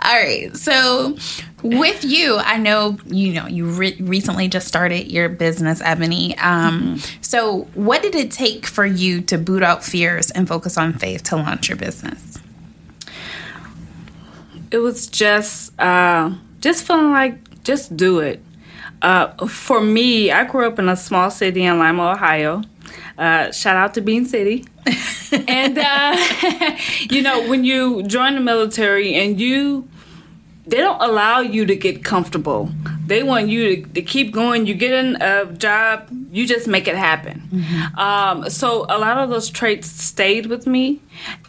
All 0.02 0.14
right. 0.14 0.56
So 0.56 1.18
with 1.64 2.04
you, 2.06 2.38
I 2.38 2.58
know 2.58 2.98
you 3.08 3.34
know 3.34 3.48
you 3.48 3.66
re- 3.66 3.98
recently 4.00 4.48
just 4.48 4.68
started 4.68 5.12
your 5.12 5.30
business, 5.30 5.82
Ebony. 5.84 6.38
Um, 6.38 7.00
So 7.22 7.62
what 7.74 8.04
did 8.04 8.14
it 8.14 8.30
take 8.30 8.68
for 8.68 8.86
you 8.86 9.22
to 9.22 9.38
boot 9.40 9.64
out 9.64 9.84
fears 9.84 10.30
and 10.30 10.48
focus 10.48 10.78
on 10.78 10.94
faith 10.94 11.24
to 11.24 11.38
launch 11.38 11.70
your 11.70 11.78
business? 11.78 12.38
it 14.72 14.78
was 14.80 15.08
just 15.08 15.80
uh, 15.80 16.32
just 16.60 16.86
feeling 16.86 17.12
like 17.12 17.64
just 17.64 17.96
do 17.98 18.20
it. 18.20 18.44
Uh, 19.02 19.48
for 19.48 19.82
me, 19.82 20.32
I 20.32 20.44
grew 20.46 20.68
up 20.68 20.78
in 20.80 20.88
a 20.90 20.96
small 20.96 21.32
city 21.32 21.64
in 21.64 21.80
Lima, 21.80 22.12
Ohio. 22.12 22.62
Uh, 23.18 23.52
shout 23.52 23.78
out 23.78 23.94
to 23.94 24.02
Bean 24.02 24.26
City. 24.26 24.66
and 25.48 25.78
uh, 25.78 26.78
you 27.10 27.22
know, 27.22 27.48
when 27.50 27.64
you 27.64 28.04
join 28.04 28.36
the 28.36 28.42
military 28.42 29.16
and 29.16 29.40
you 29.40 29.88
they 30.68 30.78
don't 30.78 31.02
allow 31.02 31.40
you 31.42 31.66
to 31.66 31.76
get 31.76 32.04
comfortable. 32.04 32.72
They 33.06 33.22
want 33.22 33.50
you 33.50 33.76
to, 33.76 33.90
to 33.94 34.02
keep 34.02 34.34
going. 34.34 34.66
You 34.66 34.74
get 34.74 34.94
in 34.94 35.22
a 35.22 35.46
job, 35.54 36.08
you 36.32 36.48
just 36.48 36.68
make 36.68 36.88
it 36.88 36.96
happen. 36.96 37.44
Um, 37.98 38.50
so 38.50 38.86
a 38.90 38.98
lot 38.98 39.20
of 39.20 39.30
those 39.30 39.50
traits 39.50 39.88
stayed 39.88 40.48
with 40.48 40.66
me, 40.66 41.02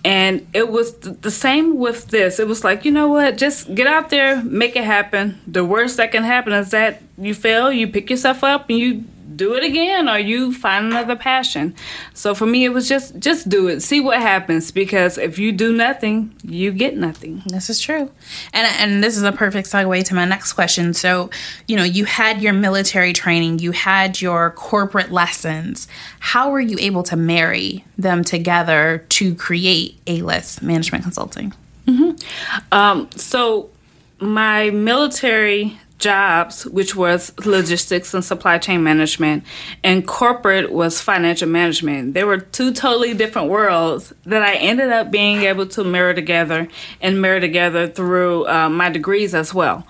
and 0.04 0.46
it 0.52 0.68
was 0.68 0.92
th- 0.98 1.16
the 1.22 1.30
same 1.30 1.78
with 1.78 2.08
this. 2.08 2.38
It 2.38 2.46
was 2.46 2.62
like, 2.62 2.84
you 2.84 2.90
know 2.90 3.08
what? 3.08 3.38
Just 3.38 3.74
get 3.74 3.86
out 3.86 4.10
there, 4.10 4.42
make 4.42 4.76
it 4.76 4.84
happen. 4.84 5.40
The 5.46 5.64
worst 5.64 5.96
that 5.96 6.12
can 6.12 6.24
happen 6.24 6.52
is 6.52 6.70
that 6.72 7.02
you 7.16 7.32
fail, 7.32 7.72
you 7.72 7.88
pick 7.88 8.10
yourself 8.10 8.44
up, 8.44 8.68
and 8.68 8.78
you 8.78 9.04
do 9.36 9.54
it 9.54 9.64
again 9.64 10.08
or 10.08 10.18
you 10.18 10.52
find 10.52 10.86
another 10.86 11.16
passion 11.16 11.74
so 12.14 12.34
for 12.34 12.46
me 12.46 12.64
it 12.64 12.70
was 12.70 12.88
just 12.88 13.18
just 13.18 13.48
do 13.48 13.68
it 13.68 13.80
see 13.80 14.00
what 14.00 14.20
happens 14.20 14.70
because 14.70 15.18
if 15.18 15.38
you 15.38 15.52
do 15.52 15.72
nothing 15.72 16.34
you 16.42 16.72
get 16.72 16.96
nothing 16.96 17.42
This 17.46 17.70
is 17.70 17.80
true. 17.80 18.10
And 18.52 18.66
and 18.80 19.02
this 19.02 19.16
is 19.16 19.22
a 19.22 19.32
perfect 19.32 19.68
segue 19.68 20.04
to 20.04 20.14
my 20.14 20.24
next 20.24 20.52
question. 20.52 20.94
So, 20.94 21.30
you 21.66 21.76
know, 21.76 21.84
you 21.84 22.04
had 22.04 22.42
your 22.42 22.52
military 22.52 23.12
training, 23.12 23.60
you 23.60 23.72
had 23.72 24.20
your 24.20 24.50
corporate 24.50 25.10
lessons. 25.10 25.88
How 26.20 26.50
were 26.50 26.60
you 26.60 26.76
able 26.80 27.02
to 27.04 27.16
marry 27.16 27.84
them 27.96 28.24
together 28.24 29.04
to 29.10 29.34
create 29.34 29.98
A-list 30.06 30.62
management 30.62 31.04
consulting? 31.04 31.52
Um, 32.72 33.08
so 33.14 33.70
my 34.18 34.70
military 34.70 35.78
jobs, 35.98 36.66
which 36.66 36.94
was 36.94 37.32
logistics 37.44 38.12
and 38.12 38.24
supply 38.24 38.58
chain 38.58 38.82
management, 38.82 39.44
and 39.82 40.06
corporate 40.06 40.70
was 40.72 41.00
financial 41.00 41.48
management. 41.48 42.14
They 42.14 42.24
were 42.24 42.38
two 42.38 42.72
totally 42.72 43.14
different 43.14 43.48
worlds 43.48 44.12
that 44.24 44.42
I 44.42 44.54
ended 44.56 44.90
up 44.90 45.10
being 45.10 45.42
able 45.42 45.66
to 45.68 45.84
mirror 45.84 46.14
together 46.14 46.68
and 47.00 47.22
mirror 47.22 47.40
together 47.40 47.88
through 47.88 48.46
uh, 48.46 48.68
my 48.68 48.90
degrees 48.90 49.34
as 49.34 49.54
well. 49.54 49.86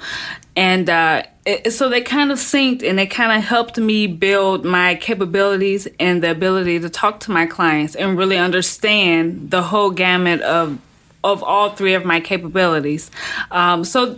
And 0.54 0.88
uh, 0.88 1.24
it, 1.44 1.72
so 1.72 1.88
they 1.88 2.00
kind 2.00 2.32
of 2.32 2.38
synced 2.38 2.82
and 2.82 2.98
they 2.98 3.06
kind 3.06 3.36
of 3.36 3.44
helped 3.44 3.76
me 3.76 4.06
build 4.06 4.64
my 4.64 4.94
capabilities 4.94 5.86
and 6.00 6.22
the 6.22 6.30
ability 6.30 6.80
to 6.80 6.88
talk 6.88 7.20
to 7.20 7.30
my 7.30 7.46
clients 7.46 7.94
and 7.94 8.16
really 8.16 8.38
understand 8.38 9.50
the 9.50 9.62
whole 9.62 9.90
gamut 9.90 10.40
of 10.42 10.78
of 11.24 11.42
all 11.42 11.70
three 11.70 11.94
of 11.94 12.04
my 12.04 12.20
capabilities. 12.20 13.10
Um, 13.50 13.84
so 13.84 14.16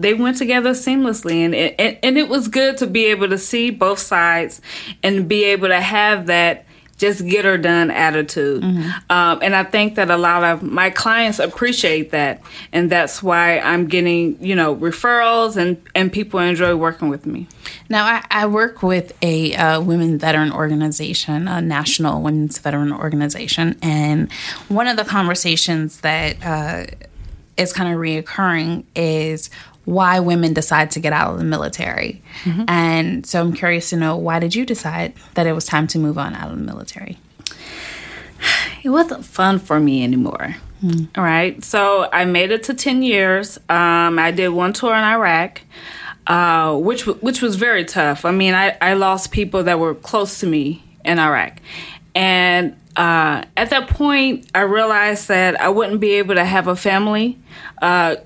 they 0.00 0.14
went 0.14 0.36
together 0.36 0.70
seamlessly, 0.70 1.44
and 1.44 1.54
it, 1.54 1.74
and, 1.78 1.98
and 2.02 2.18
it 2.18 2.28
was 2.28 2.48
good 2.48 2.76
to 2.78 2.86
be 2.86 3.06
able 3.06 3.28
to 3.28 3.38
see 3.38 3.70
both 3.70 3.98
sides 3.98 4.60
and 5.02 5.28
be 5.28 5.44
able 5.44 5.68
to 5.68 5.80
have 5.80 6.26
that 6.26 6.64
just 6.98 7.24
get 7.24 7.44
her 7.44 7.56
done 7.56 7.90
attitude. 7.92 8.62
Um, 9.08 9.38
and 9.40 9.54
I 9.54 9.62
think 9.62 9.94
that 9.94 10.10
a 10.10 10.16
lot 10.16 10.42
of 10.42 10.62
my 10.62 10.90
clients 10.90 11.38
appreciate 11.38 12.10
that, 12.10 12.42
and 12.72 12.90
that's 12.90 13.22
why 13.22 13.60
I'm 13.60 13.86
getting 13.86 14.36
you 14.44 14.54
know 14.54 14.74
referrals 14.76 15.56
and 15.56 15.80
and 15.94 16.12
people 16.12 16.40
enjoy 16.40 16.74
working 16.76 17.08
with 17.08 17.24
me. 17.24 17.46
Now, 17.88 18.04
I, 18.04 18.24
I 18.30 18.46
work 18.46 18.82
with 18.82 19.16
a 19.22 19.54
uh, 19.54 19.80
women 19.80 20.18
veteran 20.18 20.52
organization, 20.52 21.48
a 21.48 21.60
national 21.60 22.20
women's 22.20 22.58
veteran 22.58 22.92
organization, 22.92 23.78
and 23.80 24.30
one 24.68 24.88
of 24.88 24.96
the 24.96 25.04
conversations 25.04 26.00
that 26.00 26.44
uh, 26.44 26.86
is 27.56 27.72
kind 27.72 27.92
of 27.92 28.00
reoccurring 28.00 28.84
is 28.94 29.50
why 29.88 30.20
women 30.20 30.52
decide 30.52 30.90
to 30.90 31.00
get 31.00 31.14
out 31.14 31.32
of 31.32 31.38
the 31.38 31.44
military. 31.44 32.20
And 32.68 33.24
so 33.24 33.40
I'm 33.40 33.54
curious 33.54 33.88
to 33.90 33.96
know 33.96 34.18
why 34.18 34.38
did 34.38 34.54
you 34.54 34.66
decide 34.66 35.14
that 35.32 35.46
it 35.46 35.52
was 35.52 35.64
time 35.64 35.86
to 35.88 35.98
move 35.98 36.18
on 36.18 36.34
out 36.34 36.50
of 36.50 36.58
the 36.58 36.62
military? 36.62 37.16
it 38.84 38.90
wasn't 38.90 39.24
fun 39.24 39.58
for 39.58 39.80
me 39.80 40.04
anymore. 40.04 40.56
All 41.16 41.24
right. 41.24 41.64
So 41.64 42.08
I 42.12 42.26
made 42.26 42.50
it 42.50 42.64
to 42.64 42.74
10 42.74 43.02
years. 43.02 43.56
Um, 43.70 44.18
I 44.18 44.30
did 44.30 44.50
one 44.50 44.74
tour 44.74 44.94
in 44.94 45.02
Iraq, 45.02 45.62
uh, 46.26 46.76
which, 46.76 47.06
which 47.06 47.40
was 47.40 47.56
very 47.56 47.86
tough. 47.86 48.26
I 48.26 48.30
mean, 48.30 48.52
I, 48.52 48.76
I 48.82 48.92
lost 48.92 49.32
people 49.32 49.62
that 49.62 49.78
were 49.78 49.94
close 49.94 50.38
to 50.40 50.46
me 50.46 50.84
in 51.02 51.18
Iraq. 51.18 51.60
And 52.14 52.76
uh, 52.94 53.44
at 53.56 53.70
that 53.70 53.88
point, 53.88 54.50
I 54.54 54.60
realized 54.60 55.28
that 55.28 55.58
I 55.58 55.70
wouldn't 55.70 56.00
be 56.00 56.12
able 56.12 56.34
to 56.34 56.44
have 56.44 56.66
a 56.66 56.76
family 56.76 57.38
uh, 57.80 58.16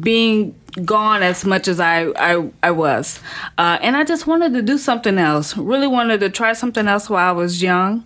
being 0.00 0.54
gone 0.84 1.22
as 1.22 1.44
much 1.44 1.68
as 1.68 1.80
I, 1.80 2.06
I, 2.16 2.50
I 2.62 2.70
was. 2.70 3.20
Uh, 3.58 3.78
and 3.80 3.96
I 3.96 4.04
just 4.04 4.26
wanted 4.26 4.52
to 4.54 4.62
do 4.62 4.78
something 4.78 5.18
else. 5.18 5.56
Really 5.56 5.86
wanted 5.86 6.20
to 6.20 6.30
try 6.30 6.52
something 6.52 6.86
else 6.86 7.08
while 7.08 7.28
I 7.28 7.32
was 7.32 7.62
young 7.62 8.04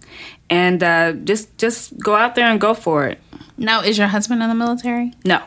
and 0.48 0.82
uh, 0.82 1.12
just, 1.12 1.56
just 1.58 1.98
go 1.98 2.14
out 2.14 2.34
there 2.34 2.46
and 2.46 2.60
go 2.60 2.74
for 2.74 3.06
it. 3.06 3.18
Now, 3.56 3.82
is 3.82 3.98
your 3.98 4.06
husband 4.08 4.42
in 4.42 4.48
the 4.48 4.54
military? 4.54 5.12
No. 5.24 5.42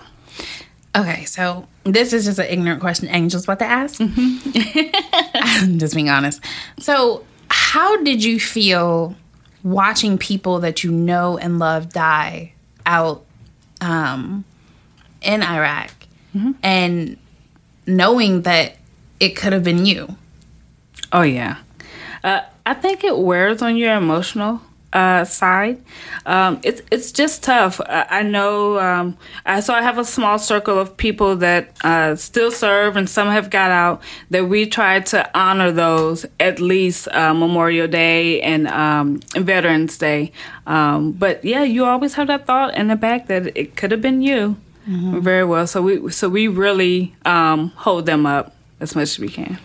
Okay, 0.95 1.25
so 1.25 1.67
this 1.83 2.13
is 2.13 2.25
just 2.25 2.37
an 2.37 2.45
ignorant 2.45 2.79
question 2.79 3.07
Angel's 3.07 3.45
about 3.45 3.59
to 3.59 3.65
ask. 3.65 3.99
I'm 4.01 5.79
just 5.79 5.95
being 5.95 6.09
honest. 6.09 6.43
So, 6.79 7.25
how 7.49 8.01
did 8.03 8.23
you 8.23 8.39
feel 8.39 9.15
watching 9.63 10.17
people 10.17 10.59
that 10.59 10.83
you 10.83 10.91
know 10.91 11.37
and 11.37 11.57
love 11.57 11.89
die 11.89 12.53
out 12.85 13.25
um, 13.81 14.45
in 15.21 15.41
Iraq 15.41 15.91
and 16.61 17.17
knowing 17.85 18.41
that 18.43 18.77
it 19.19 19.35
could 19.35 19.53
have 19.53 19.63
been 19.63 19.85
you? 19.85 20.15
Oh 21.11 21.21
yeah, 21.21 21.57
uh, 22.23 22.41
I 22.65 22.73
think 22.73 23.03
it 23.03 23.17
wears 23.17 23.61
on 23.61 23.77
your 23.77 23.95
emotional 23.95 24.61
uh, 24.93 25.25
side. 25.25 25.81
Um, 26.25 26.59
it's 26.63 26.81
it's 26.91 27.11
just 27.11 27.43
tough. 27.43 27.81
I, 27.81 28.05
I 28.09 28.23
know. 28.23 28.79
Um, 28.79 29.17
I, 29.45 29.59
so 29.59 29.73
I 29.73 29.81
have 29.81 29.97
a 29.97 30.05
small 30.05 30.39
circle 30.39 30.79
of 30.79 30.95
people 30.95 31.35
that 31.37 31.75
uh, 31.83 32.15
still 32.15 32.51
serve, 32.51 32.95
and 32.95 33.09
some 33.09 33.27
have 33.29 33.49
got 33.49 33.71
out. 33.71 34.01
That 34.29 34.47
we 34.47 34.65
try 34.67 34.99
to 35.01 35.29
honor 35.37 35.71
those 35.71 36.25
at 36.39 36.59
least 36.59 37.07
uh, 37.09 37.33
Memorial 37.33 37.87
Day 37.87 38.41
and, 38.41 38.67
um, 38.67 39.19
Veterans 39.35 39.97
Day. 39.97 40.31
Um, 40.67 41.11
but 41.11 41.43
yeah, 41.43 41.63
you 41.63 41.85
always 41.85 42.13
have 42.13 42.27
that 42.27 42.45
thought 42.45 42.75
in 42.75 42.87
the 42.87 42.95
back 42.95 43.27
that 43.27 43.57
it 43.57 43.75
could 43.75 43.91
have 43.91 44.01
been 44.01 44.21
you. 44.21 44.57
Mm-hmm. 44.87 45.19
Very 45.19 45.45
well. 45.45 45.65
So 45.67 45.81
we 45.81 46.11
so 46.11 46.29
we 46.29 46.47
really 46.47 47.15
um, 47.25 47.69
hold 47.75 48.05
them 48.05 48.25
up 48.25 48.55
as 48.79 48.95
much 48.95 49.03
as 49.03 49.19
we 49.19 49.29
can. 49.29 49.59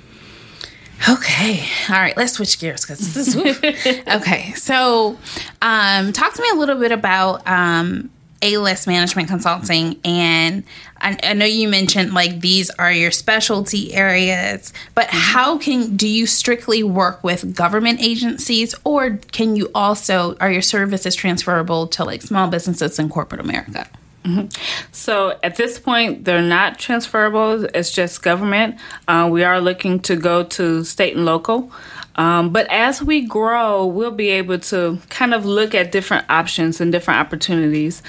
Okay. 1.09 1.64
All 1.89 1.97
right. 1.97 2.16
Let's 2.16 2.35
switch 2.35 2.59
gears 2.59 2.83
because 2.83 3.14
this 3.14 3.35
is 3.35 4.05
okay. 4.09 4.53
So, 4.55 5.16
um, 5.62 6.12
talk 6.12 6.35
to 6.35 6.43
me 6.43 6.49
a 6.53 6.57
little 6.57 6.77
bit 6.77 6.91
about 6.91 7.47
um, 7.47 8.11
A-list 8.43 8.87
management 8.87 9.29
consulting, 9.29 10.01
and 10.05 10.64
I, 11.01 11.16
I, 11.23 11.33
know 11.35 11.45
you 11.45 11.69
mentioned 11.69 12.14
like 12.14 12.41
these 12.41 12.69
are 12.71 12.93
your 12.93 13.12
specialty 13.12 13.95
areas, 13.95 14.73
but 14.95 15.07
mm-hmm. 15.07 15.19
how 15.19 15.59
can 15.59 15.97
do 15.97 16.09
you 16.09 16.27
strictly 16.27 16.83
work 16.83 17.23
with 17.23 17.55
government 17.55 18.01
agencies, 18.03 18.75
or 18.83 19.19
can 19.31 19.55
you 19.55 19.71
also 19.75 20.37
are 20.41 20.51
your 20.51 20.62
services 20.62 21.14
transferable 21.14 21.87
to 21.89 22.05
like 22.05 22.23
small 22.23 22.49
businesses 22.49 22.99
in 22.99 23.09
corporate 23.09 23.41
America? 23.41 23.89
Mm-hmm. 24.25 24.49
So 24.93 25.39
at 25.43 25.57
this 25.57 25.79
point, 25.79 26.25
they're 26.25 26.43
not 26.43 26.79
transferable. 26.79 27.64
It's 27.75 27.91
just 27.93 28.23
government. 28.23 28.79
Uh, 29.07 29.29
we 29.31 29.45
are 29.45 29.61
looking 29.61 30.01
to 30.01 30.16
go 30.16 30.45
to 30.45 30.85
state 30.85 31.16
and 31.16 31.25
local. 31.25 31.71
Um, 32.16 32.51
but 32.51 32.66
as 32.71 33.01
we 33.01 33.27
grow, 33.27 33.87
we'll 33.87 34.11
be 34.11 34.29
able 34.31 34.59
to 34.59 34.99
kind 35.09 35.33
of 35.33 35.47
look 35.47 35.75
at 35.75 35.93
different 35.93 36.29
options 36.29 36.81
and 36.81 36.91
different 36.91 37.21
opportunities. 37.21 38.03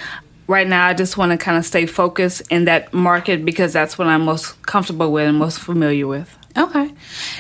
Right 0.48 0.68
now, 0.68 0.88
I 0.88 0.96
just 0.96 1.16
want 1.16 1.32
to 1.32 1.38
kind 1.38 1.58
of 1.58 1.66
stay 1.66 1.86
focused 1.86 2.42
in 2.50 2.66
that 2.66 2.92
market 2.92 3.46
because 3.46 3.72
that's 3.72 4.00
what 4.00 4.08
I'm 4.08 4.26
most 4.26 4.60
comfortable 4.64 5.12
with 5.12 5.28
and 5.28 5.38
most 5.38 5.60
familiar 5.60 6.08
with. 6.08 6.36
Okay. 6.58 6.92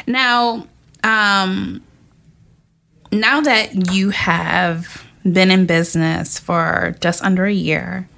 Now, 0.05 0.67
um, 1.03 1.81
now 3.11 3.41
that 3.41 3.91
you 3.91 4.11
have 4.11 5.05
been 5.23 5.51
in 5.51 5.65
business 5.65 6.39
for 6.39 6.95
just 6.99 7.23
under 7.23 7.45
a 7.45 7.53
year, 7.53 8.08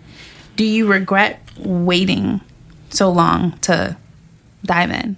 do 0.61 0.67
you 0.67 0.85
regret 0.85 1.39
waiting 1.57 2.39
so 2.91 3.09
long 3.09 3.57
to 3.61 3.97
dive 4.63 4.91
in? 4.91 5.17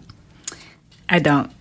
I 1.09 1.19
don't. 1.19 1.51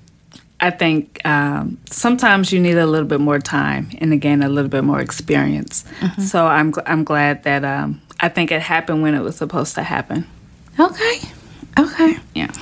I 0.61 0.71
think 0.71 1.21
um, 1.27 1.79
sometimes 1.91 2.53
you 2.53 2.61
need 2.61 2.79
a 2.79 2.87
little 2.87 3.09
bit 3.09 3.19
more 3.19 3.41
time 3.41 3.91
and 3.99 4.13
again 4.13 4.41
a 4.41 4.49
little 4.49 4.71
bit 4.71 4.85
more 4.85 5.01
experience. 5.01 5.85
Mm-hmm. 5.99 6.23
So 6.23 6.47
I'm 6.47 6.73
I'm 6.87 7.03
glad 7.03 7.43
that 7.43 7.65
um, 7.65 8.01
I 8.21 8.29
think 8.29 8.53
it 8.53 8.63
happened 8.63 9.03
when 9.03 9.17
it 9.17 9.21
was 9.23 9.35
supposed 9.35 9.75
to 9.75 9.83
happen. 9.83 10.29
Okay. 10.79 11.19
Okay. 11.77 12.19
Yeah. 12.37 12.53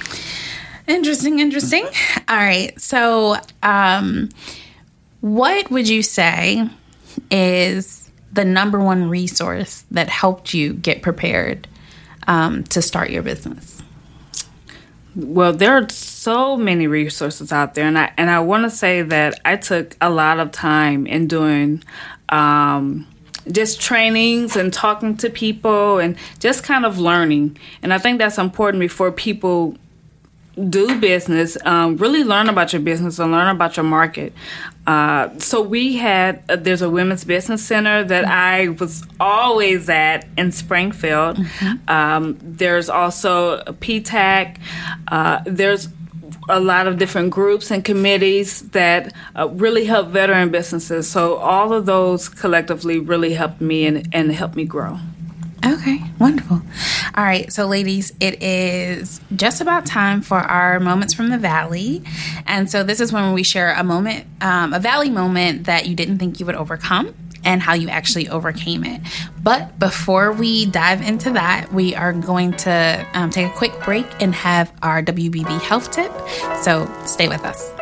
Interesting. 0.86 1.38
Interesting. 1.38 1.84
All 2.28 2.36
right. 2.38 2.80
So, 2.80 3.36
um, 3.62 4.30
what 5.20 5.70
would 5.70 5.86
you 5.86 6.02
say 6.02 6.66
is 7.30 7.99
the 8.32 8.44
number 8.44 8.80
one 8.80 9.08
resource 9.08 9.84
that 9.90 10.08
helped 10.08 10.54
you 10.54 10.72
get 10.74 11.02
prepared 11.02 11.66
um, 12.26 12.64
to 12.64 12.80
start 12.82 13.10
your 13.10 13.22
business? 13.22 13.82
Well, 15.16 15.52
there 15.52 15.72
are 15.72 15.88
so 15.88 16.56
many 16.56 16.86
resources 16.86 17.50
out 17.50 17.74
there, 17.74 17.86
and 17.86 17.98
I 17.98 18.12
and 18.16 18.30
I 18.30 18.38
want 18.40 18.64
to 18.64 18.70
say 18.70 19.02
that 19.02 19.40
I 19.44 19.56
took 19.56 19.96
a 20.00 20.08
lot 20.08 20.38
of 20.38 20.52
time 20.52 21.06
in 21.08 21.26
doing 21.26 21.82
um, 22.28 23.08
just 23.50 23.80
trainings 23.80 24.54
and 24.54 24.72
talking 24.72 25.16
to 25.18 25.28
people 25.28 25.98
and 25.98 26.16
just 26.38 26.62
kind 26.62 26.86
of 26.86 26.98
learning. 26.98 27.58
And 27.82 27.92
I 27.92 27.98
think 27.98 28.18
that's 28.18 28.38
important 28.38 28.80
before 28.80 29.10
people 29.10 29.76
do 30.68 31.00
business, 31.00 31.56
um, 31.64 31.96
really 31.96 32.24
learn 32.24 32.48
about 32.48 32.72
your 32.72 32.82
business 32.82 33.18
and 33.18 33.32
learn 33.32 33.48
about 33.48 33.76
your 33.76 33.84
market. 33.84 34.32
Uh, 34.86 35.28
so 35.38 35.60
we 35.60 35.96
had 35.96 36.42
uh, 36.48 36.56
there's 36.56 36.82
a 36.82 36.90
women's 36.90 37.24
business 37.24 37.64
center 37.64 38.02
that 38.04 38.24
I 38.24 38.68
was 38.68 39.04
always 39.20 39.88
at 39.88 40.26
in 40.36 40.52
Springfield. 40.52 41.36
Mm-hmm. 41.36 41.88
Um, 41.88 42.38
there's 42.42 42.88
also 42.88 43.58
PTAC. 43.62 44.58
Uh, 45.08 45.42
there's 45.46 45.88
a 46.48 46.60
lot 46.60 46.86
of 46.86 46.98
different 46.98 47.30
groups 47.30 47.70
and 47.70 47.84
committees 47.84 48.62
that 48.70 49.12
uh, 49.36 49.48
really 49.50 49.84
help 49.84 50.08
veteran 50.08 50.50
businesses. 50.50 51.08
So 51.08 51.36
all 51.36 51.72
of 51.72 51.86
those 51.86 52.28
collectively 52.28 52.98
really 52.98 53.34
helped 53.34 53.60
me 53.60 53.86
and, 53.86 54.08
and 54.12 54.32
helped 54.32 54.56
me 54.56 54.64
grow. 54.64 54.98
Okay, 55.64 56.02
wonderful. 56.18 56.62
All 57.14 57.24
right, 57.24 57.52
so 57.52 57.66
ladies, 57.66 58.12
it 58.18 58.42
is 58.42 59.20
just 59.36 59.60
about 59.60 59.84
time 59.84 60.22
for 60.22 60.38
our 60.38 60.80
moments 60.80 61.12
from 61.12 61.28
the 61.28 61.36
valley, 61.36 62.02
and 62.46 62.70
so 62.70 62.82
this 62.82 63.00
is 63.00 63.12
when 63.12 63.32
we 63.34 63.42
share 63.42 63.74
a 63.74 63.84
moment, 63.84 64.26
um, 64.40 64.72
a 64.72 64.80
valley 64.80 65.10
moment 65.10 65.64
that 65.64 65.86
you 65.86 65.94
didn't 65.94 66.18
think 66.18 66.40
you 66.40 66.46
would 66.46 66.54
overcome. 66.54 67.14
And 67.42 67.62
how 67.62 67.72
you 67.72 67.88
actually 67.88 68.28
overcame 68.28 68.84
it. 68.84 69.00
But 69.42 69.78
before 69.78 70.30
we 70.30 70.66
dive 70.66 71.00
into 71.00 71.30
that, 71.30 71.72
we 71.72 71.94
are 71.94 72.12
going 72.12 72.52
to 72.58 73.06
um, 73.14 73.30
take 73.30 73.46
a 73.46 73.56
quick 73.56 73.72
break 73.82 74.04
and 74.20 74.34
have 74.34 74.70
our 74.82 75.02
WBB 75.02 75.58
health 75.62 75.90
tip. 75.90 76.12
So 76.60 76.86
stay 77.06 77.28
with 77.28 77.42
us. 77.46 77.79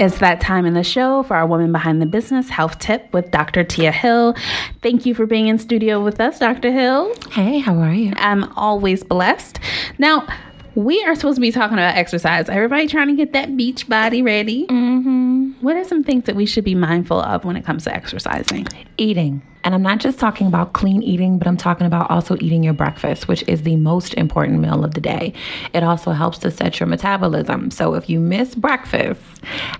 It's 0.00 0.16
that 0.20 0.40
time 0.40 0.64
in 0.64 0.72
the 0.72 0.82
show 0.82 1.24
for 1.24 1.36
our 1.36 1.46
Woman 1.46 1.72
Behind 1.72 2.00
the 2.00 2.06
Business 2.06 2.48
health 2.48 2.78
tip 2.78 3.12
with 3.12 3.30
Dr. 3.30 3.62
Tia 3.62 3.92
Hill. 3.92 4.34
Thank 4.80 5.04
you 5.04 5.14
for 5.14 5.26
being 5.26 5.48
in 5.48 5.58
studio 5.58 6.02
with 6.02 6.22
us, 6.22 6.38
Dr. 6.38 6.72
Hill. 6.72 7.14
Hey, 7.32 7.58
how 7.58 7.78
are 7.78 7.92
you? 7.92 8.14
I'm 8.16 8.44
always 8.54 9.04
blessed. 9.04 9.60
Now, 9.98 10.26
we 10.74 11.04
are 11.04 11.14
supposed 11.14 11.36
to 11.36 11.42
be 11.42 11.52
talking 11.52 11.74
about 11.74 11.98
exercise. 11.98 12.48
Everybody 12.48 12.86
trying 12.86 13.08
to 13.08 13.14
get 13.14 13.34
that 13.34 13.54
beach 13.58 13.90
body 13.90 14.22
ready. 14.22 14.66
Mm-hmm. 14.68 15.50
What 15.60 15.76
are 15.76 15.84
some 15.84 16.02
things 16.02 16.24
that 16.24 16.34
we 16.34 16.46
should 16.46 16.64
be 16.64 16.74
mindful 16.74 17.20
of 17.20 17.44
when 17.44 17.56
it 17.56 17.66
comes 17.66 17.84
to 17.84 17.94
exercising? 17.94 18.68
Eating. 18.96 19.42
And 19.64 19.74
I'm 19.74 19.82
not 19.82 19.98
just 19.98 20.18
talking 20.18 20.46
about 20.46 20.72
clean 20.72 21.02
eating, 21.02 21.38
but 21.38 21.46
I'm 21.46 21.56
talking 21.56 21.86
about 21.86 22.10
also 22.10 22.36
eating 22.40 22.64
your 22.64 22.72
breakfast, 22.72 23.28
which 23.28 23.44
is 23.46 23.62
the 23.62 23.76
most 23.76 24.14
important 24.14 24.60
meal 24.60 24.84
of 24.84 24.94
the 24.94 25.00
day. 25.00 25.32
It 25.74 25.82
also 25.82 26.12
helps 26.12 26.38
to 26.38 26.50
set 26.50 26.80
your 26.80 26.86
metabolism. 26.86 27.70
So 27.70 27.94
if 27.94 28.08
you 28.08 28.20
miss 28.20 28.54
breakfast 28.54 29.20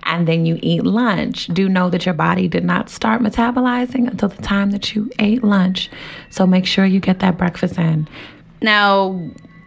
and 0.03 0.27
then 0.27 0.45
you 0.45 0.59
eat 0.61 0.83
lunch, 0.83 1.47
do 1.47 1.67
know 1.67 1.89
that 1.89 2.05
your 2.05 2.13
body 2.13 2.47
did 2.47 2.63
not 2.63 2.89
start 2.89 3.21
metabolizing 3.21 4.07
until 4.07 4.29
the 4.29 4.41
time 4.41 4.71
that 4.71 4.95
you 4.95 5.09
ate 5.19 5.43
lunch. 5.43 5.89
So 6.29 6.45
make 6.45 6.65
sure 6.65 6.85
you 6.85 6.99
get 6.99 7.19
that 7.19 7.37
breakfast 7.37 7.77
in. 7.77 8.07
Now, 8.61 9.19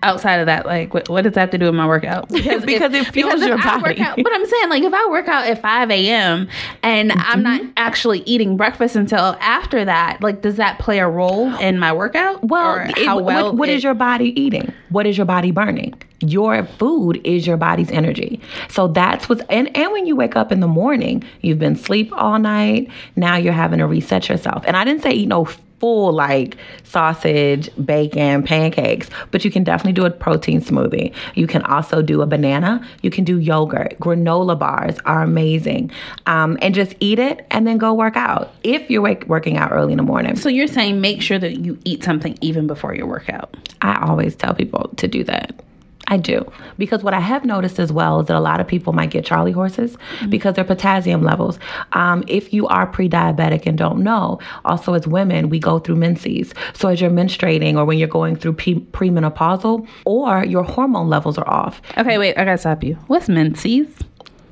outside 0.04 0.36
of 0.36 0.46
that, 0.46 0.66
like 0.66 0.94
what, 0.94 1.08
what, 1.08 1.22
does 1.22 1.32
that 1.32 1.40
have 1.40 1.50
to 1.50 1.58
do 1.58 1.66
with 1.66 1.74
my 1.74 1.86
workout? 1.86 2.30
Because, 2.44 2.64
because 2.64 2.92
if, 2.92 3.08
it 3.08 3.12
fuels 3.12 3.34
because 3.34 3.46
your 3.46 3.56
body. 3.56 4.00
Out, 4.00 4.16
but 4.16 4.32
I'm 4.32 4.44
saying 4.44 4.68
like 4.68 4.82
if 4.82 4.92
I 4.92 5.08
work 5.08 5.28
out 5.28 5.46
at 5.46 5.62
5 5.62 5.90
a.m. 5.90 6.48
and 6.82 7.10
mm-hmm. 7.10 7.20
I'm 7.24 7.42
not 7.42 7.62
actually 7.76 8.20
eating 8.26 8.56
breakfast 8.56 8.96
until 8.96 9.36
after 9.40 9.84
that, 9.84 10.20
like 10.20 10.42
does 10.42 10.56
that 10.56 10.78
play 10.78 10.98
a 10.98 11.08
role 11.08 11.54
in 11.56 11.78
my 11.78 11.92
workout? 11.92 12.44
Well, 12.44 12.76
it, 12.76 13.06
how 13.06 13.18
well 13.20 13.46
what, 13.46 13.56
what 13.56 13.68
it, 13.70 13.76
is 13.76 13.84
your 13.84 13.94
body 13.94 14.38
eating? 14.38 14.72
What 14.90 15.06
is 15.06 15.16
your 15.16 15.24
body 15.24 15.52
burning? 15.52 15.94
Your 16.20 16.64
food 16.64 17.20
is 17.24 17.46
your 17.46 17.56
body's 17.56 17.90
energy. 17.90 18.40
So 18.68 18.88
that's 18.88 19.28
what's 19.28 19.42
and, 19.48 19.74
and 19.76 19.90
when 19.92 20.06
you 20.06 20.16
wake 20.16 20.36
up 20.36 20.52
in 20.52 20.60
the 20.60 20.68
morning, 20.68 21.24
you've 21.40 21.58
been 21.58 21.76
sleep 21.76 22.12
all 22.12 22.38
night. 22.38 22.90
Now 23.16 23.36
you're 23.36 23.52
having 23.52 23.78
to 23.78 23.86
reset 23.86 24.28
yourself. 24.28 24.64
And 24.66 24.76
I 24.76 24.84
didn't 24.84 25.02
say 25.02 25.12
eat 25.12 25.28
no 25.28 25.48
full 25.84 26.14
like 26.14 26.56
sausage, 26.84 27.68
bacon, 27.84 28.42
pancakes, 28.42 29.10
but 29.30 29.44
you 29.44 29.50
can 29.50 29.62
definitely 29.62 29.92
do 29.92 30.06
a 30.06 30.10
protein 30.10 30.62
smoothie. 30.62 31.12
You 31.34 31.46
can 31.46 31.60
also 31.64 32.00
do 32.00 32.22
a 32.22 32.26
banana. 32.26 32.80
You 33.02 33.10
can 33.10 33.22
do 33.22 33.38
yogurt. 33.38 33.94
Granola 34.00 34.58
bars 34.58 34.96
are 35.04 35.20
amazing. 35.20 35.90
Um, 36.24 36.56
and 36.62 36.74
just 36.74 36.94
eat 37.00 37.18
it 37.18 37.46
and 37.50 37.66
then 37.66 37.76
go 37.76 37.92
work 37.92 38.16
out 38.16 38.54
if 38.62 38.88
you're 38.90 39.02
wake, 39.02 39.26
working 39.26 39.58
out 39.58 39.72
early 39.72 39.92
in 39.92 39.98
the 39.98 40.02
morning. 40.02 40.36
So 40.36 40.48
you're 40.48 40.68
saying 40.68 41.02
make 41.02 41.20
sure 41.20 41.38
that 41.38 41.58
you 41.58 41.78
eat 41.84 42.02
something 42.02 42.38
even 42.40 42.66
before 42.66 42.94
your 42.94 43.06
workout. 43.06 43.54
I 43.82 44.06
always 44.08 44.34
tell 44.34 44.54
people 44.54 44.90
to 44.96 45.06
do 45.06 45.22
that. 45.24 45.62
I 46.08 46.16
do. 46.16 46.50
Because 46.78 47.02
what 47.02 47.14
I 47.14 47.20
have 47.20 47.44
noticed 47.44 47.78
as 47.78 47.92
well 47.92 48.20
is 48.20 48.26
that 48.26 48.36
a 48.36 48.40
lot 48.40 48.60
of 48.60 48.66
people 48.66 48.92
might 48.92 49.10
get 49.10 49.24
Charlie 49.24 49.52
horses 49.52 49.96
mm-hmm. 49.96 50.30
because 50.30 50.54
their 50.54 50.64
potassium 50.64 51.22
levels. 51.22 51.58
Um, 51.92 52.24
if 52.28 52.52
you 52.52 52.66
are 52.66 52.86
pre 52.86 53.08
diabetic 53.08 53.66
and 53.66 53.78
don't 53.78 54.02
know, 54.02 54.38
also 54.64 54.94
as 54.94 55.06
women, 55.06 55.48
we 55.48 55.58
go 55.58 55.78
through 55.78 55.96
menses. 55.96 56.52
So 56.74 56.88
as 56.88 57.00
you're 57.00 57.10
menstruating 57.10 57.76
or 57.76 57.84
when 57.84 57.98
you're 57.98 58.08
going 58.08 58.36
through 58.36 58.54
pre- 58.54 58.80
premenopausal 58.80 59.86
or 60.04 60.44
your 60.44 60.62
hormone 60.62 61.08
levels 61.08 61.38
are 61.38 61.48
off. 61.48 61.80
Okay, 61.96 62.18
wait, 62.18 62.36
I 62.36 62.44
gotta 62.44 62.58
stop 62.58 62.84
you. 62.84 62.94
What's 63.06 63.28
menses? 63.28 63.88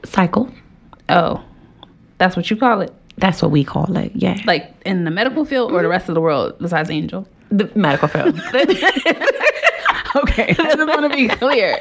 Cycle. 0.05 0.53
Oh, 1.09 1.43
that's 2.19 2.37
what 2.37 2.51
you 2.51 2.57
call 2.57 2.81
it? 2.81 2.93
That's 3.19 3.43
what 3.43 3.51
we 3.51 3.63
call 3.63 3.95
it, 3.97 4.13
yeah. 4.15 4.41
Like 4.47 4.75
in 4.87 5.05
the 5.05 5.11
medical 5.11 5.45
field 5.45 5.73
or 5.73 5.83
the 5.83 5.89
rest 5.89 6.09
of 6.09 6.15
the 6.15 6.21
world 6.21 6.55
besides 6.59 6.89
Angel? 6.89 7.29
The 7.51 7.71
medical 7.75 8.09
field. 8.09 8.41
okay, 10.17 10.51
I 10.51 10.75
just 10.75 10.79
want 10.79 11.11
to 11.11 11.17
be 11.17 11.29
clear. 11.29 11.79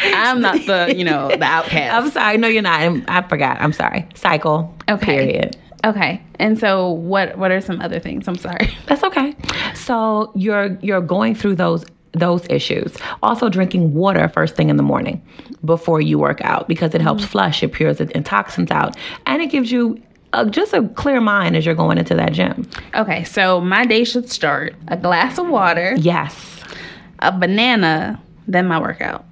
I'm 0.00 0.40
not 0.40 0.64
the, 0.66 0.94
you 0.96 1.04
know, 1.04 1.28
the 1.28 1.44
outcast. 1.44 1.94
I'm 1.94 2.10
sorry. 2.10 2.38
No, 2.38 2.48
you're 2.48 2.62
not. 2.62 2.80
I'm, 2.80 3.04
i 3.08 3.22
forgot. 3.22 3.60
I'm 3.60 3.72
sorry. 3.72 4.08
Cycle. 4.14 4.74
Okay. 4.88 5.06
Period. 5.06 5.56
Okay. 5.84 6.22
And 6.38 6.58
so 6.58 6.90
what 6.90 7.36
what 7.38 7.50
are 7.50 7.60
some 7.60 7.80
other 7.80 7.98
things? 7.98 8.28
I'm 8.28 8.36
sorry. 8.36 8.68
That's 8.86 9.02
okay. 9.02 9.34
So 9.74 10.32
you're 10.34 10.78
you're 10.80 11.00
going 11.00 11.34
through 11.34 11.56
those 11.56 11.84
those 12.12 12.46
issues. 12.50 12.94
Also 13.22 13.48
drinking 13.48 13.94
water 13.94 14.28
first 14.28 14.54
thing 14.54 14.68
in 14.68 14.76
the 14.76 14.82
morning 14.82 15.24
before 15.64 16.00
you 16.00 16.18
work 16.18 16.40
out 16.42 16.68
because 16.68 16.94
it 16.94 17.00
helps 17.00 17.22
mm-hmm. 17.22 17.32
flush, 17.32 17.62
it 17.62 17.72
pures 17.72 17.98
the 17.98 18.06
toxins 18.22 18.70
out, 18.70 18.96
and 19.26 19.40
it 19.40 19.50
gives 19.50 19.72
you 19.72 20.00
a, 20.34 20.48
just 20.48 20.72
a 20.72 20.88
clear 20.90 21.20
mind 21.20 21.56
as 21.56 21.64
you're 21.64 21.74
going 21.74 21.98
into 21.98 22.14
that 22.14 22.32
gym. 22.32 22.68
Okay. 22.94 23.24
So 23.24 23.60
my 23.60 23.84
day 23.84 24.04
should 24.04 24.30
start 24.30 24.74
a 24.88 24.96
glass 24.96 25.38
of 25.38 25.48
water, 25.48 25.94
Yes. 25.98 26.61
A 27.22 27.32
banana, 27.32 28.20
then 28.46 28.66
my 28.66 28.80
workout. 28.80 29.24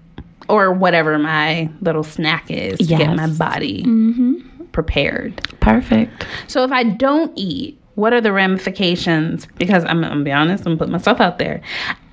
Or 0.49 0.72
whatever 0.72 1.18
my 1.18 1.70
little 1.80 2.03
snack 2.03 2.51
is 2.51 2.78
to 2.78 2.84
get 2.84 3.14
my 3.14 3.28
body 3.28 3.84
mm-hmm. 3.84 4.64
prepared. 4.72 5.36
Perfect. 5.61 6.26
So 6.49 6.64
if 6.64 6.72
I 6.72 6.82
don't 6.82 7.32
eat, 7.36 7.80
what 7.95 8.12
are 8.12 8.20
the 8.20 8.32
ramifications? 8.32 9.47
Because 9.59 9.84
I'm, 9.84 10.03
I'm 10.03 10.11
gonna 10.11 10.24
be 10.24 10.32
honest, 10.32 10.62
I'm 10.66 10.72
gonna 10.72 10.78
put 10.78 10.88
myself 10.88 11.20
out 11.20 11.38
there. 11.38 11.61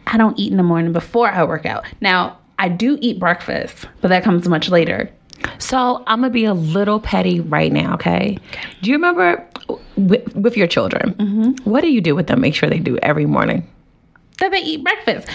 I 0.06 0.18
don't 0.18 0.38
eat 0.38 0.52
in 0.52 0.58
the 0.58 0.64
morning 0.64 0.94
before 0.94 1.30
I 1.30 1.44
work 1.46 1.66
out. 1.66 1.86
Now 2.00 2.38
I 2.60 2.70
do 2.70 2.98
eat 3.02 3.20
breakfast, 3.20 3.88
but 4.02 4.10
that 4.10 4.24
comes 4.24 4.48
much 4.48 4.70
later. 4.70 5.10
So 5.58 6.04
I'm 6.06 6.22
gonna 6.22 6.30
be 6.30 6.46
a 6.46 6.54
little 6.54 7.00
petty 7.00 7.40
right 7.40 7.72
now, 7.72 7.96
okay? 7.96 8.38
Do 8.82 8.90
you 8.92 8.96
remember 8.96 9.48
with, 9.96 10.36
with 10.36 10.56
your 10.58 10.68
children? 10.68 11.14
Mm-hmm. 11.16 11.70
What 11.70 11.82
do 11.82 11.88
you 11.88 12.02
do 12.02 12.16
with 12.16 12.28
them? 12.28 12.42
Make 12.42 12.54
sure 12.54 12.70
they 12.70 12.80
do 12.80 12.98
every 12.98 13.26
morning. 13.26 13.68
That 14.40 14.52
they 14.52 14.62
eat 14.62 14.84
breakfast. 14.84 15.28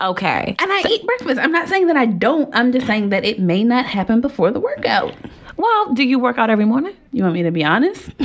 Okay. 0.00 0.54
And 0.58 0.72
I 0.72 0.82
eat 0.88 1.04
breakfast. 1.04 1.40
I'm 1.40 1.52
not 1.52 1.68
saying 1.68 1.88
that 1.88 1.96
I 1.96 2.06
don't. 2.06 2.54
I'm 2.54 2.72
just 2.72 2.86
saying 2.86 3.08
that 3.08 3.24
it 3.24 3.40
may 3.40 3.64
not 3.64 3.84
happen 3.84 4.20
before 4.20 4.50
the 4.50 4.60
workout. 4.60 5.14
Well, 5.56 5.92
do 5.92 6.04
you 6.04 6.20
work 6.20 6.38
out 6.38 6.50
every 6.50 6.64
morning? 6.64 6.94
You 7.12 7.24
want 7.24 7.34
me 7.34 7.42
to 7.42 7.50
be 7.50 7.64
honest? 7.64 8.10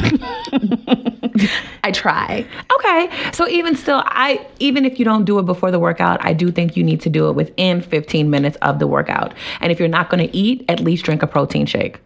I 1.83 1.91
try. 1.91 2.45
Okay. 2.77 3.31
So 3.31 3.47
even 3.47 3.75
still, 3.75 4.03
I 4.05 4.45
even 4.59 4.85
if 4.85 4.99
you 4.99 5.05
don't 5.05 5.25
do 5.25 5.39
it 5.39 5.45
before 5.47 5.71
the 5.71 5.79
workout, 5.79 6.23
I 6.23 6.33
do 6.33 6.51
think 6.51 6.77
you 6.77 6.83
need 6.83 7.01
to 7.01 7.09
do 7.09 7.27
it 7.29 7.33
within 7.33 7.81
15 7.81 8.29
minutes 8.29 8.55
of 8.61 8.77
the 8.77 8.85
workout. 8.85 9.33
And 9.59 9.71
if 9.71 9.79
you're 9.79 9.87
not 9.87 10.11
going 10.11 10.27
to 10.27 10.35
eat, 10.35 10.63
at 10.69 10.79
least 10.79 11.05
drink 11.05 11.23
a 11.23 11.27
protein 11.27 11.65
shake. 11.65 11.99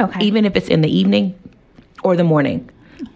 Okay. 0.00 0.24
Even 0.24 0.44
if 0.44 0.56
it's 0.56 0.68
in 0.68 0.80
the 0.80 0.90
evening 0.90 1.38
or 2.02 2.16
the 2.16 2.24
morning. 2.24 2.68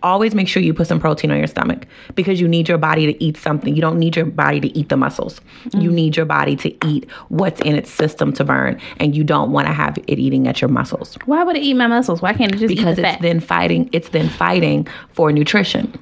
Always 0.02 0.34
make 0.34 0.48
sure 0.48 0.62
you 0.62 0.74
put 0.74 0.86
some 0.86 1.00
protein 1.00 1.30
on 1.30 1.38
your 1.38 1.46
stomach 1.46 1.86
because 2.14 2.40
you 2.40 2.48
need 2.48 2.68
your 2.68 2.78
body 2.78 3.12
to 3.12 3.24
eat 3.24 3.36
something. 3.36 3.74
You 3.74 3.80
don't 3.80 3.98
need 3.98 4.16
your 4.16 4.26
body 4.26 4.60
to 4.60 4.78
eat 4.78 4.88
the 4.88 4.96
muscles. 4.96 5.40
You 5.74 5.90
need 5.90 6.16
your 6.16 6.26
body 6.26 6.56
to 6.56 6.86
eat 6.86 7.10
what's 7.28 7.60
in 7.62 7.74
its 7.74 7.90
system 7.90 8.32
to 8.34 8.44
burn, 8.44 8.80
and 8.98 9.16
you 9.16 9.24
don't 9.24 9.52
want 9.52 9.66
to 9.66 9.72
have 9.72 9.98
it 10.06 10.18
eating 10.18 10.48
at 10.48 10.60
your 10.60 10.68
muscles 10.68 11.16
Why 11.26 11.42
would 11.44 11.56
it 11.56 11.62
eat 11.62 11.74
my 11.74 11.86
muscles? 11.86 12.22
Why 12.22 12.32
can't 12.32 12.54
it 12.54 12.58
just 12.58 12.74
because 12.74 12.98
it's 12.98 13.22
then 13.22 13.40
fighting 13.40 13.88
it's 13.92 14.10
then 14.10 14.28
fighting 14.28 14.86
for 15.12 15.32
nutrition 15.32 15.92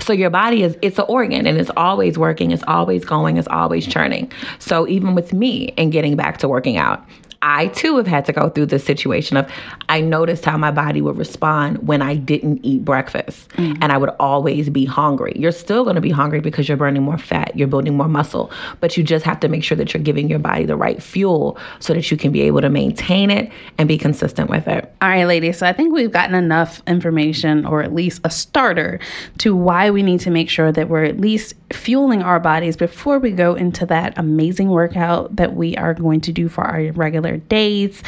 so 0.00 0.12
your 0.12 0.30
body 0.30 0.62
is 0.62 0.76
it's 0.82 0.98
an 0.98 1.04
organ 1.08 1.46
and 1.46 1.58
it's 1.58 1.70
always 1.76 2.18
working 2.18 2.50
it's 2.50 2.62
always 2.66 3.04
going 3.04 3.36
it's 3.36 3.48
always 3.48 3.86
churning 3.86 4.30
so 4.58 4.86
even 4.86 5.14
with 5.14 5.32
me 5.32 5.72
and 5.76 5.92
getting 5.92 6.16
back 6.16 6.38
to 6.38 6.48
working 6.48 6.76
out 6.76 7.04
I 7.42 7.68
too 7.68 7.96
have 7.96 8.06
had 8.06 8.24
to 8.26 8.32
go 8.32 8.48
through 8.48 8.66
this 8.66 8.84
situation 8.84 9.36
of 9.36 9.50
I 9.88 10.00
noticed 10.00 10.44
how 10.44 10.56
my 10.58 10.70
body 10.70 11.00
would 11.00 11.16
respond 11.16 11.86
when 11.86 12.02
I 12.02 12.16
didn't 12.16 12.64
eat 12.64 12.84
breakfast 12.84 13.48
mm-hmm. 13.50 13.80
and 13.80 13.92
I 13.92 13.96
would 13.96 14.10
always 14.18 14.68
be 14.68 14.84
hungry. 14.84 15.32
You're 15.36 15.52
still 15.52 15.84
going 15.84 15.94
to 15.94 16.00
be 16.00 16.10
hungry 16.10 16.40
because 16.40 16.68
you're 16.68 16.76
burning 16.76 17.02
more 17.02 17.18
fat, 17.18 17.56
you're 17.56 17.68
building 17.68 17.96
more 17.96 18.08
muscle, 18.08 18.50
but 18.80 18.96
you 18.96 19.04
just 19.04 19.24
have 19.24 19.38
to 19.40 19.48
make 19.48 19.62
sure 19.62 19.76
that 19.76 19.94
you're 19.94 20.02
giving 20.02 20.28
your 20.28 20.40
body 20.40 20.64
the 20.64 20.76
right 20.76 21.02
fuel 21.02 21.58
so 21.78 21.94
that 21.94 22.10
you 22.10 22.16
can 22.16 22.32
be 22.32 22.42
able 22.42 22.60
to 22.60 22.70
maintain 22.70 23.30
it 23.30 23.52
and 23.78 23.88
be 23.88 23.98
consistent 23.98 24.50
with 24.50 24.66
it. 24.66 24.92
All 25.00 25.08
right, 25.08 25.24
ladies. 25.24 25.58
So 25.58 25.66
I 25.66 25.72
think 25.72 25.92
we've 25.92 26.12
gotten 26.12 26.34
enough 26.34 26.82
information, 26.86 27.64
or 27.66 27.82
at 27.82 27.94
least 27.94 28.20
a 28.24 28.30
starter, 28.30 28.98
to 29.38 29.54
why 29.54 29.90
we 29.90 30.02
need 30.02 30.20
to 30.20 30.30
make 30.30 30.50
sure 30.50 30.72
that 30.72 30.88
we're 30.88 31.04
at 31.04 31.20
least 31.20 31.54
fueling 31.72 32.22
our 32.22 32.40
bodies 32.40 32.76
before 32.76 33.18
we 33.18 33.30
go 33.30 33.54
into 33.54 33.86
that 33.86 34.16
amazing 34.18 34.70
workout 34.70 35.34
that 35.36 35.54
we 35.54 35.76
are 35.76 35.94
going 35.94 36.20
to 36.22 36.32
do 36.32 36.48
for 36.48 36.64
our 36.64 36.90
regular 36.92 37.27
days. 37.36 38.02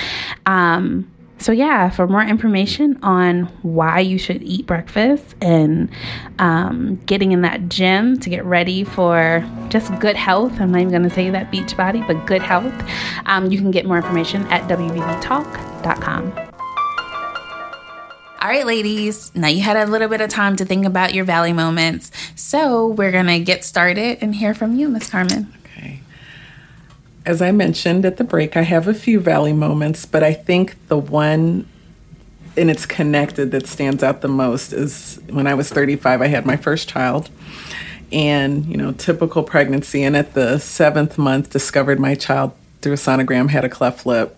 Um, 0.46 1.10
so, 1.40 1.52
yeah, 1.52 1.88
for 1.88 2.06
more 2.06 2.22
information 2.22 2.98
on 3.02 3.44
why 3.62 4.00
you 4.00 4.18
should 4.18 4.42
eat 4.42 4.66
breakfast 4.66 5.34
and 5.40 5.88
um, 6.38 6.96
getting 7.06 7.32
in 7.32 7.40
that 7.42 7.70
gym 7.70 8.20
to 8.20 8.28
get 8.28 8.44
ready 8.44 8.84
for 8.84 9.42
just 9.70 9.98
good 10.00 10.16
health, 10.16 10.60
I'm 10.60 10.70
not 10.70 10.82
even 10.82 10.90
going 10.90 11.02
to 11.02 11.10
say 11.10 11.30
that 11.30 11.50
beach 11.50 11.74
body, 11.78 12.02
but 12.06 12.26
good 12.26 12.42
health, 12.42 12.74
um, 13.24 13.50
you 13.50 13.56
can 13.56 13.70
get 13.70 13.86
more 13.86 13.96
information 13.96 14.42
at 14.48 14.68
wbbtalk.com. 14.68 16.50
All 18.42 18.48
right, 18.48 18.66
ladies. 18.66 19.34
Now 19.34 19.48
you 19.48 19.62
had 19.62 19.76
a 19.76 19.86
little 19.86 20.08
bit 20.08 20.20
of 20.20 20.28
time 20.28 20.56
to 20.56 20.66
think 20.66 20.84
about 20.84 21.14
your 21.14 21.24
valley 21.24 21.54
moments. 21.54 22.10
So 22.36 22.88
we're 22.88 23.12
going 23.12 23.26
to 23.26 23.38
get 23.38 23.64
started 23.64 24.18
and 24.20 24.34
hear 24.34 24.52
from 24.52 24.76
you, 24.76 24.88
Miss 24.90 25.08
Carmen. 25.08 25.52
As 27.26 27.42
I 27.42 27.52
mentioned 27.52 28.04
at 28.04 28.16
the 28.16 28.24
break, 28.24 28.56
I 28.56 28.62
have 28.62 28.88
a 28.88 28.94
few 28.94 29.20
valley 29.20 29.52
moments, 29.52 30.06
but 30.06 30.22
I 30.22 30.32
think 30.32 30.76
the 30.88 30.96
one 30.96 31.66
and 32.56 32.70
it's 32.70 32.86
connected 32.86 33.52
that 33.52 33.66
stands 33.66 34.02
out 34.02 34.20
the 34.20 34.28
most 34.28 34.72
is 34.72 35.20
when 35.30 35.46
I 35.46 35.54
was 35.54 35.70
35, 35.70 36.20
I 36.20 36.26
had 36.26 36.44
my 36.44 36.56
first 36.56 36.88
child. 36.88 37.30
And, 38.12 38.66
you 38.66 38.76
know, 38.76 38.92
typical 38.92 39.44
pregnancy. 39.44 40.02
And 40.02 40.16
at 40.16 40.34
the 40.34 40.58
seventh 40.58 41.16
month, 41.16 41.50
discovered 41.50 42.00
my 42.00 42.16
child 42.16 42.52
through 42.82 42.94
a 42.94 42.96
sonogram 42.96 43.48
had 43.48 43.64
a 43.64 43.68
cleft 43.68 44.04
lip. 44.04 44.36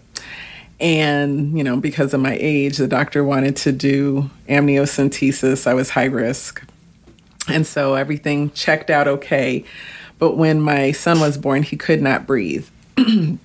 And, 0.79 1.57
you 1.57 1.65
know, 1.65 1.77
because 1.77 2.13
of 2.13 2.21
my 2.21 2.37
age, 2.39 2.77
the 2.77 2.89
doctor 2.89 3.25
wanted 3.25 3.57
to 3.59 3.73
do 3.73 4.31
amniocentesis. 4.49 5.67
I 5.67 5.75
was 5.75 5.91
high 5.91 6.05
risk. 6.05 6.63
And 7.49 7.67
so 7.67 7.95
everything 7.95 8.51
checked 8.51 8.91
out 8.91 9.09
okay. 9.09 9.65
But 10.19 10.37
when 10.37 10.61
my 10.61 10.93
son 10.93 11.19
was 11.21 11.39
born, 11.39 11.63
he 11.63 11.77
could 11.77 12.03
not 12.03 12.27
breathe. 12.27 12.69
it 12.97 13.39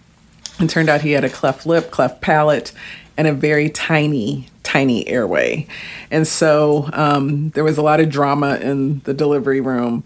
turned 0.70 0.90
out 0.90 1.02
he 1.02 1.12
had 1.12 1.24
a 1.24 1.30
cleft 1.30 1.66
lip, 1.66 1.92
cleft 1.92 2.22
palate, 2.22 2.72
and 3.18 3.28
a 3.28 3.34
very 3.34 3.70
tiny, 3.70 4.48
tiny 4.64 5.08
airway. 5.08 5.68
And 6.12 6.28
so 6.28 6.90
um, 6.94 7.50
there 7.50 7.64
was 7.64 7.78
a 7.78 7.82
lot 7.82 8.00
of 8.00 8.10
drama 8.10 8.58
in 8.58 9.00
the 9.00 9.14
delivery 9.14 9.62
room. 9.62 10.04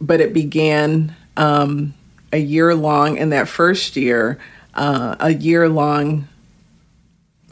But 0.00 0.20
it 0.20 0.32
began 0.32 1.14
um, 1.36 1.94
a 2.32 2.38
year 2.38 2.74
long, 2.74 3.16
in 3.16 3.30
that 3.30 3.48
first 3.48 3.96
year, 3.96 4.38
uh, 4.74 5.16
a 5.20 5.34
year 5.34 5.68
long 5.68 6.26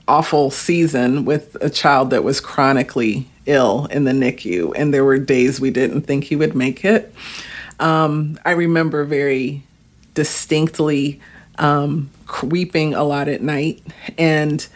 awful 0.09 0.51
season 0.51 1.27
with 1.27 1.57
a 1.61 1.69
child 1.69 2.11
that 2.11 2.25
was 2.25 2.41
chronically 2.41 3.29
ill 3.47 3.87
in 3.91 4.05
the 4.05 4.13
NICU, 4.13 4.73
and 4.75 4.93
there 4.93 5.05
were 5.05 5.19
days 5.19 5.61
we 5.61 5.71
didn't 5.71 6.03
think 6.03 6.25
he 6.25 6.37
would 6.37 6.55
make 6.55 6.85
it. 6.85 7.15
Um, 7.79 8.39
I 8.45 8.53
remember 8.53 9.05
very 9.05 9.63
distinctly 10.19 11.21
um, 11.59 12.11
weeping 12.43 12.93
a 12.93 13.05
lot 13.05 13.29
at 13.29 13.41
night 13.41 13.81
and 14.19 14.67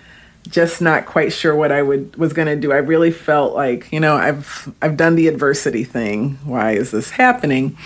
just 0.49 0.81
not 0.81 1.05
quite 1.05 1.33
sure 1.33 1.53
what 1.53 1.73
I 1.73 1.83
would 1.83 2.15
was 2.15 2.33
going 2.33 2.47
to 2.47 2.55
do. 2.55 2.71
I 2.71 2.77
really 2.77 3.11
felt 3.11 3.55
like, 3.55 3.91
you 3.91 3.99
know, 3.99 4.15
I've 4.15 4.73
I've 4.81 4.97
done 4.97 5.17
the 5.17 5.27
adversity 5.27 5.83
thing. 5.83 6.39
Why 6.45 6.75
is 6.75 6.93
this 6.93 7.11
happening? 7.11 7.77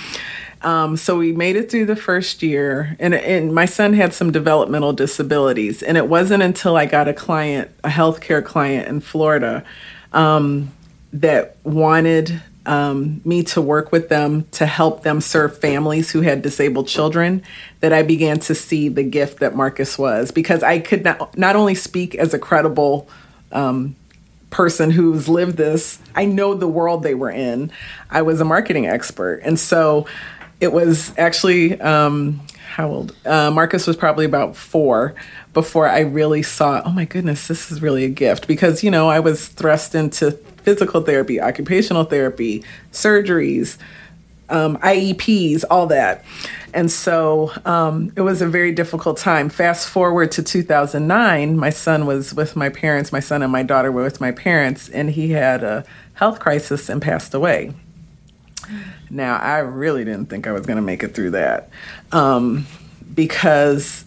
Um, 0.61 0.99
so 0.99 1.17
we 1.17 1.33
made 1.33 1.57
it 1.57 1.71
through 1.71 1.87
the 1.87 1.97
first 1.97 2.43
year, 2.43 2.95
and, 2.99 3.15
and 3.15 3.55
my 3.55 3.65
son 3.65 3.95
had 3.95 4.13
some 4.13 4.33
developmental 4.33 4.93
disabilities. 4.93 5.83
And 5.83 5.97
it 5.97 6.09
wasn't 6.09 6.43
until 6.43 6.77
I 6.77 6.85
got 6.85 7.09
a 7.09 7.15
client, 7.15 7.71
a 7.85 7.89
healthcare 7.89 8.45
client 8.45 8.87
in 8.87 9.01
Florida, 9.01 9.65
um, 10.13 10.73
that 11.13 11.57
wanted 11.65 12.43
um, 12.67 13.21
me 13.25 13.43
to 13.45 13.63
work 13.63 13.93
with 13.93 14.09
them 14.09 14.47
to 14.53 14.67
help 14.67 15.03
them 15.03 15.21
serve 15.21 15.59
families 15.59 16.11
who 16.11 16.21
had 16.21 16.43
disabled 16.43 16.89
children, 16.89 17.43
that 17.81 17.93
I 17.93 18.03
began 18.03 18.39
to 18.41 18.55
see 18.55 18.89
the 18.89 19.05
gift 19.05 19.41
that 19.41 19.55
Marcus 19.55 19.99
was. 19.99 20.31
Because 20.31 20.63
I 20.63 20.81
could 20.81 21.05
not, 21.05 21.37
not 21.39 21.57
only 21.57 21.75
speak 21.75 22.15
as 22.15 22.35
a 22.35 22.39
credible 22.39 23.09
um, 23.53 23.97
person 24.51 24.91
who's 24.91 25.29
lived 25.29 25.57
this, 25.57 25.99
I 26.15 26.25
know 26.25 26.55
the 26.55 26.69
world 26.69 27.03
they 27.03 27.15
were 27.15 27.31
in. 27.31 27.71
I 28.11 28.23
was 28.23 28.41
a 28.41 28.45
marketing 28.45 28.87
expert. 28.87 29.41
And 29.45 29.59
so 29.59 30.07
it 30.61 30.73
was 30.73 31.13
actually 31.19 31.81
um, 31.81 32.41
how 32.77 32.89
old? 32.89 33.17
Uh, 33.25 33.51
Marcus 33.51 33.87
was 33.87 33.97
probably 33.97 34.27
about 34.27 34.55
four 34.55 35.15
before 35.55 35.89
I 35.89 36.01
really 36.01 36.43
saw, 36.43 36.83
oh 36.85 36.91
my 36.91 37.07
goodness, 37.07 37.49
this 37.49 37.71
is 37.73 37.81
really 37.81 38.05
a 38.05 38.11
gift. 38.11 38.47
Because, 38.47 38.85
you 38.85 38.91
know, 38.91 39.09
I 39.09 39.21
was 39.21 39.49
thrust 39.49 39.95
into 39.95 40.33
physical 40.67 41.01
therapy, 41.01 41.41
occupational 41.41 42.03
therapy, 42.03 42.65
surgeries, 42.91 43.79
um, 44.49 44.77
IEPs, 44.79 45.63
all 45.71 45.87
that. 45.87 46.25
And 46.75 46.91
so 46.91 47.53
um, 47.65 48.13
it 48.17 48.23
was 48.23 48.43
a 48.43 48.49
very 48.49 48.73
difficult 48.73 49.17
time. 49.17 49.49
Fast 49.49 49.89
forward 49.89 50.33
to 50.33 50.43
2009, 50.43 51.57
my 51.57 51.71
son 51.71 52.05
was 52.05 52.35
with 52.35 52.57
my 52.57 52.69
parents, 52.69 53.13
my 53.13 53.21
son 53.21 53.45
and 53.45 53.53
my 53.53 53.63
daughter 53.63 53.93
were 53.93 54.03
with 54.03 54.21
my 54.21 54.33
parents, 54.33 54.89
and 54.89 55.09
he 55.09 55.31
had 55.31 55.63
a 55.63 55.85
health 56.15 56.41
crisis 56.41 56.89
and 56.89 57.01
passed 57.01 57.33
away. 57.33 57.73
Now, 59.09 59.37
I 59.37 59.59
really 59.59 60.05
didn't 60.05 60.27
think 60.27 60.49
I 60.49 60.53
was 60.53 60.67
going 60.67 60.79
to 60.79 60.83
make 60.83 61.05
it 61.05 61.15
through 61.15 61.31
that 61.31 61.71
um, 62.11 62.67
because 63.15 64.05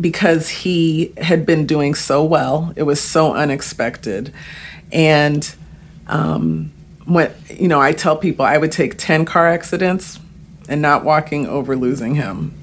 because 0.00 0.48
he 0.48 1.12
had 1.16 1.44
been 1.44 1.66
doing 1.66 1.94
so 1.94 2.24
well. 2.24 2.72
It 2.76 2.84
was 2.84 3.00
so 3.00 3.34
unexpected. 3.34 4.32
And 4.92 5.54
um, 6.06 6.72
when, 7.04 7.32
you 7.48 7.68
know, 7.68 7.80
I 7.80 7.92
tell 7.92 8.16
people 8.16 8.44
I 8.44 8.58
would 8.58 8.72
take 8.72 8.96
10 8.96 9.24
car 9.24 9.48
accidents 9.48 10.20
and 10.68 10.80
not 10.80 11.04
walking 11.04 11.46
over 11.46 11.76
losing 11.76 12.14
him. 12.14 12.54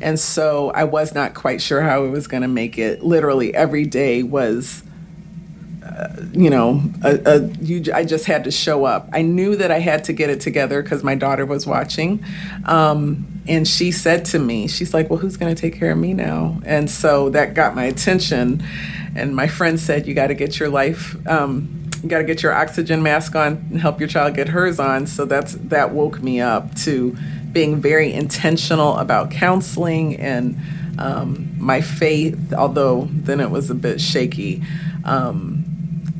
And 0.00 0.18
so 0.18 0.70
I 0.70 0.84
was 0.84 1.14
not 1.14 1.34
quite 1.34 1.60
sure 1.60 1.82
how 1.82 2.04
I 2.04 2.08
was 2.08 2.26
going 2.26 2.42
to 2.42 2.48
make 2.48 2.78
it. 2.78 3.02
Literally 3.02 3.54
every 3.54 3.84
day 3.84 4.22
was 4.22 4.82
you 6.32 6.50
know, 6.50 6.82
a, 7.02 7.20
a, 7.24 7.48
you, 7.60 7.92
I 7.92 8.04
just 8.04 8.26
had 8.26 8.44
to 8.44 8.50
show 8.50 8.84
up. 8.84 9.08
I 9.12 9.22
knew 9.22 9.56
that 9.56 9.70
I 9.70 9.78
had 9.78 10.04
to 10.04 10.12
get 10.12 10.30
it 10.30 10.40
together 10.40 10.82
because 10.82 11.02
my 11.02 11.14
daughter 11.14 11.46
was 11.46 11.66
watching. 11.66 12.24
Um, 12.64 13.26
and 13.48 13.66
she 13.66 13.90
said 13.90 14.24
to 14.26 14.38
me, 14.38 14.68
she's 14.68 14.92
like, 14.92 15.08
well, 15.10 15.18
who's 15.18 15.36
going 15.36 15.54
to 15.54 15.60
take 15.60 15.78
care 15.78 15.92
of 15.92 15.98
me 15.98 16.14
now? 16.14 16.60
And 16.64 16.90
so 16.90 17.30
that 17.30 17.54
got 17.54 17.74
my 17.74 17.84
attention. 17.84 18.62
And 19.16 19.34
my 19.34 19.46
friend 19.46 19.80
said, 19.80 20.06
you 20.06 20.14
got 20.14 20.28
to 20.28 20.34
get 20.34 20.60
your 20.60 20.68
life, 20.68 21.16
um, 21.26 21.88
you 22.02 22.08
got 22.08 22.18
to 22.18 22.24
get 22.24 22.42
your 22.42 22.52
oxygen 22.52 23.02
mask 23.02 23.34
on 23.34 23.66
and 23.70 23.80
help 23.80 23.98
your 23.98 24.08
child 24.08 24.36
get 24.36 24.48
hers 24.48 24.78
on. 24.78 25.06
So 25.06 25.24
that's, 25.24 25.54
that 25.54 25.92
woke 25.92 26.22
me 26.22 26.40
up 26.40 26.74
to 26.76 27.16
being 27.50 27.80
very 27.80 28.12
intentional 28.12 28.96
about 28.98 29.30
counseling 29.30 30.16
and 30.16 30.56
um, 30.98 31.54
my 31.56 31.80
faith, 31.80 32.52
although 32.52 33.08
then 33.10 33.40
it 33.40 33.50
was 33.50 33.70
a 33.70 33.74
bit 33.74 34.00
shaky. 34.00 34.62
Um, 35.04 35.64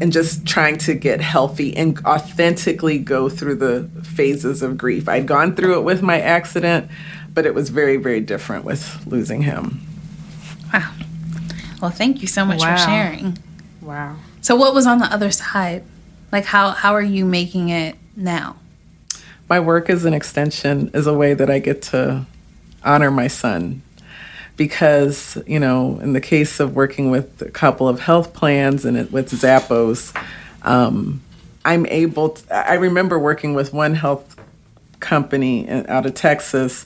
and 0.00 0.12
just 0.12 0.46
trying 0.46 0.78
to 0.78 0.94
get 0.94 1.20
healthy 1.20 1.76
and 1.76 1.98
authentically 2.04 2.98
go 2.98 3.28
through 3.28 3.56
the 3.56 3.88
phases 4.04 4.62
of 4.62 4.78
grief. 4.78 5.08
I'd 5.08 5.26
gone 5.26 5.56
through 5.56 5.78
it 5.78 5.82
with 5.82 6.02
my 6.02 6.20
accident, 6.20 6.90
but 7.34 7.46
it 7.46 7.54
was 7.54 7.70
very, 7.70 7.96
very 7.96 8.20
different 8.20 8.64
with 8.64 9.06
losing 9.06 9.42
him. 9.42 9.80
Wow. 10.72 10.92
Well, 11.80 11.90
thank 11.90 12.20
you 12.20 12.28
so 12.28 12.44
much 12.44 12.60
wow. 12.60 12.76
for 12.76 12.82
sharing. 12.82 13.38
Wow. 13.80 14.16
So, 14.40 14.56
what 14.56 14.74
was 14.74 14.86
on 14.86 14.98
the 14.98 15.06
other 15.06 15.30
side? 15.30 15.84
Like, 16.30 16.44
how, 16.44 16.70
how 16.70 16.92
are 16.94 17.02
you 17.02 17.24
making 17.24 17.70
it 17.70 17.96
now? 18.16 18.56
My 19.48 19.60
work 19.60 19.88
as 19.88 20.04
an 20.04 20.12
extension 20.12 20.90
is 20.92 21.06
a 21.06 21.14
way 21.14 21.34
that 21.34 21.50
I 21.50 21.58
get 21.58 21.80
to 21.82 22.26
honor 22.84 23.10
my 23.10 23.28
son 23.28 23.82
because 24.58 25.38
you 25.46 25.58
know 25.58 25.98
in 26.00 26.12
the 26.12 26.20
case 26.20 26.60
of 26.60 26.76
working 26.76 27.10
with 27.10 27.40
a 27.40 27.50
couple 27.50 27.88
of 27.88 28.00
health 28.00 28.34
plans 28.34 28.84
and 28.84 28.98
it, 28.98 29.10
with 29.10 29.30
zappos 29.30 30.14
um, 30.62 31.22
i'm 31.64 31.86
able 31.86 32.30
to, 32.30 32.54
i 32.54 32.74
remember 32.74 33.18
working 33.18 33.54
with 33.54 33.72
one 33.72 33.94
health 33.94 34.36
company 35.00 35.66
out 35.70 36.04
of 36.04 36.12
texas 36.12 36.84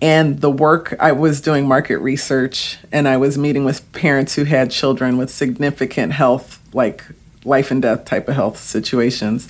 and 0.00 0.40
the 0.40 0.50
work 0.50 0.94
i 1.00 1.12
was 1.12 1.42
doing 1.42 1.66
market 1.66 1.98
research 1.98 2.78
and 2.92 3.06
i 3.06 3.16
was 3.16 3.36
meeting 3.36 3.64
with 3.64 3.92
parents 3.92 4.34
who 4.34 4.44
had 4.44 4.70
children 4.70 5.18
with 5.18 5.28
significant 5.28 6.12
health 6.12 6.60
like 6.72 7.04
life 7.44 7.72
and 7.72 7.82
death 7.82 8.04
type 8.04 8.28
of 8.28 8.34
health 8.36 8.56
situations 8.58 9.48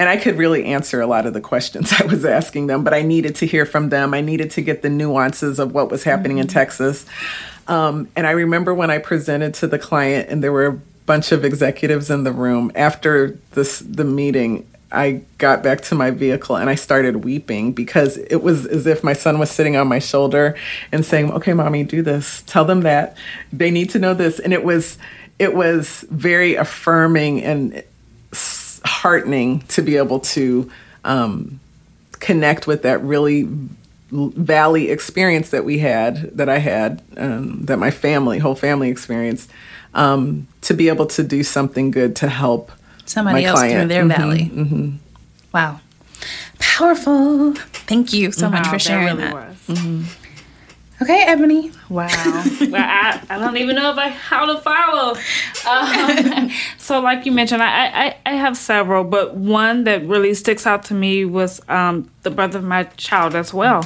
and 0.00 0.08
I 0.08 0.16
could 0.16 0.38
really 0.38 0.64
answer 0.64 1.02
a 1.02 1.06
lot 1.06 1.26
of 1.26 1.34
the 1.34 1.42
questions 1.42 1.92
I 2.00 2.06
was 2.06 2.24
asking 2.24 2.68
them, 2.68 2.84
but 2.84 2.94
I 2.94 3.02
needed 3.02 3.34
to 3.36 3.46
hear 3.46 3.66
from 3.66 3.90
them. 3.90 4.14
I 4.14 4.22
needed 4.22 4.50
to 4.52 4.62
get 4.62 4.80
the 4.80 4.88
nuances 4.88 5.58
of 5.58 5.74
what 5.74 5.90
was 5.90 6.04
happening 6.04 6.38
mm-hmm. 6.38 6.44
in 6.44 6.48
Texas. 6.48 7.04
Um, 7.68 8.08
and 8.16 8.26
I 8.26 8.30
remember 8.30 8.72
when 8.72 8.90
I 8.90 8.96
presented 8.96 9.52
to 9.56 9.66
the 9.66 9.78
client, 9.78 10.30
and 10.30 10.42
there 10.42 10.52
were 10.52 10.66
a 10.66 10.80
bunch 11.04 11.32
of 11.32 11.44
executives 11.44 12.08
in 12.08 12.24
the 12.24 12.32
room 12.32 12.72
after 12.74 13.38
this 13.52 13.80
the 13.80 14.04
meeting. 14.04 14.66
I 14.90 15.20
got 15.36 15.62
back 15.62 15.82
to 15.82 15.94
my 15.94 16.10
vehicle 16.10 16.56
and 16.56 16.68
I 16.68 16.74
started 16.74 17.22
weeping 17.22 17.72
because 17.72 18.16
it 18.16 18.42
was 18.42 18.66
as 18.66 18.86
if 18.86 19.04
my 19.04 19.12
son 19.12 19.38
was 19.38 19.50
sitting 19.50 19.76
on 19.76 19.86
my 19.86 19.98
shoulder 19.98 20.56
and 20.90 21.04
saying, 21.04 21.30
"Okay, 21.30 21.52
mommy, 21.52 21.84
do 21.84 22.02
this. 22.02 22.42
Tell 22.46 22.64
them 22.64 22.80
that 22.80 23.16
they 23.52 23.70
need 23.70 23.90
to 23.90 23.98
know 23.98 24.14
this." 24.14 24.40
And 24.40 24.52
it 24.52 24.64
was 24.64 24.98
it 25.38 25.54
was 25.54 26.06
very 26.10 26.54
affirming 26.54 27.44
and 27.44 27.84
heartening 28.90 29.60
to 29.68 29.82
be 29.82 29.96
able 29.96 30.20
to 30.20 30.70
um, 31.04 31.60
connect 32.18 32.66
with 32.66 32.82
that 32.82 33.02
really 33.02 33.48
valley 34.10 34.90
experience 34.90 35.50
that 35.50 35.64
we 35.64 35.78
had, 35.78 36.36
that 36.36 36.48
I 36.48 36.58
had, 36.58 37.00
um, 37.16 37.64
that 37.66 37.78
my 37.78 37.90
family, 37.90 38.38
whole 38.38 38.56
family 38.56 38.90
experienced, 38.90 39.50
um, 39.94 40.48
to 40.62 40.74
be 40.74 40.88
able 40.88 41.06
to 41.06 41.22
do 41.22 41.42
something 41.42 41.90
good 41.90 42.16
to 42.16 42.28
help 42.28 42.72
somebody 43.06 43.44
else 43.44 43.60
client. 43.60 43.78
through 43.78 43.88
their 43.88 44.02
mm-hmm, 44.02 44.20
valley. 44.20 44.50
Mm-hmm. 44.52 44.96
Wow, 45.52 45.80
powerful! 46.58 47.54
Thank 47.54 48.12
you 48.12 48.32
so 48.32 48.46
wow, 48.46 48.58
much 48.58 48.68
for 48.68 48.78
sharing 48.78 49.16
that. 49.16 49.34
Really 49.34 50.02
that. 50.02 50.16
Okay, 51.02 51.24
Ebony. 51.26 51.72
Wow. 51.88 52.06
well, 52.60 52.74
I, 52.76 53.22
I 53.30 53.38
don't 53.38 53.56
even 53.56 53.76
know 53.76 53.90
if 53.90 53.96
I 53.96 54.08
how 54.08 54.44
to 54.44 54.60
follow. 54.60 55.16
Um, 55.66 56.50
so, 56.78 57.00
like 57.00 57.24
you 57.24 57.32
mentioned, 57.32 57.62
I, 57.62 57.86
I, 58.08 58.16
I 58.26 58.32
have 58.34 58.56
several, 58.56 59.04
but 59.04 59.34
one 59.34 59.84
that 59.84 60.04
really 60.04 60.34
sticks 60.34 60.66
out 60.66 60.84
to 60.84 60.94
me 60.94 61.24
was 61.24 61.60
um, 61.68 62.10
the 62.22 62.30
birth 62.30 62.54
of 62.54 62.64
my 62.64 62.84
child 62.84 63.34
as 63.34 63.54
well. 63.54 63.82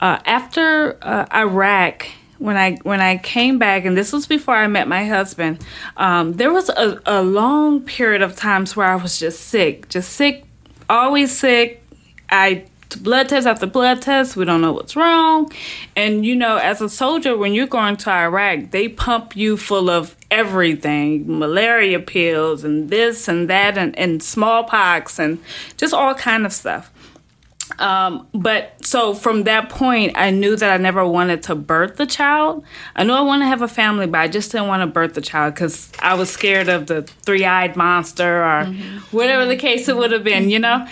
Uh, 0.00 0.18
after 0.26 0.98
uh, 1.02 1.26
Iraq, 1.34 2.06
when 2.38 2.58
I 2.58 2.76
when 2.82 3.00
I 3.00 3.16
came 3.16 3.58
back, 3.58 3.86
and 3.86 3.96
this 3.96 4.12
was 4.12 4.26
before 4.26 4.54
I 4.54 4.66
met 4.66 4.86
my 4.86 5.06
husband, 5.06 5.64
um, 5.96 6.34
there 6.34 6.52
was 6.52 6.68
a, 6.68 7.00
a 7.06 7.22
long 7.22 7.80
period 7.80 8.20
of 8.20 8.36
times 8.36 8.76
where 8.76 8.86
I 8.86 8.96
was 8.96 9.18
just 9.18 9.40
sick, 9.46 9.88
just 9.88 10.12
sick, 10.12 10.44
always 10.90 11.36
sick. 11.36 11.82
I 12.30 12.66
blood 12.96 13.28
test 13.28 13.46
after 13.46 13.66
blood 13.66 14.02
test. 14.02 14.36
We 14.36 14.44
don't 14.44 14.60
know 14.60 14.72
what's 14.72 14.96
wrong. 14.96 15.52
And 15.96 16.24
you 16.24 16.34
know, 16.34 16.56
as 16.56 16.80
a 16.80 16.88
soldier, 16.88 17.36
when 17.36 17.54
you're 17.54 17.66
going 17.66 17.96
to 17.98 18.10
Iraq, 18.10 18.70
they 18.70 18.88
pump 18.88 19.36
you 19.36 19.56
full 19.56 19.90
of 19.90 20.16
everything 20.30 21.38
malaria 21.38 21.98
pills 21.98 22.62
and 22.62 22.90
this 22.90 23.28
and 23.28 23.48
that 23.48 23.78
and, 23.78 23.98
and 23.98 24.22
smallpox 24.22 25.18
and 25.18 25.38
just 25.78 25.94
all 25.94 26.14
kind 26.14 26.44
of 26.44 26.52
stuff 26.52 26.92
um, 27.78 28.26
but 28.34 28.74
so 28.84 29.14
from 29.14 29.44
that 29.44 29.70
point 29.70 30.12
i 30.16 30.30
knew 30.30 30.54
that 30.54 30.70
i 30.70 30.76
never 30.76 31.06
wanted 31.06 31.42
to 31.42 31.54
birth 31.54 31.96
the 31.96 32.04
child 32.04 32.62
i 32.94 33.04
knew 33.04 33.12
i 33.14 33.22
wanted 33.22 33.44
to 33.44 33.48
have 33.48 33.62
a 33.62 33.68
family 33.68 34.06
but 34.06 34.20
i 34.20 34.28
just 34.28 34.52
didn't 34.52 34.68
want 34.68 34.82
to 34.82 34.86
birth 34.86 35.14
the 35.14 35.20
child 35.22 35.54
because 35.54 35.90
i 36.00 36.12
was 36.12 36.28
scared 36.28 36.68
of 36.68 36.86
the 36.88 37.02
three-eyed 37.02 37.74
monster 37.74 38.42
or 38.42 38.64
mm-hmm. 38.64 38.98
whatever 39.16 39.46
the 39.46 39.56
case 39.56 39.88
it 39.88 39.96
would 39.96 40.12
have 40.12 40.24
been 40.24 40.50
you 40.50 40.58
know 40.58 40.86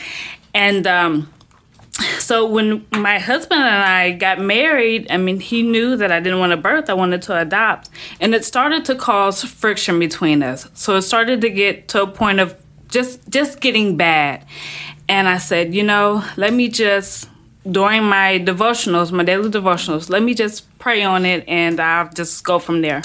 and 0.54 0.86
um, 0.86 1.30
so 2.18 2.46
when 2.46 2.86
my 2.92 3.18
husband 3.18 3.62
and 3.62 3.82
I 3.82 4.12
got 4.12 4.40
married, 4.40 5.06
I 5.10 5.16
mean, 5.16 5.40
he 5.40 5.62
knew 5.62 5.96
that 5.96 6.12
I 6.12 6.20
didn't 6.20 6.38
want 6.38 6.50
to 6.50 6.56
birth, 6.56 6.90
I 6.90 6.94
wanted 6.94 7.22
to 7.22 7.38
adopt. 7.38 7.90
And 8.20 8.34
it 8.34 8.44
started 8.44 8.84
to 8.86 8.94
cause 8.94 9.42
friction 9.42 9.98
between 9.98 10.42
us. 10.42 10.68
So 10.74 10.96
it 10.96 11.02
started 11.02 11.40
to 11.40 11.50
get 11.50 11.88
to 11.88 12.02
a 12.02 12.06
point 12.06 12.40
of 12.40 12.54
just 12.88 13.28
just 13.28 13.60
getting 13.60 13.96
bad. 13.96 14.44
And 15.08 15.28
I 15.28 15.38
said, 15.38 15.74
you 15.74 15.82
know, 15.82 16.24
let 16.36 16.52
me 16.52 16.68
just 16.68 17.28
during 17.70 18.04
my 18.04 18.38
devotionals, 18.38 19.10
my 19.10 19.24
daily 19.24 19.50
devotionals, 19.50 20.08
let 20.08 20.22
me 20.22 20.34
just 20.34 20.66
pray 20.78 21.02
on 21.02 21.24
it 21.24 21.44
and 21.48 21.80
I'll 21.80 22.08
just 22.10 22.44
go 22.44 22.58
from 22.58 22.80
there. 22.80 23.02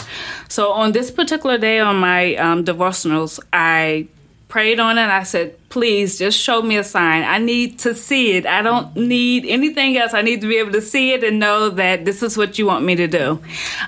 So 0.49 0.71
on 0.71 0.91
this 0.91 1.09
particular 1.09 1.57
day 1.57 1.79
on 1.79 1.95
my 1.97 2.35
um, 2.35 2.63
devotionals, 2.63 3.39
I 3.51 4.07
prayed 4.51 4.81
on 4.81 4.97
it. 4.97 5.07
I 5.07 5.23
said, 5.23 5.57
please 5.69 6.19
just 6.19 6.37
show 6.37 6.61
me 6.61 6.75
a 6.75 6.83
sign. 6.83 7.23
I 7.23 7.37
need 7.37 7.79
to 7.79 7.95
see 7.95 8.33
it. 8.33 8.45
I 8.45 8.61
don't 8.61 8.93
need 8.97 9.45
anything 9.45 9.97
else. 9.97 10.13
I 10.13 10.21
need 10.21 10.41
to 10.41 10.47
be 10.47 10.57
able 10.57 10.73
to 10.73 10.81
see 10.81 11.13
it 11.13 11.23
and 11.23 11.39
know 11.39 11.69
that 11.69 12.03
this 12.03 12.21
is 12.21 12.37
what 12.37 12.59
you 12.59 12.65
want 12.65 12.83
me 12.83 12.95
to 12.97 13.07
do. 13.07 13.41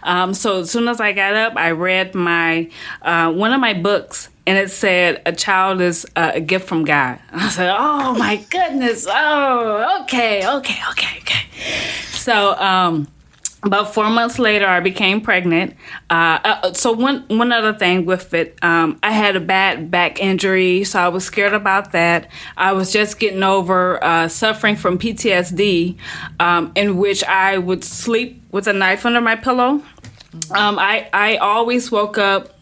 Um, 0.03 0.33
so 0.33 0.61
as 0.61 0.71
soon 0.71 0.87
as 0.87 1.01
I 1.01 1.11
got 1.11 1.35
up, 1.35 1.57
I 1.57 1.71
read 1.71 2.15
my 2.15 2.71
uh, 3.01 3.31
one 3.31 3.51
of 3.53 3.59
my 3.59 3.73
books. 3.73 4.29
And 4.45 4.57
it 4.57 4.71
said, 4.71 5.21
a 5.25 5.31
child 5.31 5.79
is 5.79 6.05
a 6.17 6.41
gift 6.41 6.67
from 6.67 6.83
God. 6.83 7.19
I 7.31 7.49
said, 7.49 7.73
oh 7.77 8.13
my 8.13 8.37
goodness. 8.49 9.07
Oh, 9.09 10.01
okay, 10.03 10.45
okay, 10.47 10.79
okay, 10.91 11.17
okay. 11.19 11.45
So, 12.11 12.53
um, 12.57 13.07
about 13.63 13.93
four 13.93 14.09
months 14.09 14.39
later, 14.39 14.67
I 14.67 14.79
became 14.79 15.21
pregnant. 15.21 15.75
Uh, 16.09 16.39
uh, 16.43 16.73
so 16.73 16.91
one 16.91 17.25
one 17.29 17.51
other 17.51 17.73
thing 17.73 18.05
with 18.05 18.33
it, 18.33 18.57
um, 18.61 18.99
I 19.01 19.11
had 19.11 19.35
a 19.35 19.39
bad 19.39 19.89
back 19.89 20.19
injury, 20.19 20.83
so 20.83 20.99
I 20.99 21.07
was 21.07 21.25
scared 21.25 21.53
about 21.53 21.91
that. 21.93 22.29
I 22.57 22.73
was 22.73 22.91
just 22.91 23.19
getting 23.19 23.43
over 23.43 24.03
uh, 24.03 24.27
suffering 24.27 24.75
from 24.75 24.97
PTSD, 24.97 25.97
um, 26.39 26.71
in 26.75 26.97
which 26.97 27.23
I 27.23 27.57
would 27.57 27.83
sleep 27.83 28.41
with 28.51 28.67
a 28.67 28.73
knife 28.73 29.05
under 29.05 29.21
my 29.21 29.35
pillow. 29.35 29.81
Um, 30.51 30.77
I 30.79 31.09
I 31.13 31.37
always 31.37 31.91
woke 31.91 32.17
up 32.17 32.59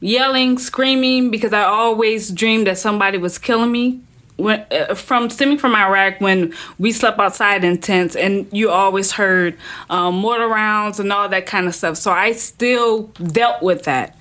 yelling, 0.00 0.58
screaming 0.58 1.30
because 1.30 1.52
I 1.52 1.62
always 1.62 2.30
dreamed 2.30 2.66
that 2.66 2.78
somebody 2.78 3.18
was 3.18 3.38
killing 3.38 3.70
me 3.70 4.00
when, 4.36 4.64
uh, 4.70 4.94
from 4.94 5.30
stemming 5.30 5.58
from 5.58 5.74
Iraq 5.74 6.20
when 6.20 6.54
we 6.78 6.92
slept 6.92 7.18
outside 7.18 7.64
in 7.64 7.78
tents 7.78 8.16
and 8.16 8.46
you 8.52 8.70
always 8.70 9.12
heard 9.12 9.56
um, 9.90 10.16
mortar 10.16 10.48
rounds 10.48 10.98
and 10.98 11.12
all 11.12 11.28
that 11.28 11.46
kind 11.46 11.66
of 11.66 11.74
stuff. 11.74 11.96
So 11.96 12.10
I 12.10 12.32
still 12.32 13.04
dealt 13.32 13.62
with 13.62 13.84
that, 13.84 14.16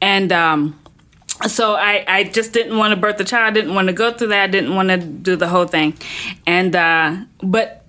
and 0.00 0.32
um, 0.32 0.78
so 1.46 1.74
I, 1.74 2.04
I 2.08 2.24
just 2.24 2.52
didn't 2.52 2.76
want 2.78 2.92
to 2.92 3.00
birth 3.00 3.18
the 3.18 3.24
child. 3.24 3.54
Didn't 3.54 3.74
want 3.74 3.88
to 3.88 3.92
go 3.92 4.12
through 4.12 4.28
that. 4.28 4.50
Didn't 4.50 4.74
want 4.74 4.88
to 4.88 4.98
do 4.98 5.36
the 5.36 5.48
whole 5.48 5.66
thing, 5.66 5.94
and 6.46 6.74
uh, 6.74 7.16
but 7.42 7.84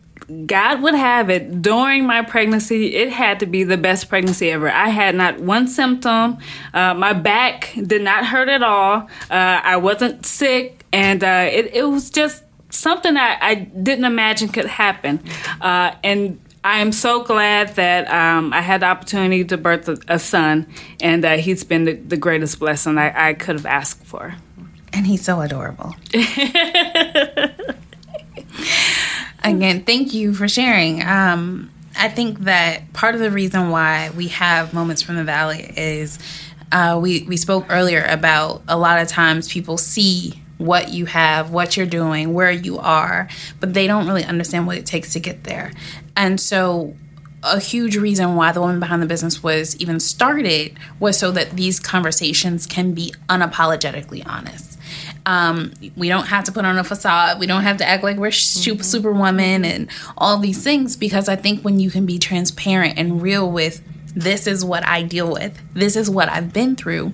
God 0.46 0.82
would 0.82 0.94
have 0.94 1.30
it, 1.30 1.62
during 1.62 2.06
my 2.06 2.22
pregnancy, 2.22 2.96
it 2.96 3.12
had 3.12 3.40
to 3.40 3.46
be 3.46 3.64
the 3.64 3.78
best 3.78 4.10
pregnancy 4.10 4.52
ever. 4.52 4.70
I 4.70 4.90
had 4.90 5.16
not 5.16 5.40
one 5.40 5.68
symptom. 5.68 6.38
Uh, 6.74 6.94
my 6.94 7.14
back 7.14 7.74
did 7.82 8.04
not 8.04 8.26
hurt 8.26 8.48
at 8.50 8.62
all. 8.62 9.10
Uh, 9.30 9.62
I 9.64 9.78
wasn't 9.78 10.26
sick, 10.26 10.86
and 10.92 11.24
uh, 11.24 11.50
it, 11.52 11.74
it 11.74 11.84
was 11.84 12.10
just 12.10 12.44
something 12.70 13.18
I, 13.18 13.38
I 13.42 13.56
didn't 13.56 14.06
imagine 14.06 14.50
could 14.50 14.68
happen. 14.68 15.20
Uh, 15.60 15.96
and 16.04 16.40
I 16.64 16.80
am 16.80 16.92
so 16.92 17.24
glad 17.24 17.76
that 17.76 18.10
um, 18.12 18.54
I 18.54 18.62
had 18.62 18.82
the 18.82 18.88
opportunity 18.88 19.44
to 19.46 19.58
birth 19.58 19.88
a, 19.88 19.98
a 20.08 20.20
son, 20.20 20.68
and 21.02 21.26
uh, 21.26 21.38
he's 21.38 21.64
been 21.64 21.86
the, 21.86 21.94
the 21.94 22.18
greatest 22.18 22.60
blessing 22.60 22.98
I, 22.98 23.30
I 23.30 23.34
could 23.34 23.56
have 23.56 23.66
asked 23.66 24.04
for. 24.04 24.36
And 24.94 25.08
he's 25.08 25.24
so 25.24 25.40
adorable. 25.42 25.96
Again, 29.44 29.84
thank 29.84 30.14
you 30.14 30.34
for 30.34 30.48
sharing. 30.48 31.02
Um, 31.04 31.72
I 31.98 32.10
think 32.10 32.40
that 32.40 32.94
part 32.94 33.16
of 33.16 33.22
the 33.22 33.32
reason 33.32 33.70
why 33.70 34.12
we 34.16 34.28
have 34.30 34.74
moments 34.74 35.02
from 35.02 35.16
the 35.16 35.24
valley 35.24 35.74
is 35.76 36.20
uh, 36.72 37.00
we 37.02 37.24
we 37.24 37.38
spoke 37.38 37.66
earlier 37.70 38.06
about 38.08 38.62
a 38.68 38.78
lot 38.78 39.00
of 39.00 39.08
times 39.08 39.48
people 39.48 39.78
see 39.78 40.42
what 40.58 40.90
you 40.90 41.06
have, 41.06 41.52
what 41.52 41.78
you're 41.78 41.86
doing, 41.86 42.34
where 42.34 42.52
you 42.52 42.78
are, 42.80 43.30
but 43.60 43.74
they 43.74 43.88
don't 43.88 44.06
really 44.08 44.26
understand 44.26 44.68
what 44.68 44.78
it 44.78 44.86
takes 44.86 45.14
to 45.14 45.20
get 45.20 45.46
there. 45.46 45.72
And 46.18 46.40
so 46.40 46.96
a 47.44 47.60
huge 47.60 47.96
reason 47.96 48.36
why 48.36 48.52
the 48.52 48.60
woman 48.60 48.80
behind 48.80 49.02
the 49.02 49.08
business 49.08 49.42
was 49.42 49.76
even 49.78 50.00
started 50.00 50.78
was 51.00 51.18
so 51.18 51.32
that 51.32 51.52
these 51.52 51.80
conversations 51.80 52.66
can 52.66 52.94
be 52.94 53.14
unapologetically 53.30 54.22
honest. 54.28 54.78
Um, 55.30 55.74
we 55.96 56.10
don't 56.10 56.26
have 56.26 56.46
to 56.46 56.52
put 56.52 56.66
on 56.66 56.80
a 56.80 56.84
facade. 56.84 57.40
We 57.40 57.46
don't 57.46 57.62
have 57.62 57.78
to 57.78 57.88
act 57.88 58.04
like 58.04 58.18
we're 58.18 58.32
super 58.32 58.82
superwoman 58.82 59.64
and 59.64 59.88
all 60.18 60.40
these 60.40 60.64
things 60.64 60.98
because 60.98 61.30
I 61.30 61.36
think 61.36 61.62
when 61.62 61.80
you 61.80 61.92
can 61.92 62.08
be 62.08 62.18
transparent 62.18 62.98
and 62.98 63.22
real 63.22 63.52
with 63.52 63.84
this 64.16 64.48
is 64.48 64.66
what 64.66 64.84
I 64.88 65.04
deal 65.04 65.32
with, 65.32 65.62
this 65.76 65.96
is 65.96 66.10
what 66.10 66.30
I've 66.30 66.52
been 66.52 66.76
through, 66.76 67.14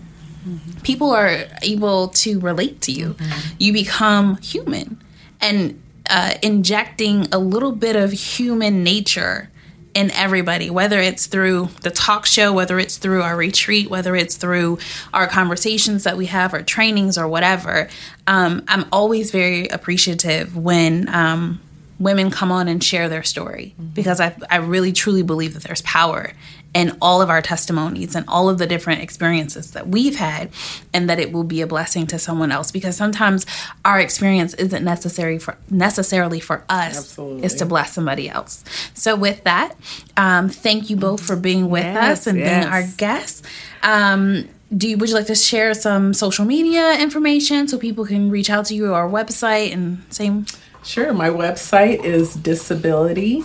people 0.83 1.11
are 1.11 1.43
able 1.61 2.07
to 2.09 2.39
relate 2.39 2.79
to 2.83 2.93
you. 2.93 3.17
You 3.59 3.73
become 3.73 4.37
human. 4.37 5.01
And 5.41 5.81
uh, 6.09 6.35
injecting 6.41 7.27
a 7.33 7.37
little 7.39 7.73
bit 7.73 7.97
of 7.97 8.13
human 8.13 8.81
nature 8.81 9.49
in 9.95 10.11
everybody, 10.11 10.69
whether 10.69 10.99
it's 10.99 11.25
through 11.25 11.69
the 11.81 11.89
talk 11.89 12.25
show, 12.25 12.51
whether 12.53 12.77
it's 12.77 12.97
through 12.97 13.23
our 13.23 13.35
retreat, 13.35 13.89
whether 13.89 14.15
it's 14.15 14.35
through 14.35 14.77
our 15.13 15.25
conversations 15.25 16.03
that 16.03 16.17
we 16.17 16.25
have, 16.27 16.53
our 16.53 16.61
trainings, 16.61 17.17
or 17.17 17.27
whatever. 17.27 17.87
Um, 18.27 18.63
I'm 18.67 18.85
always 18.91 19.31
very 19.31 19.67
appreciative 19.69 20.55
when 20.55 21.07
um, 21.09 21.61
women 21.97 22.29
come 22.29 22.51
on 22.51 22.67
and 22.67 22.83
share 22.83 23.07
their 23.07 23.23
story 23.23 23.73
because 23.93 24.19
I, 24.19 24.35
I 24.49 24.57
really 24.57 24.91
truly 24.91 25.23
believe 25.23 25.53
that 25.53 25.63
there's 25.63 25.81
power 25.83 26.33
in 26.75 26.95
all 27.01 27.21
of 27.21 27.29
our 27.29 27.41
testimonies 27.41 28.15
and 28.15 28.25
all 28.27 28.49
of 28.49 28.57
the 28.57 28.67
different 28.67 29.01
experiences 29.01 29.71
that 29.71 29.87
we've 29.87 30.17
had 30.17 30.49
and 30.93 31.09
that 31.09 31.19
it 31.19 31.31
will 31.31 31.45
be 31.45 31.61
a 31.61 31.67
blessing 31.67 32.05
to 32.05 32.19
someone 32.19 32.51
else 32.51 32.69
because 32.69 32.97
sometimes 32.97 33.45
our 33.85 33.99
experience 33.99 34.53
isn't 34.55 34.83
necessary 34.83 35.39
for 35.39 35.57
necessarily 35.69 36.41
for 36.41 36.65
us 36.69 36.97
Absolutely. 36.97 37.45
is 37.45 37.55
to 37.55 37.65
bless 37.65 37.93
somebody 37.93 38.29
else 38.29 38.63
so 38.93 39.15
with 39.15 39.41
that 39.45 39.73
um, 40.17 40.49
thank 40.49 40.89
you 40.89 40.97
both 40.97 41.25
for 41.25 41.37
being 41.37 41.69
with 41.69 41.85
Yes, 41.85 42.19
us 42.19 42.27
and 42.27 42.37
being 42.37 42.63
our 42.65 42.83
guests 42.97 43.41
um, 43.81 44.47
do 44.75 44.89
you, 44.89 44.97
would 44.97 45.07
you 45.09 45.15
like 45.15 45.27
to 45.27 45.35
share 45.35 45.73
some 45.73 46.13
social 46.13 46.43
media 46.43 46.99
information 46.99 47.69
so 47.69 47.77
people 47.77 48.05
can 48.05 48.29
reach 48.29 48.49
out 48.49 48.65
to 48.65 48.75
you 48.75 48.91
or 48.91 48.95
our 48.95 49.09
website 49.09 49.71
and 49.73 50.03
same 50.09 50.45
Sure. 50.83 51.13
My 51.13 51.29
website 51.29 52.03
is 52.05 52.35
disability 52.35 53.43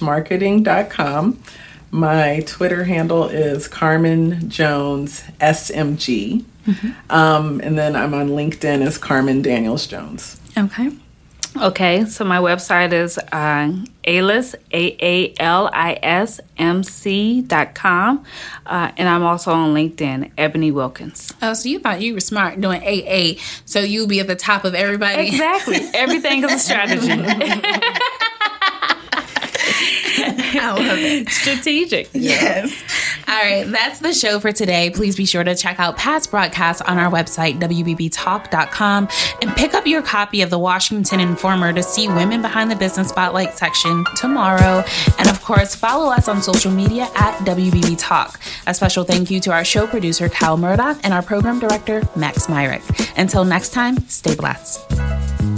marketing.com. 0.00 1.38
My 1.92 2.40
Twitter 2.46 2.84
handle 2.84 3.28
is 3.28 3.68
Carmen 3.68 4.48
Jones 4.48 5.22
SMG. 5.40 6.44
Um, 7.10 7.60
and 7.60 7.76
then 7.76 7.94
I'm 7.94 8.14
on 8.14 8.30
LinkedIn 8.30 8.84
as 8.86 8.96
Carmen 8.96 9.42
Daniels 9.42 9.86
Jones. 9.86 10.40
okay 10.56 10.90
Okay, 11.60 12.06
so 12.06 12.24
my 12.24 12.38
website 12.38 12.94
is 12.94 13.18
uh, 13.18 13.70
ALIS, 14.04 14.54
A-A-L-I-S-M-C 14.72 15.40
dot 17.42 17.74
com. 17.74 18.24
Uh, 18.64 18.90
and 18.96 19.06
I'm 19.06 19.22
also 19.22 19.52
on 19.52 19.74
LinkedIn, 19.74 20.30
Ebony 20.38 20.72
Wilkens. 20.72 21.34
Oh, 21.42 21.52
so 21.52 21.68
you 21.68 21.78
thought 21.78 22.00
you 22.00 22.14
were 22.14 22.20
smart 22.20 22.58
doing 22.58 22.82
AA, 22.82 23.38
so 23.66 23.80
you'll 23.80 24.06
be 24.06 24.20
at 24.20 24.28
the 24.28 24.36
top 24.36 24.64
of 24.64 24.74
everybody. 24.74 25.28
Exactly. 25.28 25.80
Everything 25.92 26.42
is 26.42 26.52
a 26.52 26.58
strategy. 26.58 27.10
I 30.54 30.72
love 30.72 30.98
it. 30.98 31.28
Strategic. 31.28 32.08
Yes. 32.12 32.72
All 33.28 33.34
right, 33.34 33.64
that's 33.66 34.00
the 34.00 34.12
show 34.12 34.40
for 34.40 34.52
today. 34.52 34.90
Please 34.90 35.16
be 35.16 35.24
sure 35.24 35.44
to 35.44 35.54
check 35.54 35.80
out 35.80 35.96
past 35.96 36.30
broadcasts 36.30 36.82
on 36.82 36.98
our 36.98 37.10
website, 37.10 37.58
WBBTalk.com, 37.60 39.08
and 39.40 39.56
pick 39.56 39.74
up 39.74 39.86
your 39.86 40.02
copy 40.02 40.42
of 40.42 40.50
the 40.50 40.58
Washington 40.58 41.20
Informer 41.20 41.72
to 41.72 41.82
see 41.82 42.08
Women 42.08 42.42
Behind 42.42 42.70
the 42.70 42.76
Business 42.76 43.08
Spotlight 43.08 43.56
section 43.56 44.04
tomorrow. 44.16 44.84
And 45.18 45.28
of 45.28 45.40
course, 45.42 45.74
follow 45.74 46.12
us 46.12 46.28
on 46.28 46.42
social 46.42 46.72
media 46.72 47.08
at 47.14 47.38
WBB 47.38 47.96
Talk. 47.98 48.40
A 48.66 48.74
special 48.74 49.04
thank 49.04 49.30
you 49.30 49.40
to 49.40 49.52
our 49.52 49.64
show 49.64 49.86
producer, 49.86 50.28
Kyle 50.28 50.56
Murdoch, 50.56 50.98
and 51.02 51.14
our 51.14 51.22
program 51.22 51.58
director, 51.58 52.02
Max 52.16 52.48
Myrick. 52.48 52.82
Until 53.16 53.44
next 53.44 53.70
time, 53.70 53.98
stay 54.08 54.34
blessed. 54.34 55.51